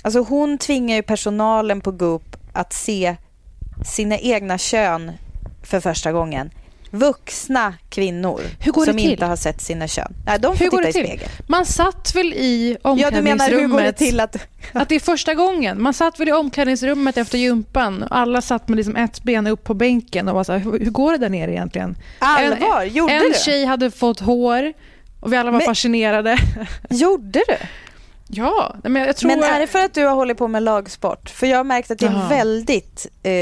Alltså 0.02 0.20
hon 0.20 0.58
tvingar 0.58 0.96
ju 0.96 1.02
personalen 1.02 1.82
på 1.82 1.92
Goop 1.92 2.36
att 2.54 2.74
se 2.74 3.16
sina 3.86 4.18
egna 4.18 4.58
kön 4.58 5.12
för 5.64 5.80
första 5.80 6.12
gången. 6.12 6.50
Vuxna 6.92 7.74
kvinnor 7.90 8.42
som 8.86 9.00
inte 9.00 9.26
har 9.26 9.36
sett 9.36 9.62
sina 9.62 9.88
kön. 9.88 10.14
Nej, 10.26 10.40
de 10.40 10.58
får 10.58 10.66
hur 10.66 10.72
titta 10.72 10.90
i 10.90 10.94
spegeln. 10.94 11.32
Man 11.48 11.66
satt 11.66 12.16
väl 12.16 12.34
i 12.34 12.78
omklädningsrummet... 12.82 13.40
Ja, 13.40 13.48
du 13.48 13.58
menar 13.58 13.62
hur 13.62 13.68
går 13.68 13.82
det 13.82 13.92
till 13.92 14.20
att... 14.20 14.36
att 14.74 14.90
det 14.90 14.96
är 14.96 15.00
första 15.00 15.34
gången. 15.34 15.82
Man 15.82 15.94
satt 15.94 16.20
väl 16.20 16.30
i 16.30 16.32
omklädningsrummet 16.32 17.18
efter 17.18 17.38
gympan 17.38 18.06
alla 18.10 18.42
satt 18.42 18.68
med 18.68 18.78
liksom 18.78 18.96
ett 18.96 19.24
ben 19.24 19.48
upp 19.48 19.64
på 19.64 19.74
bänken 19.74 20.28
och 20.28 20.36
var 20.36 20.44
så 20.44 20.52
här, 20.52 20.60
hur, 20.60 20.80
hur 20.80 20.92
går 20.92 21.12
det 21.12 21.18
där 21.18 21.30
nere 21.30 21.52
egentligen? 21.52 21.98
Allvar? 22.20 22.82
En, 22.82 22.94
Gjorde 22.94 23.14
en 23.14 23.22
du? 23.22 23.28
En 23.28 23.34
tjej 23.34 23.66
hade 23.66 23.92
fått 23.92 24.20
hår 24.20 24.74
och 25.20 25.34
vi 25.34 25.38
alla 25.38 25.52
var 25.52 25.58
Men, 25.58 25.66
fascinerade. 25.66 26.38
Gjorde 26.90 27.44
du? 27.48 27.56
Ja, 28.32 28.76
men 28.84 28.96
jag 28.96 29.16
tror... 29.18 29.30
Men 29.30 29.44
är 29.44 29.60
det 29.60 29.68
för 29.68 29.80
att 29.80 29.94
du 29.94 30.06
har 30.06 30.16
hållit 30.16 30.38
på 30.38 30.48
med 30.48 30.64
lagsport? 30.64 31.30
För 31.30 31.48
jag 31.48 31.58
har 31.58 31.64
märkt 31.64 31.92
att 31.92 32.00
det 32.00 32.06
är 32.06 32.24
en 32.24 32.30
väldigt 32.30 33.08
eh, 33.24 33.34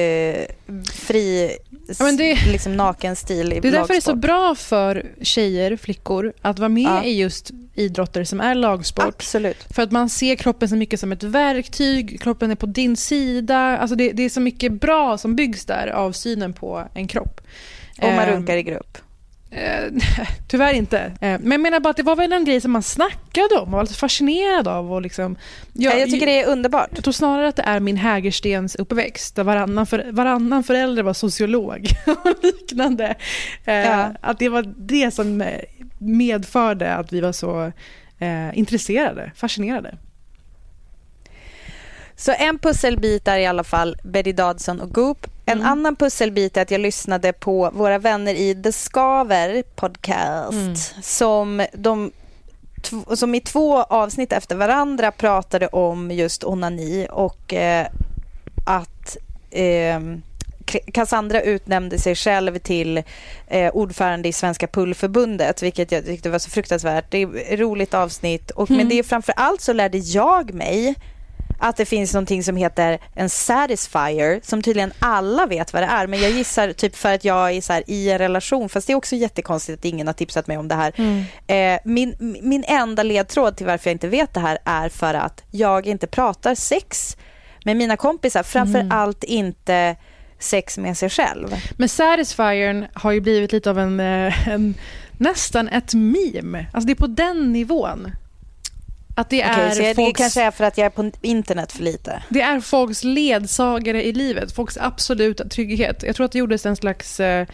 fri, 0.93 1.57
ja, 1.99 2.11
det, 2.11 2.45
liksom 2.45 2.77
naken 2.77 3.15
stil 3.15 3.39
i 3.39 3.41
lagsport. 3.43 3.61
Det 3.61 3.67
är 3.67 3.71
därför 3.71 3.93
det 3.93 3.97
är 3.97 4.01
så 4.01 4.15
bra 4.15 4.55
för 4.55 5.05
tjejer, 5.21 5.75
flickor, 5.75 6.33
att 6.41 6.59
vara 6.59 6.69
med 6.69 6.83
ja. 6.83 7.03
i 7.03 7.19
just 7.19 7.51
idrotter 7.75 8.23
som 8.23 8.41
är 8.41 8.55
lagsport. 8.55 9.05
Absolut. 9.07 9.65
För 9.75 9.83
att 9.83 9.91
man 9.91 10.09
ser 10.09 10.35
kroppen 10.35 10.69
så 10.69 10.75
mycket 10.75 10.99
som 10.99 11.11
ett 11.11 11.23
verktyg, 11.23 12.21
kroppen 12.21 12.51
är 12.51 12.55
på 12.55 12.65
din 12.65 12.97
sida. 12.97 13.77
Alltså 13.77 13.95
det, 13.95 14.11
det 14.11 14.23
är 14.23 14.29
så 14.29 14.41
mycket 14.41 14.71
bra 14.71 15.17
som 15.17 15.35
byggs 15.35 15.65
där 15.65 15.87
av 15.87 16.11
synen 16.11 16.53
på 16.53 16.83
en 16.93 17.07
kropp. 17.07 17.41
Och 18.01 18.09
man 18.09 18.19
ehm, 18.19 18.29
runkar 18.29 18.57
i 18.57 18.63
grupp. 18.63 18.97
Eh, 19.51 19.91
tyvärr 20.47 20.73
inte. 20.73 20.99
Eh, 20.99 21.39
men 21.39 21.51
jag 21.51 21.59
menar 21.59 21.79
bara 21.79 21.89
att 21.89 21.97
det 21.97 22.03
var 22.03 22.15
väl 22.15 22.33
en 22.33 22.45
grej 22.45 22.61
som 22.61 22.71
man 22.71 22.83
snackade 22.83 23.55
om 23.55 23.63
och 23.63 23.71
var 23.71 23.83
lite 23.83 23.93
fascinerad 23.95 24.67
av. 24.67 24.93
Och 24.93 25.01
liksom, 25.01 25.35
jag, 25.73 25.99
jag 25.99 26.09
tycker 26.09 26.25
det 26.25 26.41
är 26.41 26.47
underbart. 26.47 26.89
Jag 26.95 27.03
tror 27.03 27.11
snarare 27.11 27.47
att 27.47 27.55
det 27.55 27.63
är 27.63 27.79
min 27.79 27.97
Hägerstens 27.97 28.75
uppväxt 28.75 29.35
där 29.35 29.43
varannan, 29.43 29.85
för, 29.85 30.11
varannan 30.11 30.63
förälder 30.63 31.03
var 31.03 31.13
sociolog 31.13 31.87
och 32.05 32.43
liknande. 32.43 33.15
Eh, 33.65 33.75
ja. 33.75 34.13
Att 34.21 34.39
det 34.39 34.49
var 34.49 34.73
det 34.77 35.13
som 35.13 35.43
medförde 35.97 36.93
att 36.93 37.13
vi 37.13 37.21
var 37.21 37.31
så 37.31 37.71
intresserade, 38.53 39.31
fascinerade. 39.35 39.97
Så 42.19 42.31
en 42.31 42.59
pusselbit 42.59 43.27
är 43.27 43.37
i 43.37 43.45
alla 43.45 43.63
fall 43.63 43.97
Betty 44.03 44.33
Dodson 44.33 44.81
och 44.81 44.93
Goop. 44.93 45.27
En 45.45 45.57
mm. 45.57 45.71
annan 45.71 45.95
pusselbit 45.95 46.57
är 46.57 46.61
att 46.61 46.71
jag 46.71 46.81
lyssnade 46.81 47.33
på 47.33 47.69
våra 47.73 47.99
vänner 47.99 48.33
i 48.33 48.63
The 48.63 48.71
Skaver 48.71 49.63
podcast 49.75 50.51
mm. 50.51 50.75
som, 51.01 51.65
de, 51.73 52.11
som 53.15 53.35
i 53.35 53.41
två 53.41 53.83
avsnitt 53.83 54.33
efter 54.33 54.55
varandra 54.55 55.11
pratade 55.11 55.67
om 55.67 56.11
just 56.11 56.43
onani 56.43 57.07
och 57.11 57.53
eh, 57.53 57.87
att 58.65 59.17
eh, 59.51 59.99
Cassandra 60.93 61.41
utnämnde 61.41 61.99
sig 61.99 62.15
själv 62.15 62.59
till 62.59 63.03
eh, 63.47 63.71
ordförande 63.75 64.29
i 64.29 64.33
Svenska 64.33 64.67
pullförbundet, 64.67 65.63
vilket 65.63 65.91
jag 65.91 66.05
tyckte 66.05 66.29
var 66.29 66.39
så 66.39 66.49
fruktansvärt. 66.49 67.05
Det 67.09 67.17
är 67.17 67.53
ett 67.53 67.59
roligt 67.59 67.93
avsnitt, 67.93 68.51
och, 68.51 68.69
mm. 68.69 68.77
men 68.77 68.89
det 68.89 68.99
är 68.99 69.03
framför 69.03 69.33
allt 69.37 69.61
så 69.61 69.73
lärde 69.73 69.97
jag 69.97 70.53
mig 70.53 70.95
att 71.59 71.77
det 71.77 71.85
finns 71.85 72.13
någonting 72.13 72.43
som 72.43 72.55
heter 72.55 72.99
en 73.15 73.29
satisfier 73.29 74.39
som 74.43 74.61
tydligen 74.61 74.93
alla 74.99 75.45
vet 75.45 75.73
vad 75.73 75.83
det 75.83 75.87
är. 75.87 76.07
Men 76.07 76.21
jag 76.21 76.31
gissar 76.31 76.73
typ 76.73 76.95
för 76.95 77.13
att 77.13 77.25
jag 77.25 77.51
är 77.51 77.61
så 77.61 77.73
här, 77.73 77.83
i 77.87 78.11
en 78.11 78.17
relation, 78.17 78.69
fast 78.69 78.87
det 78.87 78.93
är 78.93 78.97
också 78.97 79.15
jättekonstigt 79.15 79.79
att 79.79 79.85
ingen 79.85 80.07
har 80.07 80.13
tipsat 80.13 80.47
mig 80.47 80.57
om 80.57 80.67
det 80.67 80.75
här. 80.75 80.93
Mm. 80.95 81.23
Eh, 81.47 81.79
min, 81.85 82.15
min 82.41 82.63
enda 82.67 83.03
ledtråd 83.03 83.57
till 83.57 83.65
varför 83.65 83.89
jag 83.89 83.95
inte 83.95 84.07
vet 84.07 84.33
det 84.33 84.39
här 84.39 84.57
är 84.65 84.89
för 84.89 85.13
att 85.13 85.43
jag 85.51 85.87
inte 85.87 86.07
pratar 86.07 86.55
sex 86.55 87.17
med 87.65 87.77
mina 87.77 87.97
kompisar. 87.97 88.43
Framför 88.43 88.79
mm. 88.79 88.91
allt 88.91 89.23
inte 89.23 89.95
sex 90.39 90.77
med 90.77 90.97
sig 90.97 91.09
själv. 91.09 91.47
Men 91.77 91.89
Satisfiern 91.89 92.85
har 92.93 93.11
ju 93.11 93.21
blivit 93.21 93.51
lite 93.51 93.69
av 93.69 93.79
en, 93.79 93.99
eh, 93.99 94.47
en 94.47 94.75
nästan 95.17 95.67
ett 95.67 95.93
meme. 95.93 96.65
Alltså 96.73 96.87
det 96.87 96.93
är 96.93 96.95
på 96.95 97.07
den 97.07 97.53
nivån. 97.53 98.11
Att 99.17 99.29
det 99.29 99.41
är 99.41 99.71
okay, 99.71 99.95
folks, 99.95 100.17
det 100.17 100.23
kanske 100.23 100.41
är 100.41 100.51
för 100.51 100.63
att 100.63 100.77
jag 100.77 100.85
är 100.85 100.89
på 100.89 101.11
internet 101.21 101.71
för 101.71 101.83
lite. 101.83 102.23
Det 102.29 102.41
är 102.41 102.59
folks 102.59 103.03
ledsagare 103.03 104.05
i 104.05 104.13
livet, 104.13 104.51
folks 104.51 104.77
absoluta 104.77 105.47
trygghet. 105.47 106.03
Jag 106.03 106.15
tror 106.15 106.25
att 106.25 106.31
det 106.31 106.39
gjordes 106.39 106.65
en 106.65 106.75
slags 106.75 107.19
eh, 107.19 107.47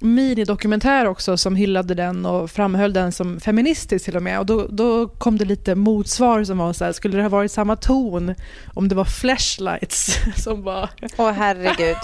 minidokumentär 0.00 1.06
också 1.06 1.36
som 1.36 1.56
hyllade 1.56 1.94
den 1.94 2.26
och 2.26 2.50
framhöll 2.50 2.92
den 2.92 3.12
som 3.12 3.40
feministisk 3.40 4.04
till 4.04 4.16
och 4.16 4.22
med. 4.22 4.38
Och 4.38 4.46
då, 4.46 4.66
då 4.70 5.08
kom 5.08 5.38
det 5.38 5.44
lite 5.44 5.74
motsvar 5.74 6.44
som 6.44 6.58
var 6.58 6.72
så 6.72 6.84
här, 6.84 6.92
skulle 6.92 7.16
det 7.16 7.22
ha 7.22 7.28
varit 7.28 7.52
samma 7.52 7.76
ton 7.76 8.34
om 8.74 8.88
det 8.88 8.94
var 8.94 9.04
flashlights 9.04 10.18
som 10.36 10.62
var... 10.62 10.90
Åh 11.16 11.30
herregud. 11.30 11.96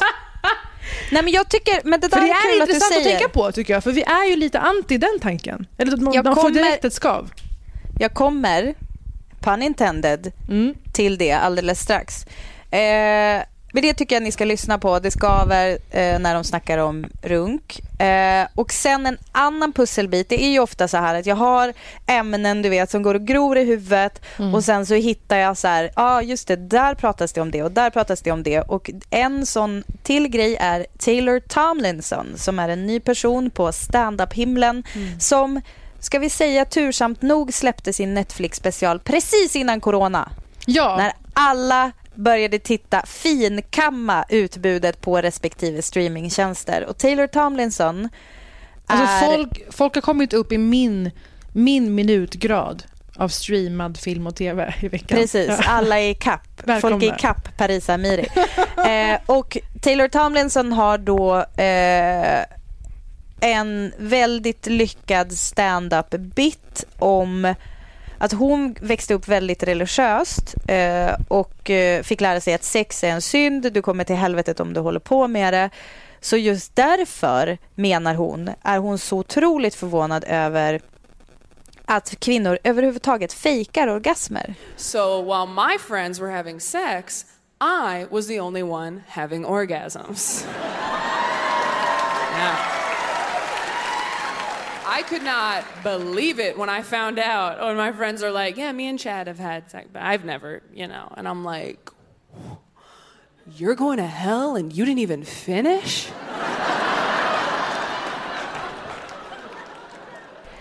Nej 1.12 1.22
men 1.22 1.32
jag 1.32 1.48
tycker, 1.48 1.80
men 1.84 2.00
det 2.00 2.08
där 2.08 2.16
för 2.16 2.26
det 2.26 2.32
är, 2.32 2.56
är 2.56 2.60
intressant 2.60 2.92
att, 2.92 2.98
att, 2.98 3.04
tänka 3.04 3.28
på 3.28 3.52
tycker 3.52 3.72
jag, 3.72 3.84
för 3.84 3.92
vi 3.92 4.02
är 4.02 4.30
ju 4.30 4.36
lite 4.36 4.60
anti 4.60 4.98
den 4.98 5.18
tanken. 5.20 5.66
Eller 5.78 5.96
man, 5.96 6.04
man 6.04 6.22
kommer, 6.22 6.34
får 6.34 6.50
direkt 6.50 6.84
ett 6.84 6.92
skav. 6.92 7.30
Jag 7.98 8.14
kommer 8.14 8.74
pun 9.44 9.62
intended, 9.62 10.32
mm. 10.48 10.74
till 10.92 11.18
det 11.18 11.32
alldeles 11.32 11.80
strax. 11.80 12.26
Eh, 12.70 13.42
men 13.74 13.82
det 13.82 13.94
tycker 13.94 14.16
jag 14.16 14.22
ni 14.22 14.32
ska 14.32 14.44
lyssna 14.44 14.78
på. 14.78 14.98
Det 14.98 15.10
skaver 15.10 15.70
eh, 15.90 16.18
när 16.18 16.34
de 16.34 16.44
snackar 16.44 16.78
om 16.78 17.06
runk. 17.22 17.80
Eh, 18.00 18.46
och 18.54 18.72
sen 18.72 19.06
en 19.06 19.18
annan 19.32 19.72
pusselbit. 19.72 20.28
Det 20.28 20.44
är 20.44 20.48
ju 20.48 20.58
ofta 20.58 20.88
så 20.88 20.96
här 20.96 21.14
att 21.14 21.26
jag 21.26 21.36
har 21.36 21.72
ämnen 22.06 22.62
du 22.62 22.68
vet 22.68 22.90
som 22.90 23.02
går 23.02 23.14
och 23.14 23.26
gror 23.26 23.58
i 23.58 23.64
huvudet 23.64 24.22
mm. 24.38 24.54
och 24.54 24.64
sen 24.64 24.86
så 24.86 24.94
hittar 24.94 25.36
jag 25.36 25.56
så 25.56 25.68
här, 25.68 25.84
ja 25.84 25.92
ah, 25.94 26.22
just 26.22 26.48
det, 26.48 26.56
där 26.56 26.94
pratas 26.94 27.32
det 27.32 27.40
om 27.40 27.50
det 27.50 27.62
och 27.62 27.72
där 27.72 27.90
pratas 27.90 28.22
det 28.22 28.30
om 28.30 28.42
det. 28.42 28.60
Och 28.60 28.90
en 29.10 29.46
sån 29.46 29.84
till 30.02 30.28
grej 30.28 30.56
är 30.60 30.86
Taylor 30.98 31.40
Tomlinson 31.40 32.26
som 32.36 32.58
är 32.58 32.68
en 32.68 32.86
ny 32.86 33.00
person 33.00 33.50
på 33.50 33.72
stand-up-himlen 33.72 34.84
mm. 34.94 35.20
som 35.20 35.60
ska 36.04 36.18
vi 36.18 36.30
säga 36.30 36.64
tursamt 36.64 37.22
nog 37.22 37.54
släppte 37.54 37.92
sin 37.92 38.14
Netflix-special 38.14 38.98
precis 38.98 39.56
innan 39.56 39.80
corona. 39.80 40.30
Ja. 40.66 40.96
När 40.96 41.12
alla 41.34 41.92
började 42.14 42.58
titta 42.58 43.02
finkamma 43.06 44.24
utbudet 44.28 45.00
på 45.00 45.20
respektive 45.20 45.82
streamingtjänster. 45.82 46.86
Och 46.86 46.98
Taylor 46.98 47.26
Tomlinson 47.26 48.08
alltså 48.86 49.24
är... 49.24 49.36
folk, 49.36 49.74
folk 49.74 49.94
har 49.94 50.02
kommit 50.02 50.32
upp 50.32 50.52
i 50.52 50.58
min, 50.58 51.10
min 51.52 51.94
minutgrad 51.94 52.82
av 53.16 53.28
streamad 53.28 53.96
film 53.98 54.26
och 54.26 54.36
tv 54.36 54.74
i 54.80 54.88
veckan. 54.88 55.18
Precis, 55.18 55.50
alla 55.66 56.00
är 56.00 56.10
i 56.10 56.14
kapp. 56.14 56.62
Folk 56.80 57.02
är 57.02 57.14
i 57.14 57.18
kapp 57.18 57.56
Parisa 57.56 57.94
Amiri. 57.94 58.26
eh, 58.76 59.20
och 59.26 59.58
Taylor 59.80 60.08
Tomlinson 60.08 60.72
har 60.72 60.98
då 60.98 61.36
eh, 61.62 62.44
en 63.44 63.92
väldigt 63.98 64.66
lyckad 64.66 65.32
stand-up 65.32 66.10
bit 66.10 66.84
om 66.98 67.54
att 68.18 68.32
hon 68.32 68.76
växte 68.80 69.14
upp 69.14 69.28
väldigt 69.28 69.62
religiöst 69.62 70.54
eh, 70.68 71.14
och 71.28 71.70
eh, 71.70 72.02
fick 72.02 72.20
lära 72.20 72.40
sig 72.40 72.54
att 72.54 72.64
sex 72.64 73.04
är 73.04 73.08
en 73.08 73.22
synd, 73.22 73.72
du 73.72 73.82
kommer 73.82 74.04
till 74.04 74.16
helvetet 74.16 74.60
om 74.60 74.72
du 74.72 74.80
håller 74.80 75.00
på 75.00 75.28
med 75.28 75.54
det. 75.54 75.70
Så 76.20 76.36
just 76.36 76.76
därför, 76.76 77.58
menar 77.74 78.14
hon, 78.14 78.50
är 78.62 78.78
hon 78.78 78.98
så 78.98 79.18
otroligt 79.18 79.74
förvånad 79.74 80.24
över 80.28 80.80
att 81.84 82.20
kvinnor 82.20 82.58
överhuvudtaget 82.64 83.32
fejkar 83.32 83.88
orgasmer. 83.88 84.54
So 84.76 85.22
while 85.22 85.46
my 85.46 85.78
friends 85.78 86.20
were 86.20 86.36
having 86.36 86.60
sex, 86.60 87.24
I 87.60 88.06
was 88.10 88.28
the 88.28 88.40
only 88.40 88.62
one 88.62 89.00
having 89.08 89.46
orgasms. 89.46 90.46
yeah. 92.36 92.73
I 94.94 95.02
could 95.02 95.24
not 95.24 95.64
believe 95.82 96.38
it 96.38 96.56
when 96.56 96.68
I 96.68 96.82
found 96.82 97.18
out. 97.18 97.60
When 97.60 97.76
my 97.76 97.92
friends 97.92 98.22
are 98.22 98.30
like, 98.30 98.56
"Yeah, 98.56 98.72
me 98.72 98.88
and 98.88 99.00
Chad 99.00 99.26
have 99.26 99.40
had 99.40 99.68
sex, 99.70 99.88
but 99.92 100.02
I've 100.02 100.24
never," 100.24 100.60
you 100.72 100.86
know, 100.86 101.12
and 101.16 101.26
I'm 101.26 101.44
like, 101.44 101.90
"You're 103.58 103.74
going 103.74 103.98
to 103.98 104.06
hell 104.06 104.56
and 104.56 104.72
you 104.72 104.84
didn't 104.84 105.00
even 105.00 105.24
finish." 105.24 106.12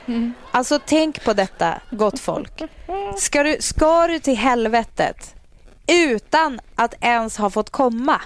Mm. 0.06 0.34
Alltså 0.52 0.80
tänk 0.86 1.24
på 1.24 1.34
detta, 1.34 1.82
gott 1.90 2.20
folk. 2.20 2.62
Ska 3.18 3.44
du, 3.44 3.58
ska 3.60 4.08
du 4.08 4.20
till 4.20 4.38
helvetet 4.38 5.36
utan 5.88 6.60
att 6.76 6.94
ens 7.02 7.38
ha 7.38 7.50
fått 7.50 7.70
komma? 7.70 8.22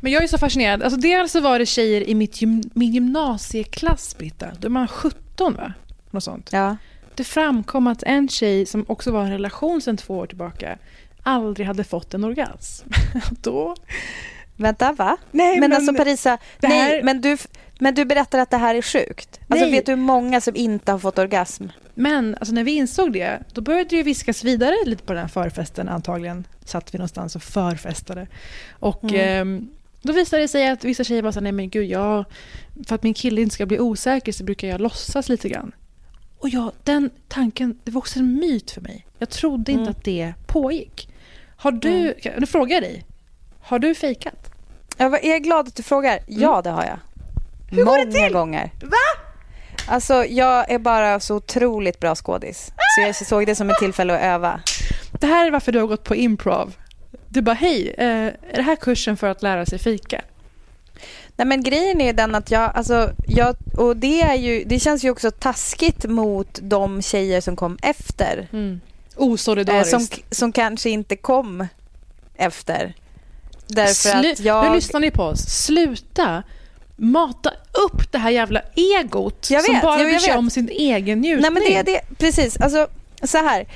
Men 0.00 0.12
jag 0.12 0.22
är 0.22 0.26
så 0.26 0.38
fascinerad. 0.38 0.82
Alltså 0.82 1.00
dels 1.00 1.32
så 1.32 1.40
var 1.40 1.58
det 1.58 1.66
tjejer 1.66 2.08
i 2.08 2.14
mitt 2.14 2.42
gym, 2.42 2.62
min 2.74 2.92
gymnasieklass, 2.92 4.18
Britta. 4.18 4.46
Då 4.60 4.66
är 4.66 4.70
man 4.70 4.88
17, 4.88 5.54
va? 5.54 5.72
Något 6.10 6.24
sånt. 6.24 6.50
Ja. 6.52 6.76
Det 7.14 7.24
framkom 7.24 7.86
att 7.86 8.02
en 8.02 8.28
tjej 8.28 8.66
som 8.66 8.84
också 8.88 9.10
var 9.10 9.22
i 9.22 9.26
en 9.26 9.32
relation 9.32 9.80
sedan 9.80 9.96
två 9.96 10.18
år 10.18 10.26
tillbaka 10.26 10.78
aldrig 11.22 11.66
hade 11.66 11.84
fått 11.84 12.14
en 12.14 12.24
orgasm. 12.24 12.88
Då... 13.30 13.74
Vänta, 14.56 14.92
va? 14.92 15.16
Nej, 15.30 15.60
men, 15.60 15.70
men 15.70 15.78
alltså 15.78 15.94
Parisa, 15.94 16.30
här... 16.30 16.38
nej, 16.68 17.02
men 17.02 17.20
du, 17.20 17.36
men 17.78 17.94
du 17.94 18.04
berättar 18.04 18.38
att 18.38 18.50
det 18.50 18.56
här 18.56 18.74
är 18.74 18.82
sjukt. 18.82 19.40
Alltså, 19.48 19.70
vet 19.70 19.86
du 19.86 19.92
hur 19.92 19.96
många 19.96 20.40
som 20.40 20.56
inte 20.56 20.92
har 20.92 20.98
fått 20.98 21.18
orgasm? 21.18 21.66
Men 21.94 22.34
alltså, 22.34 22.54
när 22.54 22.64
vi 22.64 22.72
insåg 22.72 23.12
det, 23.12 23.42
då 23.52 23.60
började 23.60 23.96
det 23.96 24.02
viskas 24.02 24.44
vidare 24.44 24.74
lite 24.86 25.02
på 25.02 25.12
den 25.12 25.22
här 25.22 25.28
förfesten. 25.28 25.88
Antagligen 25.88 26.46
satt 26.64 26.94
vi 26.94 26.98
någonstans 26.98 27.36
och 27.36 27.42
förfestade. 27.42 28.26
Och 28.70 29.04
mm. 29.04 29.58
eh, 29.58 29.62
då 30.02 30.12
visade 30.12 30.42
det 30.42 30.48
sig 30.48 30.68
att 30.68 30.84
vissa 30.84 31.04
tjejer 31.04 31.22
var 31.22 31.32
så 31.32 31.40
nej 31.40 31.52
men 31.52 31.70
gud, 31.70 31.90
jag, 31.90 32.24
för 32.86 32.94
att 32.94 33.02
min 33.02 33.14
kille 33.14 33.40
inte 33.40 33.54
ska 33.54 33.66
bli 33.66 33.80
osäker 33.80 34.32
så 34.32 34.44
brukar 34.44 34.68
jag 34.68 34.80
låtsas 34.80 35.28
lite 35.28 35.48
grann. 35.48 35.72
Och 36.38 36.48
jag, 36.48 36.72
den 36.84 37.10
tanken, 37.28 37.78
det 37.84 37.90
var 37.90 37.98
också 37.98 38.18
en 38.18 38.34
myt 38.34 38.70
för 38.70 38.80
mig. 38.80 39.06
Jag 39.18 39.30
trodde 39.30 39.72
inte 39.72 39.82
mm. 39.82 39.90
att 39.90 40.04
det 40.04 40.34
pågick. 40.46 41.08
Har 41.56 41.72
du, 41.72 42.14
mm. 42.22 42.40
nu 42.40 42.46
frågar 42.46 42.74
jag 42.74 42.82
dig, 42.82 43.04
har 43.60 43.78
du 43.78 43.94
fejkat? 43.94 44.50
Jag 44.96 45.24
är 45.24 45.38
glad 45.38 45.68
att 45.68 45.76
du 45.76 45.82
frågar. 45.82 46.18
Ja, 46.26 46.52
mm. 46.52 46.62
det 46.62 46.70
har 46.70 46.84
jag. 46.84 46.98
Hur 47.74 47.84
Många 47.84 47.98
går 47.98 48.06
det 48.06 48.12
till? 48.12 48.32
gånger. 48.32 48.70
Va? 48.82 48.96
Alltså, 49.86 50.24
jag 50.24 50.70
är 50.70 50.78
bara 50.78 51.20
så 51.20 51.36
otroligt 51.36 52.00
bra 52.00 52.14
skådis. 52.14 52.72
Så 52.96 53.00
jag 53.00 53.16
såg 53.16 53.46
det 53.46 53.54
som 53.54 53.70
ett 53.70 53.78
tillfälle 53.78 54.14
att 54.14 54.22
öva. 54.22 54.60
Det 55.20 55.26
här 55.26 55.46
är 55.46 55.50
varför 55.50 55.72
du 55.72 55.80
har 55.80 55.86
gått 55.86 56.04
på 56.04 56.14
improv. 56.14 56.74
Du 57.28 57.42
bara, 57.42 57.54
hej, 57.54 57.94
eh, 57.98 58.06
är 58.06 58.56
det 58.56 58.62
här 58.62 58.76
kursen 58.76 59.16
för 59.16 59.28
att 59.28 59.42
lära 59.42 59.66
sig 59.66 59.78
fika? 59.78 60.22
Nej 61.36 61.46
men 61.46 61.62
grejen 61.62 62.00
är 62.00 62.12
den 62.12 62.34
att 62.34 62.50
jag, 62.50 62.70
alltså, 62.74 63.10
jag, 63.26 63.56
och 63.78 63.96
det 63.96 64.22
är 64.22 64.34
ju, 64.34 64.64
det 64.64 64.78
känns 64.78 65.04
ju 65.04 65.10
också 65.10 65.30
taskigt 65.30 66.04
mot 66.04 66.58
de 66.62 67.02
tjejer 67.02 67.40
som 67.40 67.56
kom 67.56 67.78
efter. 67.82 68.48
Mm. 68.52 68.80
Osolidariskt. 69.16 69.94
Eh, 69.94 69.98
som, 69.98 70.22
som 70.30 70.52
kanske 70.52 70.90
inte 70.90 71.16
kom 71.16 71.66
efter. 72.36 72.94
Därför 73.66 74.20
Slu 74.20 74.32
att 74.32 74.40
jag... 74.40 74.64
Nu 74.64 74.74
lyssnar 74.74 75.00
ni 75.00 75.10
på 75.10 75.22
oss. 75.22 75.40
Sluta 75.40 76.42
mata 76.96 77.50
upp 77.72 78.12
det 78.12 78.18
här 78.18 78.30
jävla 78.30 78.62
egot 78.74 79.50
Jag 79.50 79.64
som 79.64 79.74
vet, 79.74 79.82
bara 79.82 80.04
bryr 80.04 80.18
sig 80.18 80.30
vet. 80.30 80.38
om 80.38 80.50
sin 80.50 80.68
egen 80.68 81.20
njutning. 81.20 81.42
Nej 81.42 81.50
men 81.50 81.62
det 81.62 81.74
är 81.74 81.84
det, 81.84 82.18
precis. 82.18 82.60
Alltså 82.60 82.88
så 83.22 83.38
här. 83.38 83.66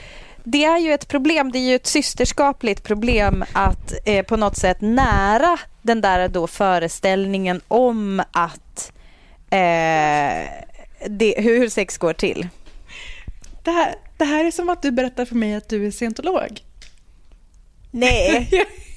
Det 0.45 0.65
är 0.65 0.79
ju 0.79 0.93
ett 0.93 1.09
problem, 1.09 1.53
det 1.53 1.59
är 1.59 1.69
ju 1.69 1.75
ett 1.75 1.87
systerskapligt 1.87 2.83
problem 2.83 3.45
att 3.53 3.93
eh, 4.05 4.25
på 4.25 4.37
något 4.37 4.57
sätt 4.57 4.81
nära 4.81 5.59
den 5.83 6.01
där 6.01 6.29
då 6.29 6.47
föreställningen 6.47 7.61
om 7.69 8.23
att 8.33 8.93
eh, 9.51 10.49
det, 11.09 11.35
hur 11.39 11.69
sex 11.69 11.99
går 11.99 12.13
till. 12.13 12.49
Det 13.65 13.71
här, 13.71 13.95
det 14.17 14.25
här 14.25 14.45
är 14.45 14.51
som 14.51 14.69
att 14.69 14.83
du 14.83 14.91
berättar 14.91 15.25
för 15.25 15.35
mig 15.35 15.55
att 15.55 15.69
du 15.69 15.87
är 15.87 15.91
scientolog. 15.91 16.61
Nej. 17.91 18.51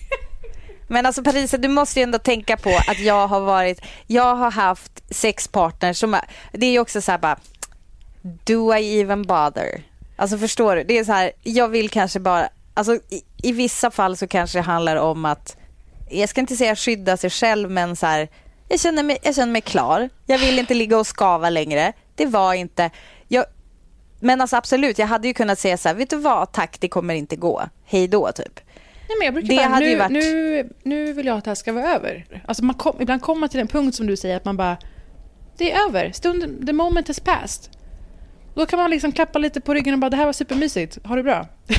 Men 0.92 1.06
alltså 1.06 1.24
Parisa, 1.24 1.58
du 1.58 1.68
måste 1.68 2.00
ju 2.00 2.04
ändå 2.04 2.20
tänka 2.20 2.58
på 2.58 2.70
att 2.88 3.00
jag 3.00 3.28
har 3.28 3.40
varit, 3.40 3.82
jag 4.08 4.36
har 4.36 4.52
haft 4.52 5.04
sex 5.10 5.48
partners 5.48 5.98
som, 5.98 6.14
är- 6.14 6.26
det 6.52 6.66
är 6.66 6.72
ju 6.72 6.80
också 6.80 7.02
så 7.02 7.12
här 7.12 7.20
bara, 7.20 7.38
do 8.22 8.76
I 8.76 9.00
even 9.02 9.24
bother? 9.24 9.84
Alltså 10.16 10.38
förstår 10.38 10.76
du? 10.76 10.84
Det 10.84 10.98
är 10.98 11.04
så 11.04 11.12
här, 11.12 11.32
jag 11.44 11.68
vill 11.68 11.90
kanske 11.90 12.20
bara, 12.20 12.50
alltså 12.74 12.96
i, 12.96 13.24
i 13.44 13.52
vissa 13.52 13.92
fall 13.92 14.18
så 14.18 14.28
kanske 14.28 14.58
det 14.58 14.62
handlar 14.64 14.96
om 14.96 15.26
att, 15.26 15.58
jag 16.10 16.30
ska 16.30 16.42
inte 16.42 16.56
säga 16.56 16.76
skydda 16.76 17.18
sig 17.18 17.30
själv 17.30 17.72
men 17.72 17.96
så 17.96 18.06
här, 18.06 18.28
jag 18.70 18.80
känner 18.80 19.04
mig, 19.04 19.18
jag 19.24 19.36
känner 19.36 19.52
mig 19.54 19.62
klar. 19.62 20.10
Jag 20.26 20.38
vill 20.38 20.60
inte 20.60 20.74
ligga 20.74 20.98
och 21.00 21.08
skava 21.08 21.50
längre. 21.50 21.94
Det 22.16 22.26
var 22.26 22.54
inte, 22.54 22.90
jag, 23.28 23.46
men 24.20 24.42
alltså 24.42 24.56
absolut, 24.56 25.00
jag 25.00 25.08
hade 25.08 25.28
ju 25.28 25.34
kunnat 25.34 25.60
säga 25.60 25.78
så 25.78 25.88
här, 25.90 25.96
vet 25.96 26.10
du 26.10 26.16
vad, 26.18 26.52
tack 26.52 26.78
det 26.80 26.88
kommer 26.88 27.14
inte 27.14 27.36
gå, 27.36 27.62
hej 27.86 28.08
då 28.08 28.32
typ. 28.32 28.60
Nej, 29.12 29.16
men 29.20 29.26
jag 29.26 29.34
brukar 29.34 29.50
Det 29.50 29.56
bara, 29.56 29.68
hade 29.68 29.86
nu, 29.86 29.92
ju 29.92 29.98
varit- 29.98 30.12
nu, 30.12 30.70
nu 30.84 31.14
vill 31.14 31.26
jag 31.26 31.38
att 31.38 31.44
det 31.44 31.50
här 31.50 31.56
ska 31.56 31.74
vara 31.74 31.94
över. 31.96 32.26
Alltså 32.46 32.64
man 32.64 32.76
kom, 32.76 33.02
ibland 33.02 33.22
kommer 33.22 33.40
man 33.40 33.50
till 33.50 33.60
en 33.60 33.68
punkt 33.68 33.96
som 33.96 34.08
du 34.08 34.18
säger 34.18 34.38
att 34.38 34.46
man 34.46 34.58
bara, 34.58 34.78
det 35.58 35.72
är 35.72 35.88
över, 35.90 36.12
stunden, 36.12 36.66
the 36.66 36.74
moment 36.74 37.08
has 37.08 37.20
passed. 37.20 37.72
Då 38.56 38.66
kan 38.66 38.80
man 38.80 38.90
liksom 38.92 39.12
klappa 39.12 39.40
lite 39.40 39.62
på 39.62 39.74
ryggen 39.74 39.94
och 39.94 40.00
bara, 40.00 40.10
det 40.10 40.18
här 40.18 40.26
var 40.26 40.34
supermysigt, 40.34 41.06
ha 41.06 41.16
det 41.16 41.24
bra. 41.24 41.48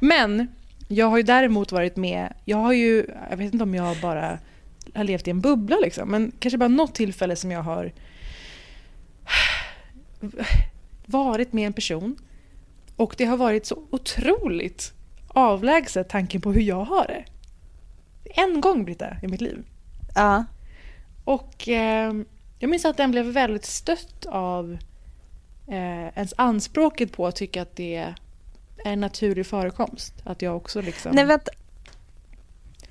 Men 0.00 0.48
jag 0.88 1.06
har 1.06 1.16
ju 1.16 1.22
däremot 1.22 1.72
varit 1.72 1.96
med, 1.96 2.32
jag 2.44 2.56
har 2.56 2.72
ju, 2.72 3.06
jag 3.30 3.36
vet 3.36 3.52
inte 3.52 3.64
om 3.64 3.74
jag 3.74 3.96
bara 4.00 4.38
har 4.94 5.04
levt 5.04 5.26
i 5.26 5.30
en 5.30 5.40
bubbla 5.40 5.76
liksom, 5.82 6.08
men 6.10 6.32
kanske 6.38 6.58
bara 6.58 6.68
något 6.68 6.94
tillfälle 6.94 7.36
som 7.36 7.50
jag 7.50 7.62
har 7.62 7.92
varit 11.06 11.52
med 11.52 11.66
en 11.66 11.72
person 11.72 12.16
och 13.02 13.14
det 13.18 13.24
har 13.24 13.36
varit 13.36 13.66
så 13.66 13.82
otroligt 13.90 14.92
avlägset 15.28 16.08
tanken 16.08 16.40
på 16.40 16.52
hur 16.52 16.60
jag 16.60 16.84
har 16.84 17.06
det. 17.06 17.24
En 18.42 18.60
gång, 18.60 18.84
Britta, 18.84 19.16
i 19.22 19.28
mitt 19.28 19.40
liv. 19.40 19.64
Ja. 20.14 20.44
Och 21.24 21.68
eh, 21.68 22.12
jag 22.58 22.70
minns 22.70 22.84
att 22.84 22.96
den 22.96 23.10
blev 23.10 23.26
väldigt 23.26 23.64
stött 23.64 24.26
av 24.26 24.78
eh, 25.68 26.06
ens 26.18 26.34
anspråket 26.36 27.12
på 27.12 27.26
att 27.26 27.36
tycka 27.36 27.62
att 27.62 27.76
det 27.76 27.96
är 27.96 28.14
en 28.84 29.00
naturlig 29.00 29.46
förekomst. 29.46 30.14
Att 30.24 30.42
jag 30.42 30.56
också 30.56 30.80
liksom... 30.80 31.12
Nej 31.14 31.24
vänta. 31.24 31.50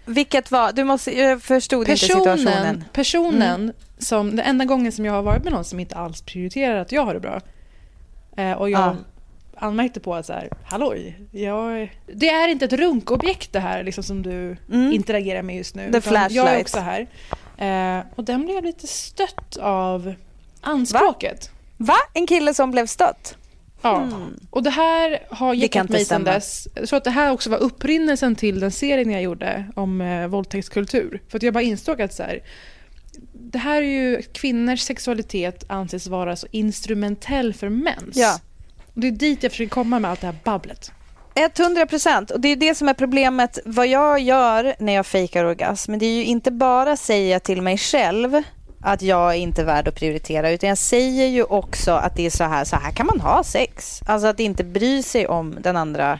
Vilket 0.05 0.51
var, 0.51 0.71
du 0.71 0.83
måste, 0.83 1.19
jag 1.19 1.41
förstod 1.41 1.89
inte 1.89 1.97
situationen. 1.97 2.35
personen, 2.45 2.83
personen 2.93 3.61
Mm. 3.61 3.73
som, 3.97 4.29
den 4.29 4.45
enda 4.45 4.65
gången 4.65 4.91
som 4.91 5.05
jag 5.05 5.13
har 5.13 5.21
varit 5.21 5.43
med 5.43 5.53
någon 5.53 5.65
som 5.65 5.79
inte 5.79 5.95
alls 5.95 6.21
prioriterar 6.21 6.75
att 6.75 6.91
jag 6.91 7.05
har 7.05 7.13
det 7.13 7.19
bra. 7.19 7.41
Eh, 8.37 8.51
och 8.51 8.69
jag 8.69 8.81
Ja. 8.81 8.95
Anmärkte 9.61 9.99
på 9.99 10.15
att 10.15 10.25
så 10.25 10.33
här, 10.33 10.49
halloj, 10.63 11.19
jag, 11.31 11.95
det 12.13 12.29
är 12.29 12.47
inte 12.47 12.65
ett 12.65 12.73
runkobjekt 12.73 13.53
det 13.53 13.59
här 13.59 13.83
liksom, 13.83 14.03
som 14.03 14.21
du 14.21 14.57
Mm. 14.71 14.91
interagerar 14.93 15.41
med 15.41 15.55
just 15.57 15.75
nu. 15.75 15.91
The 15.91 15.97
utan 15.97 16.13
Jag 16.13 16.25
är 16.25 16.29
flashlight. 16.29 16.61
också 16.61 16.79
här. 16.79 17.07
Eh, 17.97 18.03
och 18.15 18.23
den 18.23 18.45
blev 18.45 18.63
lite 18.63 18.87
stött 18.87 19.57
av 19.57 20.13
anspråket. 20.61 21.49
Va? 21.77 21.95
En 22.13 22.27
kille 22.27 22.53
som 22.53 22.71
blev 22.71 22.85
stött? 22.85 23.35
Ja, 23.83 24.07
och 24.49 24.63
det 24.63 24.69
här 24.69 25.19
har 25.29 25.53
gett 25.53 25.89
mig 25.89 26.05
stämma. 26.05 26.25
dess. 26.31 26.67
Jag 26.75 26.87
tror 26.89 26.97
att 26.97 27.03
det 27.03 27.09
här 27.11 27.31
också 27.31 27.49
var 27.49 27.57
upprinnelsen 27.57 28.35
till 28.35 28.59
den 28.59 28.71
serien 28.71 29.11
jag 29.11 29.21
gjorde 29.21 29.65
om 29.75 30.01
eh, 30.01 30.27
våldtäktskultur. 30.27 31.21
För 31.29 31.37
att 31.37 31.43
jag 31.43 31.53
bara 31.53 31.63
insåg 31.63 32.01
att 32.01 32.13
så 32.13 32.23
här, 32.23 32.39
det 33.33 33.57
här 33.57 33.81
är 33.81 33.87
ju, 33.87 34.21
kvinnors 34.21 34.79
sexualitet 34.81 35.63
anses 35.67 36.07
vara 36.07 36.35
så 36.35 36.47
instrumentell 36.51 37.53
för 37.53 37.69
mäns. 37.69 38.15
Ja. 38.15 38.39
Och 38.93 39.01
det 39.01 39.07
är 39.07 39.11
dit 39.11 39.43
jag 39.43 39.51
försöker 39.51 39.69
komma 39.69 39.99
med 39.99 40.11
allt 40.11 40.21
det 40.21 40.27
här 40.27 40.35
babblet. 40.43 40.91
100 41.35 41.85
procent. 41.85 42.31
Och 42.31 42.39
det 42.39 42.47
är 42.47 42.55
det 42.55 42.75
som 42.75 42.89
är 42.89 42.93
problemet. 42.93 43.59
Vad 43.65 43.87
jag 43.87 44.19
gör 44.19 44.75
när 44.79 44.93
jag 44.93 45.05
fejkar 45.05 45.45
orgasm, 45.45 45.97
det 45.97 46.05
är 46.05 46.15
ju 46.15 46.25
inte 46.25 46.51
bara 46.51 46.97
säga 46.97 47.39
till 47.39 47.61
mig 47.61 47.77
själv 47.77 48.43
att 48.81 49.01
jag 49.01 49.31
är 49.31 49.37
inte 49.37 49.63
värd 49.63 49.87
att 49.87 49.95
prioritera, 49.95 50.51
utan 50.51 50.69
jag 50.69 50.77
säger 50.77 51.27
ju 51.27 51.43
också 51.43 51.91
att 51.91 52.15
det 52.15 52.25
är 52.25 52.29
så 52.29 52.43
här, 52.43 52.65
så 52.65 52.75
här 52.75 52.91
kan 52.91 53.05
man 53.05 53.19
ha 53.19 53.43
sex. 53.43 54.01
Alltså 54.05 54.27
att 54.27 54.39
inte 54.39 54.63
bry 54.63 55.03
sig 55.03 55.27
om 55.27 55.57
den 55.61 55.77
andra 55.77 56.19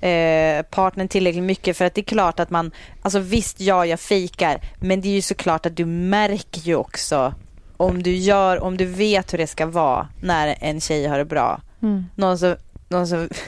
eh, 0.00 0.62
partnern 0.62 1.08
tillräckligt 1.08 1.44
mycket 1.44 1.76
för 1.76 1.84
att 1.84 1.94
det 1.94 2.00
är 2.00 2.04
klart 2.04 2.40
att 2.40 2.50
man, 2.50 2.70
alltså 3.02 3.18
visst 3.18 3.60
ja 3.60 3.86
jag 3.86 4.00
fejkar, 4.00 4.60
men 4.80 5.00
det 5.00 5.08
är 5.08 5.14
ju 5.14 5.22
såklart 5.22 5.66
att 5.66 5.76
du 5.76 5.84
märker 5.84 6.60
ju 6.60 6.74
också 6.74 7.34
om 7.76 8.02
du 8.02 8.16
gör, 8.16 8.62
om 8.62 8.76
du 8.76 8.84
vet 8.84 9.32
hur 9.32 9.38
det 9.38 9.46
ska 9.46 9.66
vara 9.66 10.08
när 10.22 10.56
en 10.60 10.80
tjej 10.80 11.06
har 11.06 11.18
det 11.18 11.24
bra. 11.24 11.60
Mm. 11.82 12.04
Någon 12.16 12.38
som, 12.38 12.56
någon 12.88 13.06
som 13.06 13.28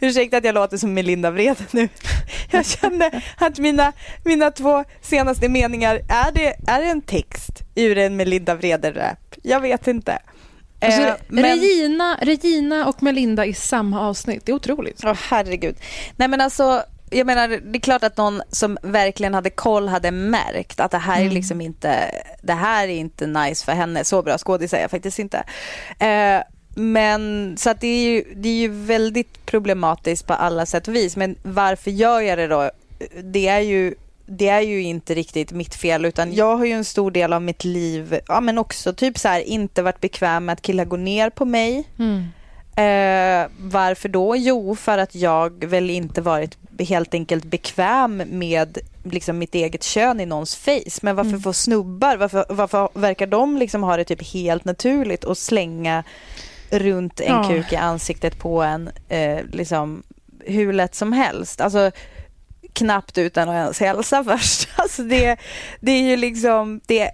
Ursäkta 0.00 0.36
att 0.36 0.44
jag 0.44 0.54
låter 0.54 0.76
som 0.76 0.94
Melinda 0.94 1.30
Vrede 1.30 1.64
nu. 1.70 1.88
Jag 2.50 2.66
kände 2.66 3.22
att 3.38 3.58
mina, 3.58 3.92
mina 4.24 4.50
två 4.50 4.84
senaste 5.00 5.48
meningar, 5.48 5.94
är 6.08 6.32
det, 6.32 6.54
är 6.70 6.80
det 6.82 6.88
en 6.88 7.02
text 7.02 7.62
ur 7.74 7.98
en 7.98 8.16
Melinda 8.16 8.54
Vrede-rap? 8.54 9.34
Jag 9.42 9.60
vet 9.60 9.86
inte. 9.86 10.18
Alltså, 10.80 11.02
Eh, 11.02 11.14
men- 11.28 11.44
Regina, 11.44 12.18
Regina 12.22 12.86
och 12.86 13.02
Melinda 13.02 13.46
i 13.46 13.54
samma 13.54 14.00
avsnitt. 14.00 14.46
Det 14.46 14.52
är 14.52 14.56
otroligt. 14.56 15.00
Åh 15.04 15.14
herregud. 15.30 15.76
Nej 16.16 16.28
men 16.28 16.40
alltså, 16.40 16.82
jag 17.10 17.26
menar 17.26 17.48
det 17.48 17.78
är 17.78 17.80
klart 17.80 18.04
att 18.04 18.16
någon 18.16 18.42
som 18.50 18.78
verkligen 18.82 19.34
hade 19.34 19.50
koll 19.50 19.88
hade 19.88 20.10
märkt 20.10 20.80
att 20.80 20.90
det 20.90 20.98
här 20.98 21.16
är 21.16 21.22
Mm. 21.22 21.34
liksom 21.34 21.60
inte, 21.60 22.10
det 22.42 22.52
här 22.52 22.88
är 22.88 22.92
inte 22.96 23.26
nice 23.26 23.64
för 23.64 23.72
henne. 23.72 24.04
Så 24.04 24.22
bra 24.22 24.38
skådis 24.38 24.72
är 24.74 24.80
jag 24.80 24.90
faktiskt 24.90 25.18
inte. 25.18 25.44
Eh, 25.98 26.42
men 26.74 27.54
så 27.58 27.70
att 27.70 27.80
det 27.80 27.86
är, 27.86 28.10
ju, 28.10 28.24
det 28.36 28.48
är 28.48 28.54
ju 28.60 28.68
väldigt 28.68 29.46
problematiskt 29.46 30.26
på 30.26 30.32
alla 30.32 30.66
sätt 30.66 30.88
och 30.88 30.94
vis. 30.94 31.16
Men 31.16 31.36
varför 31.42 31.90
gör 31.90 32.20
jag 32.20 32.38
det 32.38 32.46
då? 32.46 32.70
Det 33.24 33.48
är 33.48 33.60
ju 33.60 33.94
det 34.30 34.48
är 34.48 34.60
ju 34.60 34.82
inte 34.82 35.14
riktigt 35.14 35.52
mitt 35.52 35.74
fel 35.74 36.04
utan 36.04 36.34
jag 36.34 36.56
har 36.56 36.64
ju 36.64 36.72
en 36.72 36.84
stor 36.84 37.10
del 37.10 37.32
av 37.32 37.42
mitt 37.42 37.64
liv, 37.64 38.20
ja 38.28 38.40
men 38.40 38.58
också 38.58 38.92
typ 38.92 39.18
så 39.18 39.28
här 39.28 39.40
inte 39.40 39.82
varit 39.82 40.00
bekväm 40.00 40.44
med 40.44 40.52
att 40.52 40.62
killar 40.62 40.84
går 40.84 40.98
ner 40.98 41.30
på 41.30 41.44
mig. 41.44 41.84
Mm. 41.98 42.24
Eh, 42.78 43.46
varför 43.60 44.08
då? 44.08 44.36
Jo, 44.36 44.76
för 44.76 44.98
att 44.98 45.14
jag 45.14 45.64
väl 45.64 45.90
inte 45.90 46.20
varit 46.20 46.58
helt 46.78 47.14
enkelt 47.14 47.44
bekväm 47.44 48.22
med 48.26 48.78
liksom, 49.04 49.38
mitt 49.38 49.54
eget 49.54 49.82
kön 49.82 50.20
i 50.20 50.26
någons 50.26 50.56
face. 50.56 50.98
Men 51.02 51.16
varför 51.16 51.38
får 51.38 51.52
snubbar, 51.52 52.16
varför, 52.16 52.44
varför 52.48 52.88
verkar 52.94 53.26
de 53.26 53.56
liksom 53.58 53.82
ha 53.82 53.96
det 53.96 54.04
typ 54.04 54.32
helt 54.32 54.64
naturligt 54.64 55.24
att 55.24 55.38
slänga 55.38 56.04
runt 56.70 57.20
en 57.20 57.26
Ja. 57.34 57.48
kuk 57.48 57.72
i 57.72 57.76
ansiktet 57.76 58.38
på 58.38 58.62
en 58.62 58.90
eh, 59.08 59.38
liksom 59.52 60.02
hur 60.44 60.72
lätt 60.72 60.94
som 60.94 61.12
helst? 61.12 61.60
Alltså 61.60 61.90
knappt 62.72 63.18
utan 63.18 63.48
att 63.48 63.54
ens 63.54 63.80
hälsa 63.80 64.24
först. 64.28 64.68
Alltså 64.76 65.02
det, 65.02 65.36
det 65.80 65.92
är 65.92 66.02
ju 66.02 66.16
liksom, 66.16 66.80
det, 66.86 67.10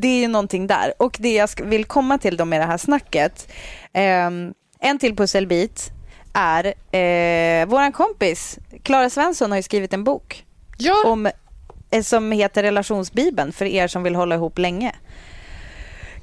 det, 0.00 0.08
är 0.08 0.20
ju 0.20 0.28
någonting 0.28 0.66
där. 0.66 0.92
Och 0.98 1.16
det 1.20 1.32
jag 1.32 1.48
vill 1.62 1.84
komma 1.84 2.18
till 2.18 2.36
då 2.36 2.44
med 2.44 2.60
det 2.60 2.66
här 2.66 2.78
snacket, 2.78 3.52
ehm, 3.92 4.54
en 4.80 4.98
till 4.98 5.16
pusselbit 5.16 5.90
är 6.34 6.64
eh, 6.96 7.66
våran 7.66 7.92
kompis 7.92 8.58
Klara 8.82 9.10
Svensson 9.10 9.50
har 9.50 9.58
ju 9.58 9.62
skrivit 9.62 9.92
en 9.92 10.04
bok 10.04 10.44
om, 11.06 11.26
eh, 11.90 12.02
som 12.02 12.32
heter 12.32 12.62
Relationsbibeln 12.62 13.52
för 13.52 13.64
er 13.64 13.88
som 13.88 14.02
vill 14.02 14.14
hålla 14.14 14.34
ihop 14.34 14.58
länge. 14.58 14.92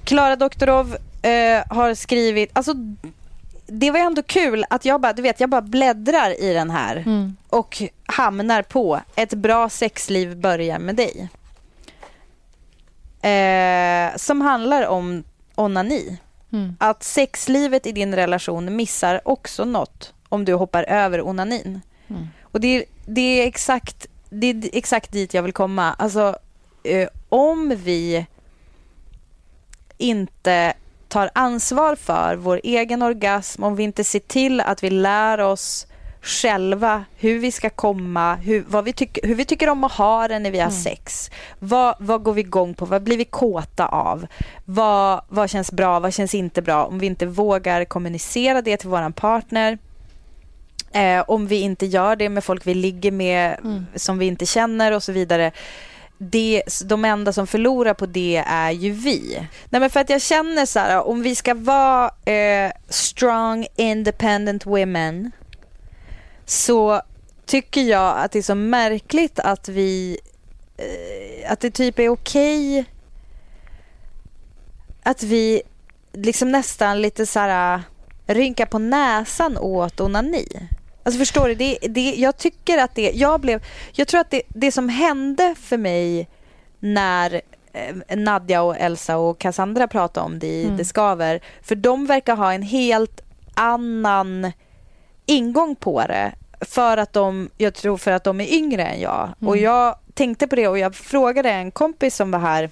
Klara 0.03 0.35
Doktorov 0.35 0.97
eh, 1.21 1.63
har 1.69 1.93
skrivit, 1.93 2.49
alltså 2.53 2.73
det 3.67 3.91
var 3.91 3.99
ändå 3.99 4.23
kul 4.23 4.65
att 4.69 4.85
jag 4.85 5.01
bara, 5.01 5.13
du 5.13 5.21
vet, 5.21 5.39
jag 5.39 5.49
bara 5.49 5.61
bläddrar 5.61 6.41
i 6.41 6.53
den 6.53 6.69
här 6.69 6.95
Mm. 6.97 7.35
och 7.49 7.81
hamnar 8.05 8.61
på 8.61 8.99
ett 9.15 9.33
bra 9.33 9.69
sexliv 9.69 10.37
börjar 10.37 10.79
med 10.79 10.95
dig. 10.95 11.29
Eh, 13.21 14.17
som 14.17 14.41
handlar 14.41 14.87
om 14.87 15.23
onani. 15.55 16.17
Mm. 16.51 16.75
Att 16.79 17.03
sexlivet 17.03 17.85
i 17.85 17.91
din 17.91 18.15
relation 18.15 18.75
missar 18.75 19.21
också 19.25 19.65
något 19.65 20.13
om 20.29 20.45
du 20.45 20.53
hoppar 20.53 20.83
över 20.83 21.27
onanin. 21.27 21.81
Mm. 22.07 22.27
Och 22.41 22.59
det 22.59 22.67
är, 22.67 22.83
det 23.05 23.21
är 23.21 23.47
exakt 23.47 24.07
det 24.29 24.47
är 24.47 24.69
exakt 24.73 25.11
dit 25.11 25.33
jag 25.33 25.43
vill 25.43 25.53
komma. 25.53 25.93
Alltså, 25.93 26.35
eh, 26.83 27.09
om 27.29 27.73
vi 27.75 28.25
inte 29.97 30.73
tar 31.07 31.29
ansvar 31.35 31.95
för 31.95 32.35
vår 32.35 32.61
egen 32.63 33.01
orgasm, 33.01 33.63
om 33.63 33.75
vi 33.75 33.83
inte 33.83 34.03
ser 34.03 34.19
till 34.19 34.61
att 34.61 34.83
vi 34.83 34.89
lär 34.89 35.39
oss 35.39 35.87
själva 36.21 37.03
hur 37.17 37.39
vi 37.39 37.51
ska 37.51 37.69
komma, 37.69 38.35
hur, 38.35 38.65
vad 38.67 38.83
vi, 38.83 38.93
tyck, 38.93 39.19
hur 39.23 39.35
vi 39.35 39.45
tycker 39.45 39.69
om 39.69 39.83
att 39.83 39.91
ha 39.91 40.27
det 40.27 40.39
när 40.39 40.51
vi 40.51 40.59
har 40.59 40.67
Mm. 40.69 40.79
sex. 40.81 41.31
Vad, 41.59 41.95
vad 41.99 42.23
går 42.23 42.33
vi 42.33 42.41
igång 42.41 42.73
på? 42.73 42.85
Vad 42.85 43.03
blir 43.03 43.17
vi 43.17 43.25
kåta 43.25 43.87
av? 43.87 44.27
Vad, 44.65 45.21
vad 45.29 45.49
känns 45.49 45.71
bra? 45.71 45.99
Vad 45.99 46.13
känns 46.13 46.35
inte 46.35 46.61
bra? 46.61 46.85
Om 46.85 46.99
vi 46.99 47.05
inte 47.07 47.25
vågar 47.25 47.85
kommunicera 47.85 48.61
det 48.61 48.77
till 48.77 48.89
våran 48.89 49.13
partner. 49.13 49.77
Eh, 50.91 51.23
om 51.27 51.47
vi 51.47 51.55
inte 51.61 51.85
gör 51.85 52.15
det 52.15 52.29
med 52.29 52.43
folk 52.43 52.67
vi 52.67 52.73
ligger 52.73 53.11
med 53.11 53.57
Mm. 53.63 53.85
som 53.95 54.17
vi 54.17 54.25
inte 54.25 54.45
känner 54.45 54.91
och 54.91 55.03
så 55.03 55.11
vidare. 55.11 55.51
Det, 56.17 56.63
de 56.85 57.05
enda 57.05 57.33
som 57.33 57.47
förlorar 57.47 57.93
på 57.93 58.05
det 58.05 58.43
är 58.47 58.71
ju 58.71 58.91
vi. 58.91 59.47
Nej, 59.69 59.81
men 59.81 59.89
för 59.89 59.99
att 59.99 60.09
jag 60.09 60.21
känner 60.21 60.65
så 60.65 60.79
här, 60.79 61.07
om 61.07 61.21
vi 61.21 61.35
ska 61.35 61.53
vara 61.53 62.11
eh, 62.25 62.71
strong 62.89 63.67
independent 63.75 64.65
women 64.65 65.31
så 66.49 67.01
tycker 67.45 67.81
jag 67.81 68.17
att 68.17 68.31
det 68.31 68.39
är 68.39 68.43
så 68.43 68.55
märkligt 68.55 69.39
att 69.39 69.69
vi 69.69 70.19
eh, 70.77 71.51
att 71.51 71.59
det 71.59 71.71
typ 71.71 71.99
är 71.99 72.09
okej 72.09 72.85
att 75.03 75.23
vi 75.23 75.61
liksom 76.13 76.51
nästan 76.51 77.01
lite 77.01 77.25
så 77.25 77.39
här 77.39 77.81
rynkar 78.27 78.65
på 78.65 78.79
näsan 78.79 79.57
åt 79.57 79.99
onani. 79.99 80.47
Alltså 81.03 81.19
förstår 81.19 81.47
du? 81.47 81.55
Det, 81.55 81.77
det, 81.81 82.15
jag 82.15 82.37
tycker 82.37 82.77
att 82.77 82.95
det, 82.95 83.11
jag 83.11 83.41
blev, 83.41 83.65
jag 83.91 84.07
tror 84.07 84.21
att 84.21 84.31
det, 84.31 84.41
det 84.47 84.71
som 84.71 84.89
hände 84.89 85.55
för 85.59 85.77
mig 85.77 86.27
när 86.79 87.41
eh, 87.73 88.17
Nadja 88.17 88.61
och 88.61 88.77
Elsa 88.77 89.17
och 89.17 89.39
Cassandra 89.39 89.87
pratade 89.87 90.25
om 90.25 90.39
det 90.39 90.47
i 90.47 90.63
Mm. 90.63 90.77
Det 90.77 90.85
skaver, 90.85 91.41
för 91.61 91.75
de 91.75 92.05
verkar 92.05 92.35
ha 92.35 92.53
en 92.53 92.63
helt 92.63 93.21
annan 93.53 94.51
ingång 95.29 95.75
på 95.75 96.01
det 96.07 96.31
för 96.61 96.97
att 96.97 97.13
de, 97.13 97.49
jag 97.57 97.73
tror 97.73 97.97
för 97.97 98.11
att 98.11 98.23
de 98.23 98.41
är 98.41 98.53
yngre 98.53 98.83
än 98.83 99.01
jag. 99.01 99.29
Och 99.41 99.53
Mm. 99.57 99.63
jag 99.63 99.95
tänkte 100.13 100.47
på 100.47 100.55
det 100.55 100.67
och 100.67 100.79
jag 100.79 100.95
frågade 100.95 101.49
en 101.51 101.71
kompis 101.71 102.15
som 102.15 102.31
var 102.31 102.39
här. 102.39 102.69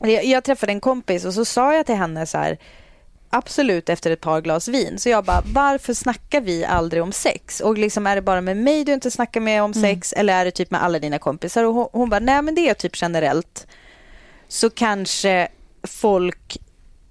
Jag, 0.00 0.24
jag 0.24 0.44
träffade 0.44 0.72
en 0.72 0.80
kompis 0.80 1.24
och 1.24 1.34
så 1.34 1.44
sa 1.44 1.74
jag 1.74 1.86
till 1.86 1.94
henne 1.94 2.26
så 2.26 2.38
här 2.38 2.58
absolut 3.30 3.88
efter 3.88 4.10
ett 4.10 4.20
par 4.20 4.40
glas 4.40 4.68
vin. 4.68 4.98
Så 4.98 5.08
jag 5.08 5.24
bara, 5.24 5.42
varför 5.54 5.94
snackar 5.94 6.40
vi 6.40 6.64
aldrig 6.64 7.02
om 7.02 7.12
sex? 7.12 7.60
Och 7.60 7.78
liksom 7.78 8.06
är 8.06 8.16
det 8.16 8.22
bara 8.22 8.40
med 8.40 8.56
mig 8.56 8.84
du 8.84 8.92
inte 8.92 9.10
snackar 9.10 9.40
med 9.40 9.62
om 9.62 9.74
sex 9.74 10.12
eller 10.12 10.34
är 10.40 10.44
det 10.44 10.50
typ 10.50 10.70
med 10.70 10.82
alla 10.82 10.98
dina 10.98 11.18
kompisar? 11.18 11.64
Och 11.64 11.74
hon, 11.74 11.88
hon 11.92 12.08
bara, 12.10 12.20
nej 12.20 12.42
men 12.42 12.54
det 12.54 12.68
är 12.68 12.74
typ 12.74 13.02
generellt. 13.02 13.66
Så 14.48 14.70
kanske 14.70 15.48
folk 15.82 16.56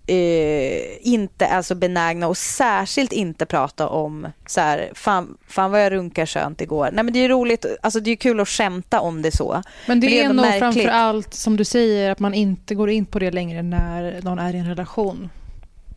eh, 0.09 1.07
inte 1.07 1.45
är 1.45 1.61
så 1.61 1.75
benägna 1.75 2.27
och 2.27 2.37
särskilt 2.37 3.11
inte 3.11 3.45
prata 3.45 3.87
om 3.87 4.27
så 4.47 4.61
här, 4.61 4.91
fan, 4.95 5.37
fan 5.47 5.71
vad 5.71 5.85
jag 5.85 5.91
runkar 5.91 6.25
skönt 6.25 6.61
igår. 6.61 6.89
Nej 6.93 7.03
men 7.03 7.13
det 7.13 7.19
är 7.19 7.29
roligt, 7.29 7.65
alltså 7.81 7.99
det 7.99 8.11
är 8.11 8.15
kul 8.15 8.39
att 8.39 8.47
skämta 8.49 8.99
om 8.99 9.21
det 9.21 9.31
så. 9.31 9.61
Men 9.87 9.99
det, 9.99 10.19
är, 10.19 10.23
ändå 10.23 10.33
nog 10.35 10.45
märkligt. 10.45 10.59
framför 10.59 10.89
allt, 10.89 11.33
som 11.33 11.57
du 11.57 11.63
säger, 11.65 12.11
att 12.11 12.19
man 12.19 12.33
inte 12.33 12.75
går 12.75 12.89
in 12.89 13.05
på 13.05 13.19
det 13.19 13.31
längre 13.31 13.61
när 13.63 14.21
någon 14.21 14.39
är 14.39 14.53
i 14.55 14.57
en 14.57 14.67
relation. 14.69 15.29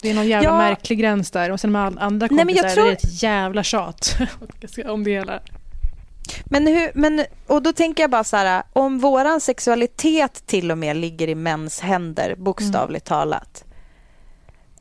Det 0.03 0.11
är 0.11 0.15
någon 0.15 0.29
jävla 0.29 0.49
Ja. 0.51 0.59
märklig 0.59 0.99
gräns 0.99 1.31
där. 1.31 1.51
Och 1.51 1.61
sen 1.61 1.73
med 1.73 1.83
andra 1.99 2.27
Nej, 2.31 2.45
men 2.45 2.55
jag 2.55 2.65
kompisar 2.65 2.75
tror- 2.75 2.87
är 2.87 2.91
det 2.91 2.97
ett 2.97 3.23
jävla 3.23 3.63
tjat 3.63 4.17
om 4.87 5.05
det 5.05 5.11
hela. 5.11 5.41
Men, 6.45 6.67
hur, 6.67 6.91
men 6.95 7.25
och 7.47 7.63
då 7.63 7.73
tänker 7.73 8.03
jag 8.03 8.11
bara 8.11 8.25
så 8.25 8.37
här, 8.37 8.63
om 8.73 8.99
våran 8.99 9.41
sexualitet 9.41 10.47
till 10.47 10.71
och 10.71 10.79
med 10.79 10.97
ligger 10.97 11.29
i 11.29 11.35
mäns 11.35 11.81
händer, 11.81 12.35
bokstavligt 12.39 13.07
talat. 13.07 13.65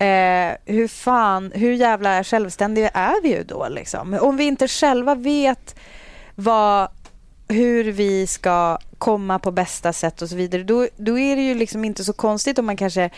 Eh, 0.02 0.56
hur 0.66 0.88
fan, 0.88 1.52
hur 1.56 1.74
jävla 1.74 2.24
självständiga 2.24 2.90
är 2.90 3.22
vi 3.22 3.30
ju 3.30 3.44
då 3.44 3.68
liksom? 3.70 4.14
Om 4.22 4.38
vi 4.38 4.44
inte 4.44 4.68
själva 4.68 5.16
vet 5.16 5.76
vad, 6.36 6.88
hur 7.48 7.84
vi 7.92 8.28
ska 8.28 8.78
komma 8.98 9.40
på 9.40 9.52
bästa 9.52 9.94
sätt 9.94 10.22
och 10.22 10.30
så 10.30 10.36
vidare, 10.36 10.64
då, 10.64 10.88
då 10.98 11.20
är 11.20 11.36
det 11.36 11.42
ju 11.42 11.56
liksom 11.56 11.86
inte 11.86 12.04
så 12.04 12.14
konstigt 12.14 12.60
om 12.60 12.66
man 12.66 12.78
kanske, 12.78 13.10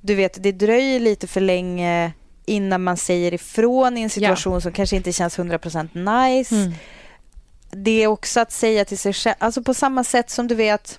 du 0.00 0.14
vet, 0.14 0.42
det 0.42 0.52
dröjer 0.52 1.00
lite 1.00 1.26
för 1.26 1.40
länge 1.40 2.12
innan 2.46 2.82
man 2.82 2.96
säger 2.96 3.34
ifrån 3.34 3.98
i 3.98 4.02
en 4.02 4.10
situation 4.10 4.60
som 4.60 4.72
kanske 4.72 4.96
inte 4.96 5.12
känns 5.12 5.38
100% 5.38 5.88
nice 5.94 6.54
Mm. 6.54 6.72
det 7.70 8.02
är 8.02 8.06
också 8.06 8.40
att 8.40 8.52
säga 8.52 8.84
till 8.84 8.98
sig 8.98 9.12
själv, 9.12 9.36
alltså 9.38 9.62
på 9.62 9.74
samma 9.74 10.04
sätt 10.04 10.30
som 10.30 10.48
du 10.48 10.54
vet 10.54 10.98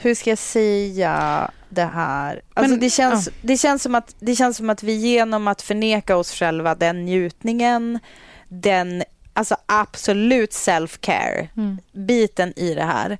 hur 0.00 0.14
ska 0.14 0.30
jag 0.30 0.38
säga 0.38 1.50
det 1.68 1.84
här? 1.84 2.42
Alltså 2.54 2.70
Men, 2.70 2.80
det, 2.80 2.90
känns, 2.90 3.26
ja. 3.26 3.32
det, 3.42 3.56
känns 3.56 3.82
som 3.82 3.94
att, 3.94 4.14
det 4.18 4.36
känns 4.36 4.56
som 4.56 4.70
att 4.70 4.82
vi 4.82 4.92
genom 4.92 5.48
att 5.48 5.62
förneka 5.62 6.16
oss 6.16 6.32
själva 6.34 6.74
den 6.74 7.04
njutningen, 7.04 7.98
den 8.48 9.02
alltså 9.32 9.56
absolut 9.66 10.50
self-care 10.50 11.48
Mm. 11.56 11.78
biten 11.92 12.52
i 12.58 12.74
det 12.74 12.84
här. 12.84 13.18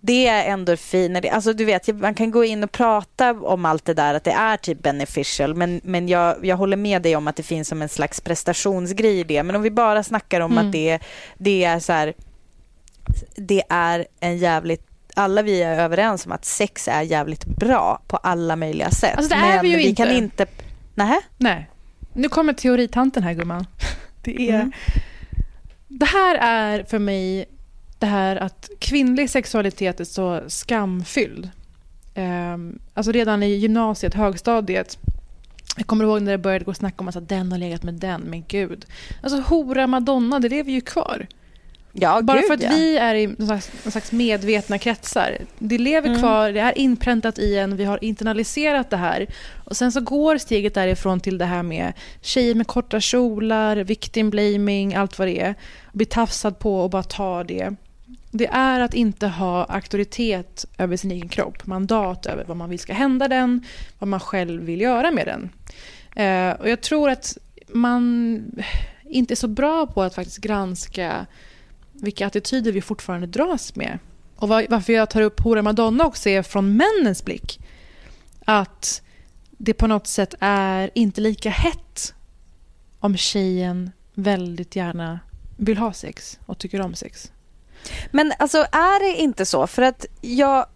Det 0.00 0.26
är 0.28 0.52
endorfiner. 0.52 1.26
Alltså 1.32 1.52
du 1.52 1.64
vet, 1.64 1.88
man 2.00 2.14
kan 2.14 2.30
gå 2.30 2.44
in 2.44 2.64
och 2.64 2.72
prata 2.72 3.30
om 3.32 3.64
allt 3.64 3.84
det 3.84 3.94
där, 3.94 4.14
att 4.14 4.24
det 4.24 4.30
är 4.30 4.56
typ 4.56 4.82
beneficial. 4.82 5.54
Men, 5.54 5.80
men 5.84 6.08
jag, 6.08 6.46
jag 6.46 6.56
håller 6.56 6.76
med 6.76 7.02
dig 7.02 7.16
om 7.16 7.28
att 7.28 7.36
det 7.36 7.42
finns 7.42 7.68
som 7.68 7.82
en 7.82 7.88
slags 7.88 8.20
prestationsgrej 8.20 9.20
i 9.20 9.24
det. 9.24 9.42
Men 9.42 9.56
om 9.56 9.62
vi 9.62 9.70
bara 9.70 10.02
snackar 10.02 10.40
om 10.40 10.52
Mm. 10.52 10.66
att 10.66 10.72
det, 10.72 10.98
det 11.38 11.64
är 11.64 11.78
så 11.80 11.92
här, 11.92 12.14
det 13.36 13.62
är 13.68 14.06
en 14.20 14.38
jävligt 14.38 14.86
alla 15.16 15.42
vi 15.42 15.62
är 15.62 15.78
överens 15.78 16.26
om 16.26 16.32
att 16.32 16.44
sex 16.44 16.88
är 16.88 17.02
jävligt 17.02 17.44
bra 17.44 18.02
på 18.06 18.16
alla 18.16 18.56
möjliga 18.56 18.90
sätt. 18.90 19.16
Alltså, 19.16 19.34
det 19.34 19.40
är 19.40 19.52
men 19.54 19.62
vi 19.62 19.88
ju 19.88 19.94
kan 19.94 20.08
inte. 20.10 20.16
inte... 20.42 20.46
Nähä? 20.94 21.20
Nej. 21.36 21.70
Nu 22.12 22.28
kommer 22.28 22.52
teoritanten 22.52 23.22
här 23.22 23.32
gumman. 23.34 23.66
Det, 24.22 24.50
är, 24.50 24.54
Mm. 24.54 24.72
det 25.88 26.06
här 26.06 26.34
är 26.40 26.84
för 26.84 26.98
mig 26.98 27.44
det 27.98 28.06
här 28.06 28.36
att 28.36 28.70
kvinnlig 28.78 29.30
sexualitet 29.30 30.00
är 30.00 30.04
så 30.04 30.40
skamfylld. 30.48 31.50
Um, 32.14 32.78
alltså 32.94 33.12
redan 33.12 33.42
i 33.42 33.48
gymnasiet, 33.54 34.14
högstadiet. 34.14 34.98
Jag 35.76 35.86
kommer 35.86 36.04
ihåg 36.04 36.22
när 36.22 36.32
det 36.32 36.38
började 36.38 36.64
gå 36.64 36.74
snack 36.74 37.00
om 37.00 37.08
att 37.08 37.28
den 37.28 37.52
har 37.52 37.58
legat 37.58 37.82
med 37.82 37.94
den, 37.94 38.20
men 38.20 38.44
gud. 38.48 38.86
Alltså 39.22 39.40
hora 39.40 39.86
madonna, 39.86 40.40
det 40.40 40.48
lever 40.48 40.72
ju 40.72 40.80
kvar. 40.80 41.26
Ja, 42.00 42.22
Bara 42.22 42.36
gud, 42.38 42.46
för 42.46 42.54
att 42.54 42.62
ja. 42.62 42.68
vi 42.70 42.96
är 42.96 43.14
i 43.14 43.26
någon 43.26 43.46
slags, 43.46 43.70
någon 43.84 43.92
slags 43.92 44.12
medvetna 44.12 44.78
kretsar. 44.78 45.38
Det 45.58 45.78
lever 45.78 46.08
Mm. 46.08 46.20
kvar, 46.20 46.52
det 46.52 46.60
är 46.60 46.78
inpräntat 46.78 47.38
i 47.38 47.56
en, 47.58 47.76
vi 47.76 47.84
har 47.84 48.04
internaliserat 48.04 48.90
det 48.90 48.96
här. 48.96 49.26
Och 49.64 49.76
sen 49.76 49.92
så 49.92 50.00
går 50.00 50.38
steget 50.38 50.74
därifrån 50.74 51.20
till 51.20 51.38
det 51.38 51.44
här 51.44 51.62
med 51.62 51.92
tjejer 52.20 52.54
med 52.54 52.66
korta 52.66 53.00
kjolar, 53.00 53.76
victim 53.76 54.30
blaming, 54.30 54.94
allt 54.94 55.18
vad 55.18 55.28
det 55.28 55.40
är. 55.40 55.54
Bli 55.92 56.04
tafsad 56.04 56.58
på 56.58 56.80
och 56.80 56.90
bara 56.90 57.02
ta 57.02 57.44
det. 57.44 57.74
Det 58.30 58.46
är 58.46 58.80
att 58.80 58.94
inte 58.94 59.26
ha 59.26 59.64
auktoritet 59.64 60.64
över 60.78 60.96
sin 60.96 61.10
egen 61.10 61.28
kropp, 61.28 61.66
mandat 61.66 62.26
över 62.26 62.44
vad 62.44 62.56
man 62.56 62.70
vill 62.70 62.78
ska 62.78 62.92
hända 62.92 63.28
den, 63.28 63.64
vad 63.98 64.08
man 64.08 64.20
själv 64.20 64.62
vill 64.62 64.80
göra 64.80 65.10
med 65.10 65.26
den. 65.26 65.50
Eh, 66.26 66.60
och 66.60 66.68
jag 66.68 66.80
tror 66.80 67.10
att 67.10 67.36
man 67.68 68.42
inte 69.04 69.34
är 69.34 69.36
så 69.36 69.48
bra 69.48 69.86
på 69.86 70.02
att 70.02 70.14
faktiskt 70.14 70.38
granska 70.38 71.26
vilka 72.00 72.26
attityder 72.26 72.72
vi 72.72 72.80
fortfarande 72.80 73.26
dras 73.26 73.76
med. 73.76 73.98
Och 74.36 74.48
varför 74.48 74.92
jag 74.92 75.10
tar 75.10 75.20
upp 75.20 75.40
hora 75.40 75.62
madonna 75.62 76.04
också 76.04 76.28
är 76.28 76.42
från 76.42 76.76
männens 76.76 77.24
blick. 77.24 77.60
Att 78.44 79.02
det 79.50 79.74
på 79.74 79.86
något 79.86 80.06
sätt 80.06 80.34
är 80.40 80.90
inte 80.94 81.20
lika 81.20 81.50
hett 81.50 82.14
om 83.00 83.16
tjejen 83.16 83.90
väldigt 84.14 84.76
gärna 84.76 85.20
vill 85.56 85.78
ha 85.78 85.92
sex 85.92 86.38
och 86.46 86.58
tycker 86.58 86.80
om 86.80 86.94
sex. 86.94 87.32
Men 88.10 88.32
alltså 88.38 88.58
är 88.58 89.12
det 89.12 89.20
inte 89.22 89.46
så? 89.46 89.66
För 89.66 89.82
att 89.82 90.06
jag, 90.20 90.66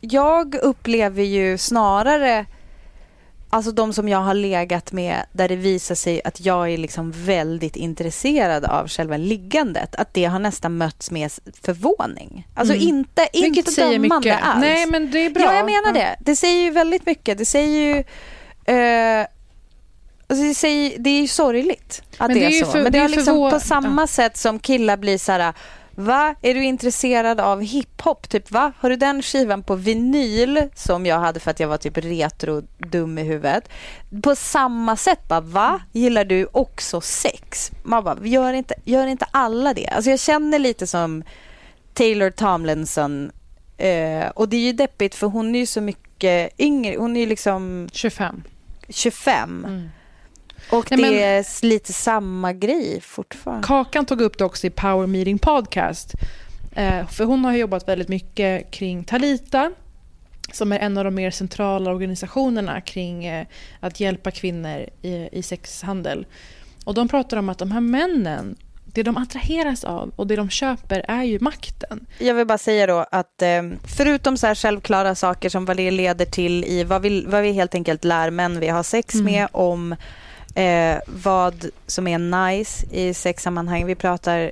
jag 0.00 0.54
upplever 0.54 1.22
ju 1.22 1.58
snarare 1.58 2.46
Alltså 3.50 3.72
de 3.72 3.92
som 3.92 4.08
jag 4.08 4.18
har 4.18 4.34
legat 4.34 4.92
med 4.92 5.26
där 5.32 5.48
det 5.48 5.56
visar 5.56 5.94
sig 5.94 6.20
att 6.24 6.40
jag 6.40 6.70
är 6.72 6.78
liksom 6.78 7.12
väldigt 7.16 7.76
intresserad 7.76 8.64
av 8.64 8.88
själva 8.88 9.16
liggandet. 9.16 9.94
Att 9.94 10.14
det 10.14 10.24
har 10.24 10.38
nästan 10.38 10.76
mötts 10.76 11.10
med 11.10 11.30
förvåning. 11.62 12.46
Alltså 12.54 12.74
Mm. 12.74 12.88
inte, 12.88 13.28
Vilket 13.32 13.56
inte 13.56 13.70
säger 13.70 13.98
dömande 13.98 14.16
mycket. 14.28 14.42
alls. 14.42 14.60
Nej, 14.60 14.86
men 14.86 15.10
det 15.10 15.18
är 15.18 15.30
bra. 15.30 15.42
Ja, 15.42 15.54
jag 15.54 15.66
menar 15.66 15.92
det. 15.92 16.16
Det 16.20 16.36
säger 16.36 16.62
ju 16.64 16.70
väldigt 16.70 17.06
mycket. 17.06 17.38
Det 17.38 17.44
säger 17.44 17.94
ju... 17.96 18.04
Eh, 18.74 19.26
alltså 20.26 20.44
det, 20.44 20.54
säger, 20.54 20.98
det 20.98 21.10
är 21.10 21.20
ju 21.20 21.28
sorgligt 21.28 22.02
att 22.18 22.28
Men 22.28 22.34
det, 22.38 22.40
det 22.40 22.46
är, 22.46 22.50
är 22.50 22.52
ju 22.54 22.64
så. 22.64 22.70
för- 22.70 22.82
men 22.82 22.92
det 22.92 22.98
det 22.98 23.04
är 23.04 23.08
liksom 23.08 23.36
förvå- 23.36 23.50
på 23.50 23.60
samma 23.60 24.06
sätt 24.06 24.36
som 24.36 24.58
killar 24.58 24.96
blir 24.96 25.18
så 25.18 25.32
här... 25.32 25.52
Va? 25.98 26.34
Är 26.42 26.54
du 26.54 26.64
intresserad 26.64 27.40
av 27.40 27.62
hiphop? 27.62 28.28
Typ 28.28 28.50
va? 28.50 28.72
Har 28.78 28.90
du 28.90 28.96
den 28.96 29.22
skivan 29.22 29.62
på 29.62 29.74
vinyl 29.74 30.68
som 30.74 31.06
jag 31.06 31.18
hade 31.18 31.40
för 31.40 31.50
att 31.50 31.60
jag 31.60 31.68
var 31.68 31.76
typ 31.76 31.98
retro 31.98 32.62
dum 32.78 33.18
i 33.18 33.22
huvudet? 33.22 33.68
På 34.22 34.36
samma 34.36 34.96
sätt 34.96 35.28
bara 35.28 35.40
va? 35.40 35.80
Gillar 35.92 36.24
du 36.24 36.48
också 36.52 37.00
sex? 37.00 37.70
Man 37.82 38.04
bara, 38.04 38.26
gör 38.26 38.52
inte, 38.52 38.74
gör 38.84 39.06
inte 39.06 39.26
alla 39.30 39.74
det? 39.74 39.86
Alltså 39.86 40.10
jag 40.10 40.20
känner 40.20 40.58
lite 40.58 40.86
som 40.86 41.22
Taylor 41.94 42.30
Tomlinson 42.30 43.30
eh, 43.76 44.28
och 44.28 44.48
det 44.48 44.56
är 44.56 44.66
ju 44.66 44.72
deppigt 44.72 45.14
för 45.14 45.26
hon 45.26 45.54
är 45.54 45.58
ju 45.58 45.66
så 45.66 45.80
mycket 45.80 46.60
yngre. 46.60 46.96
Hon 46.98 47.16
är 47.16 47.20
ju 47.20 47.26
liksom 47.26 47.88
25. 47.92 48.42
25. 48.88 49.64
Mm. 49.64 49.88
Och 50.70 50.90
Nej, 50.90 51.10
det 51.10 51.22
är 51.22 51.66
lite 51.66 51.92
samma 51.92 52.52
grej 52.52 53.00
fortfarande. 53.00 53.66
Kakan 53.66 54.06
tog 54.06 54.20
upp 54.20 54.38
det 54.38 54.44
också 54.44 54.66
i 54.66 54.70
Power 54.70 55.06
Meeting 55.06 55.38
Podcast. 55.38 56.12
Eh, 56.72 57.06
för 57.06 57.24
hon 57.24 57.44
har 57.44 57.52
jobbat 57.52 57.88
väldigt 57.88 58.08
mycket 58.08 58.70
kring 58.70 59.04
Talita 59.04 59.72
som 60.52 60.72
är 60.72 60.78
en 60.78 60.98
av 60.98 61.04
de 61.04 61.14
mer 61.14 61.30
centrala 61.30 61.90
organisationerna 61.90 62.80
kring 62.80 63.24
eh, 63.24 63.46
att 63.80 64.00
hjälpa 64.00 64.30
kvinnor 64.30 64.86
i, 65.02 65.28
i 65.32 65.42
sexhandel. 65.42 66.26
Och 66.84 66.94
de 66.94 67.08
pratar 67.08 67.36
om 67.36 67.48
att 67.48 67.58
de 67.58 67.72
här 67.72 67.80
männen, 67.80 68.56
det 68.84 69.02
de 69.02 69.16
attraheras 69.16 69.84
av 69.84 70.12
och 70.16 70.26
det 70.26 70.36
de 70.36 70.50
köper 70.50 71.04
är 71.08 71.22
ju 71.22 71.38
makten. 71.40 72.06
Jag 72.18 72.34
vill 72.34 72.46
bara 72.46 72.58
säga 72.58 72.86
då 72.86 73.06
att 73.10 73.42
eh, 73.42 73.62
förutom 73.96 74.36
så 74.36 74.46
här 74.46 74.54
självklara 74.54 75.14
saker 75.14 75.48
som 75.48 75.64
vad 75.64 75.76
det 75.76 75.90
leder 75.90 76.24
till 76.24 76.64
i 76.64 76.84
vad 76.84 77.02
vi, 77.02 77.24
vad 77.26 77.42
vi 77.42 77.52
helt 77.52 77.74
enkelt 77.74 78.04
lär 78.04 78.30
män 78.30 78.60
vi 78.60 78.68
har 78.68 78.82
sex 78.82 79.14
Mm. 79.14 79.24
med 79.32 79.48
om 79.52 79.96
eh, 80.62 80.98
vad 81.06 81.66
som 81.86 82.08
är 82.08 82.18
nice 82.48 82.86
i 82.90 83.14
sexsammanhang. 83.14 83.86
Vi 83.86 83.94
pratar 83.94 84.50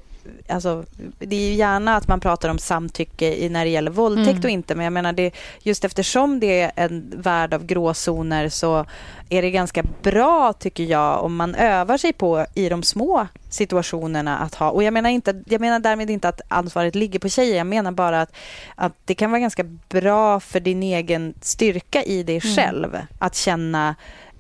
Alltså, 0.48 0.84
det 1.18 1.36
är 1.36 1.48
ju 1.48 1.54
gärna 1.54 1.96
att 1.96 2.08
man 2.08 2.20
pratar 2.20 2.48
om 2.48 2.58
samtycke 2.58 3.34
i, 3.34 3.48
när 3.48 3.64
det 3.64 3.70
gäller 3.70 3.90
våldtäkt 3.90 4.28
Mm. 4.28 4.44
och 4.44 4.50
inte, 4.50 4.74
men 4.74 4.84
jag 4.84 4.92
menar 4.92 5.12
det, 5.12 5.30
just 5.62 5.84
eftersom 5.84 6.40
det 6.40 6.60
är 6.60 6.72
en 6.76 7.12
värld 7.16 7.54
av 7.54 7.66
gråzoner 7.66 8.48
så 8.48 8.86
är 9.28 9.42
det 9.42 9.50
ganska 9.50 9.82
bra, 10.02 10.52
tycker 10.52 10.84
jag, 10.84 11.24
om 11.24 11.36
man 11.36 11.54
övar 11.54 11.98
sig 11.98 12.12
på 12.12 12.46
i 12.54 12.68
de 12.68 12.82
små 12.82 13.26
situationerna 13.50 14.38
att 14.38 14.54
ha, 14.54 14.70
och 14.70 14.82
jag 14.82 14.92
menar, 14.94 15.10
inte, 15.10 15.42
jag 15.46 15.60
menar 15.60 15.78
därmed 15.78 16.10
inte 16.10 16.28
att 16.28 16.40
ansvaret 16.48 16.94
ligger 16.94 17.18
på 17.18 17.28
tjejer, 17.28 17.56
jag 17.56 17.66
menar 17.66 17.92
bara 17.92 18.20
att, 18.20 18.32
att 18.74 18.92
det 19.04 19.14
kan 19.14 19.30
vara 19.30 19.40
ganska 19.40 19.64
bra 19.88 20.40
för 20.40 20.60
din 20.60 20.82
egen 20.82 21.34
styrka 21.40 22.02
i 22.02 22.22
dig 22.22 22.40
Mm. 22.44 22.56
själv 22.56 22.96
att 23.18 23.34
känna 23.36 23.94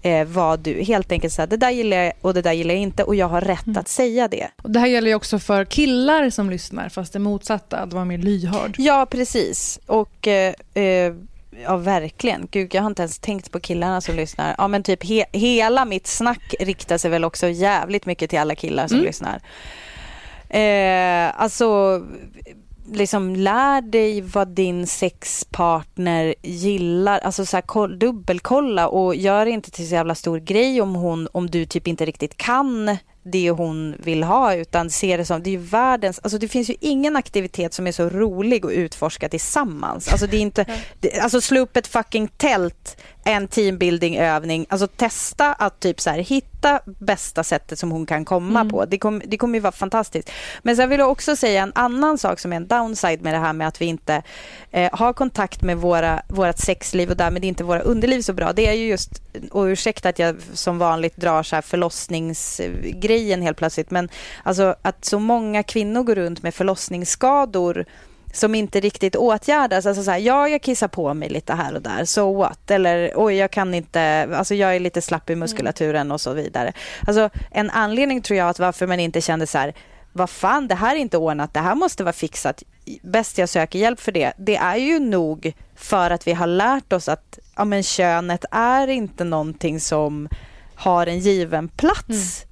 eh, 0.06 0.24
vad 0.26 0.60
du, 0.60 0.82
helt 0.82 1.12
enkelt 1.12 1.32
säga 1.34 1.46
det 1.46 1.56
där 1.56 1.70
gillar 1.70 1.96
jag 1.96 2.12
och 2.20 2.34
det 2.34 2.42
där 2.42 2.52
gillar 2.52 2.74
jag 2.74 2.82
inte 2.82 3.04
och 3.04 3.14
jag 3.14 3.28
har 3.28 3.40
rätt 3.40 3.66
Mm. 3.66 3.78
att 3.80 3.88
säga 3.88 4.28
det. 4.28 4.48
Och 4.62 4.70
det 4.70 4.78
här 4.80 4.86
gäller 4.86 5.08
ju 5.08 5.14
också 5.14 5.38
för 5.38 5.64
killar 5.64 6.30
som 6.30 6.50
lyssnar, 6.50 6.88
fast 6.88 7.12
det 7.12 7.18
motsatta, 7.18 7.76
att 7.78 7.92
vara 7.92 8.04
mer 8.04 8.18
lyhörd. 8.18 8.74
Ja, 8.78 9.06
precis. 9.10 9.78
Och 9.86 10.28
eh, 10.28 10.54
eh, 10.74 11.14
ja, 11.64 11.76
verkligen. 11.76 12.48
Gud, 12.50 12.74
jag 12.74 12.82
har 12.82 12.86
inte 12.90 13.02
ens 13.02 13.18
tänkt 13.18 13.50
på 13.50 13.60
killarna 13.60 14.00
som 14.00 14.16
lyssnar. 14.16 14.54
Ja, 14.58 14.68
men 14.68 14.82
typ 14.82 15.04
he 15.04 15.24
hela 15.32 15.84
mitt 15.84 16.06
snack 16.06 16.54
riktar 16.60 16.98
sig 16.98 17.10
väl 17.10 17.24
också 17.24 17.48
jävligt 17.48 18.06
mycket 18.06 18.30
till 18.30 18.38
alla 18.38 18.54
killar 18.54 18.86
som 18.88 18.96
Mm. 18.96 19.06
lyssnar. 19.06 19.40
Eh, 20.48 21.40
alltså, 21.42 22.02
liksom 22.92 23.36
lär 23.36 23.80
dig 23.80 24.20
vad 24.20 24.48
din 24.48 24.86
sexpartner 24.86 26.34
gillar. 26.42 27.18
Alltså 27.18 27.46
så 27.46 27.56
här, 27.56 27.96
dubbelkolla 27.96 28.88
och 28.88 29.14
gör 29.16 29.44
det 29.44 29.50
inte 29.50 29.70
till 29.70 29.88
så 29.88 29.94
jävla 29.94 30.14
stor 30.14 30.38
grej 30.38 30.80
om, 30.80 30.94
hon, 30.94 31.28
om 31.32 31.50
du 31.50 31.66
typ 31.66 31.86
inte 31.86 32.04
riktigt 32.04 32.36
kan 32.36 32.96
det 33.32 33.50
hon 33.50 33.94
vill 33.98 34.22
ha 34.22 34.54
utan 34.54 34.90
ser 34.90 35.18
det 35.18 35.24
som, 35.24 35.42
det 35.42 35.50
är 35.50 35.52
ju 35.52 35.58
världens, 35.58 36.20
alltså 36.22 36.38
det 36.38 36.48
finns 36.48 36.70
ju 36.70 36.74
ingen 36.80 37.16
aktivitet 37.16 37.74
som 37.74 37.86
är 37.86 37.92
så 37.92 38.08
rolig 38.08 38.66
att 38.66 38.72
utforska 38.72 39.28
tillsammans. 39.28 40.08
Alltså 40.08 40.26
det 40.26 40.36
är 40.36 40.40
inte, 40.40 40.66
det, 41.00 41.18
alltså 41.18 41.40
slå 41.40 41.60
upp 41.60 41.76
ett 41.76 41.86
fucking 41.86 42.28
tält, 42.28 42.96
en 43.24 43.48
teambuilding-övning, 43.48 44.66
alltså 44.68 44.86
testa 44.86 45.52
att 45.52 45.80
typ 45.80 46.00
så 46.00 46.10
här 46.10 46.18
hitta 46.18 46.55
bästa 46.84 47.44
sättet 47.44 47.78
som 47.78 47.90
hon 47.90 48.06
kan 48.06 48.24
komma 48.24 48.60
Mm. 48.60 48.70
på. 48.70 48.84
Det, 48.84 48.98
kom, 48.98 49.22
det 49.26 49.36
kommer 49.36 49.54
ju 49.54 49.60
vara 49.60 49.72
fantastiskt. 49.72 50.30
Men 50.62 50.76
sen 50.76 50.88
vill 50.88 50.98
jag 51.00 51.10
också 51.10 51.36
säga 51.36 51.62
en 51.62 51.72
annan 51.74 52.18
sak 52.18 52.40
som 52.40 52.52
är 52.52 52.56
en 52.56 52.66
downside 52.66 53.22
med 53.22 53.34
det 53.34 53.38
här 53.38 53.52
med 53.52 53.68
att 53.68 53.80
vi 53.80 53.86
inte 53.86 54.22
eh, 54.70 54.90
har 54.92 55.12
kontakt 55.12 55.62
med 55.62 55.76
våra, 55.76 56.22
vårat 56.28 56.58
sexliv 56.58 57.10
och 57.10 57.16
därmed 57.16 57.44
inte 57.44 57.64
våra 57.64 57.80
underliv 57.80 58.20
så 58.22 58.32
bra. 58.32 58.52
Det 58.52 58.68
är 58.68 58.72
ju 58.72 58.86
just, 58.86 59.22
och 59.50 59.62
ursäkta 59.62 60.08
att 60.08 60.18
jag 60.18 60.36
som 60.52 60.78
vanligt 60.78 61.16
drar 61.16 61.42
så 61.42 61.56
här 61.56 61.62
förlossningsgrejen 61.62 63.42
helt 63.42 63.58
plötsligt, 63.58 63.90
men 63.90 64.08
alltså 64.42 64.76
att 64.82 65.04
så 65.04 65.18
många 65.18 65.62
kvinnor 65.62 66.02
går 66.02 66.14
runt 66.14 66.42
med 66.42 66.54
förlossningsskador 66.54 67.84
som 68.36 68.54
inte 68.54 68.80
riktigt 68.80 69.16
åtgärdas. 69.16 69.86
Alltså 69.86 70.02
så 70.02 70.10
här, 70.10 70.18
ja, 70.18 70.48
jag 70.48 70.62
kissar 70.62 70.88
på 70.88 71.14
mig 71.14 71.28
lite 71.28 71.54
här 71.54 71.74
och 71.74 71.82
där, 71.82 72.04
so 72.04 72.34
what? 72.34 72.70
Eller 72.70 73.12
oj, 73.14 73.34
jag 73.34 73.50
kan 73.50 73.74
inte, 73.74 74.28
alltså 74.34 74.54
jag 74.54 74.76
är 74.76 74.80
lite 74.80 75.02
slapp 75.02 75.30
i 75.30 75.36
muskulaturen 75.36 76.12
och 76.12 76.20
så 76.20 76.32
vidare. 76.32 76.72
Alltså 77.06 77.30
en 77.50 77.70
anledning 77.70 78.22
tror 78.22 78.38
jag 78.38 78.48
att 78.48 78.58
varför 78.58 78.86
man 78.86 79.00
inte 79.00 79.20
kände 79.20 79.46
så 79.46 79.58
här, 79.58 79.74
vad 80.12 80.30
fan, 80.30 80.68
det 80.68 80.74
här 80.74 80.96
är 80.96 80.98
inte 80.98 81.18
ordnat, 81.18 81.54
det 81.54 81.60
här 81.60 81.74
måste 81.74 82.04
vara 82.04 82.12
fixat. 82.12 82.62
Bäst 83.02 83.38
jag 83.38 83.48
söker 83.48 83.78
hjälp 83.78 84.00
för 84.00 84.12
det. 84.12 84.32
Det 84.38 84.56
är 84.56 84.76
ju 84.76 84.98
nog 84.98 85.52
för 85.74 86.10
att 86.10 86.26
vi 86.26 86.32
har 86.32 86.46
lärt 86.46 86.92
oss 86.92 87.08
att 87.08 87.38
ja, 87.56 87.64
men 87.64 87.82
könet 87.82 88.44
är 88.50 88.88
inte 88.88 89.24
någonting 89.24 89.80
som 89.80 90.28
har 90.74 91.06
en 91.06 91.18
given 91.18 91.68
plats 91.68 92.44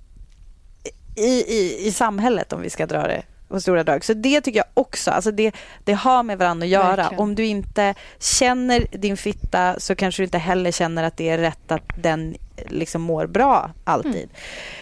i, 1.16 1.30
i, 1.30 1.86
i 1.86 1.92
samhället 1.92 2.52
om 2.52 2.62
vi 2.62 2.70
ska 2.70 2.86
dra 2.86 3.02
det 3.02 3.22
på 3.54 3.60
stora 3.60 3.84
drag. 3.84 4.04
Så 4.04 4.14
det 4.14 4.40
tycker 4.40 4.58
jag 4.58 4.66
också, 4.74 5.10
alltså 5.10 5.30
det, 5.30 5.52
det 5.84 5.92
har 5.92 6.22
med 6.22 6.38
varandra 6.38 6.64
att 6.64 6.70
göra. 6.70 6.96
Verkligen. 6.96 7.20
Om 7.22 7.34
du 7.34 7.44
inte 7.46 7.94
känner 8.18 8.86
din 8.90 9.16
fitta 9.16 9.80
så 9.80 9.94
kanske 9.94 10.22
du 10.22 10.24
inte 10.24 10.38
heller 10.38 10.70
känner 10.70 11.02
att 11.02 11.16
det 11.16 11.28
är 11.28 11.38
rätt 11.38 11.72
att 11.72 11.88
den 11.96 12.36
liksom 12.68 13.02
mår 13.02 13.26
bra 13.26 13.70
alltid. 13.84 14.28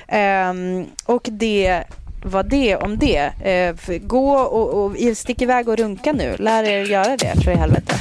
Ehm, 0.09 0.87
och 1.07 1.29
det 1.31 1.85
var 2.25 2.43
det 2.43 2.77
om 2.77 2.99
det. 2.99 3.33
För 3.79 3.99
gå 3.99 4.39
och, 4.39 4.85
och 4.85 5.17
stick 5.17 5.43
iväg 5.43 5.69
och 5.69 5.77
runka 5.77 6.13
nu. 6.13 6.37
Lär 6.39 6.65
er 6.65 6.85
göra 6.85 7.17
det 7.17 7.45
för 7.45 7.51
i 7.51 7.55
helvete. 7.55 7.95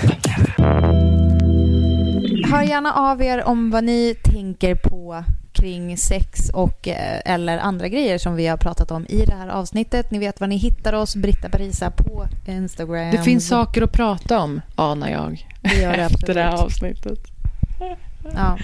Hör 2.52 2.62
gärna 2.62 2.94
av 2.94 3.24
er 3.24 3.44
om 3.44 3.72
vad 3.72 3.84
ni 3.84 4.16
tänker 4.24 4.76
på 4.76 5.24
kring 5.62 5.98
sex 5.98 6.50
och 6.50 6.88
eh, 6.88 7.22
eller 7.26 7.58
andra 7.58 7.88
grejer 7.88 8.18
som 8.18 8.36
vi 8.36 8.48
har 8.48 8.58
pratat 8.58 8.92
om 8.92 9.06
i 9.10 9.26
det 9.26 9.36
här 9.36 9.48
avsnittet. 9.48 10.12
Ni 10.12 10.20
vet 10.20 10.40
var 10.40 10.48
ni 10.48 10.58
hittar 10.58 10.94
oss, 10.94 11.16
Britta 11.16 11.50
Parisa 11.50 11.92
på 11.92 12.28
Instagram. 12.46 13.12
Det 13.12 13.24
finns 13.24 13.48
saker 13.48 13.82
att 13.82 13.92
prata 13.92 14.40
om, 14.40 14.62
anar 14.76 15.10
jag. 15.10 15.48
Det 15.62 15.76
gör 15.82 15.92
det 15.98 16.04
Efter 16.04 16.34
det 16.34 16.42
här 16.44 16.52
avsnittet. 16.64 17.20
Ja. 18.36 18.58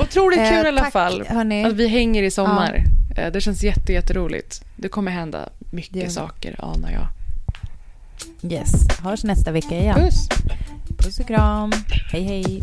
Otroligt 0.00 0.38
Eh, 0.38 0.48
kul 0.48 0.64
i 0.64 0.68
alla 0.68 0.80
tack, 0.80 0.92
fall 0.92 1.24
hörni. 1.28 1.64
att 1.64 1.72
vi 1.72 1.88
hänger 1.88 2.22
i 2.22 2.30
sommar. 2.30 2.84
Eh, 3.16 3.32
Det 3.32 3.40
känns 3.40 3.62
jätte, 3.64 3.92
jätteroligt. 3.92 4.64
Det 4.76 4.88
kommer 4.88 5.10
hända 5.10 5.48
mycket 5.70 5.92
Det- 6.04 6.10
saker, 6.10 6.54
anar 6.64 6.90
jag. 6.90 7.06
Yes. 8.52 8.72
Hörs 9.02 9.24
nästa 9.24 9.50
vecka 9.52 9.78
igen. 9.80 9.94
Puss! 10.00 10.28
Puss 10.98 11.20
och 11.20 11.26
kram. 11.26 11.72
Hej 12.12 12.22
hej. 12.22 12.62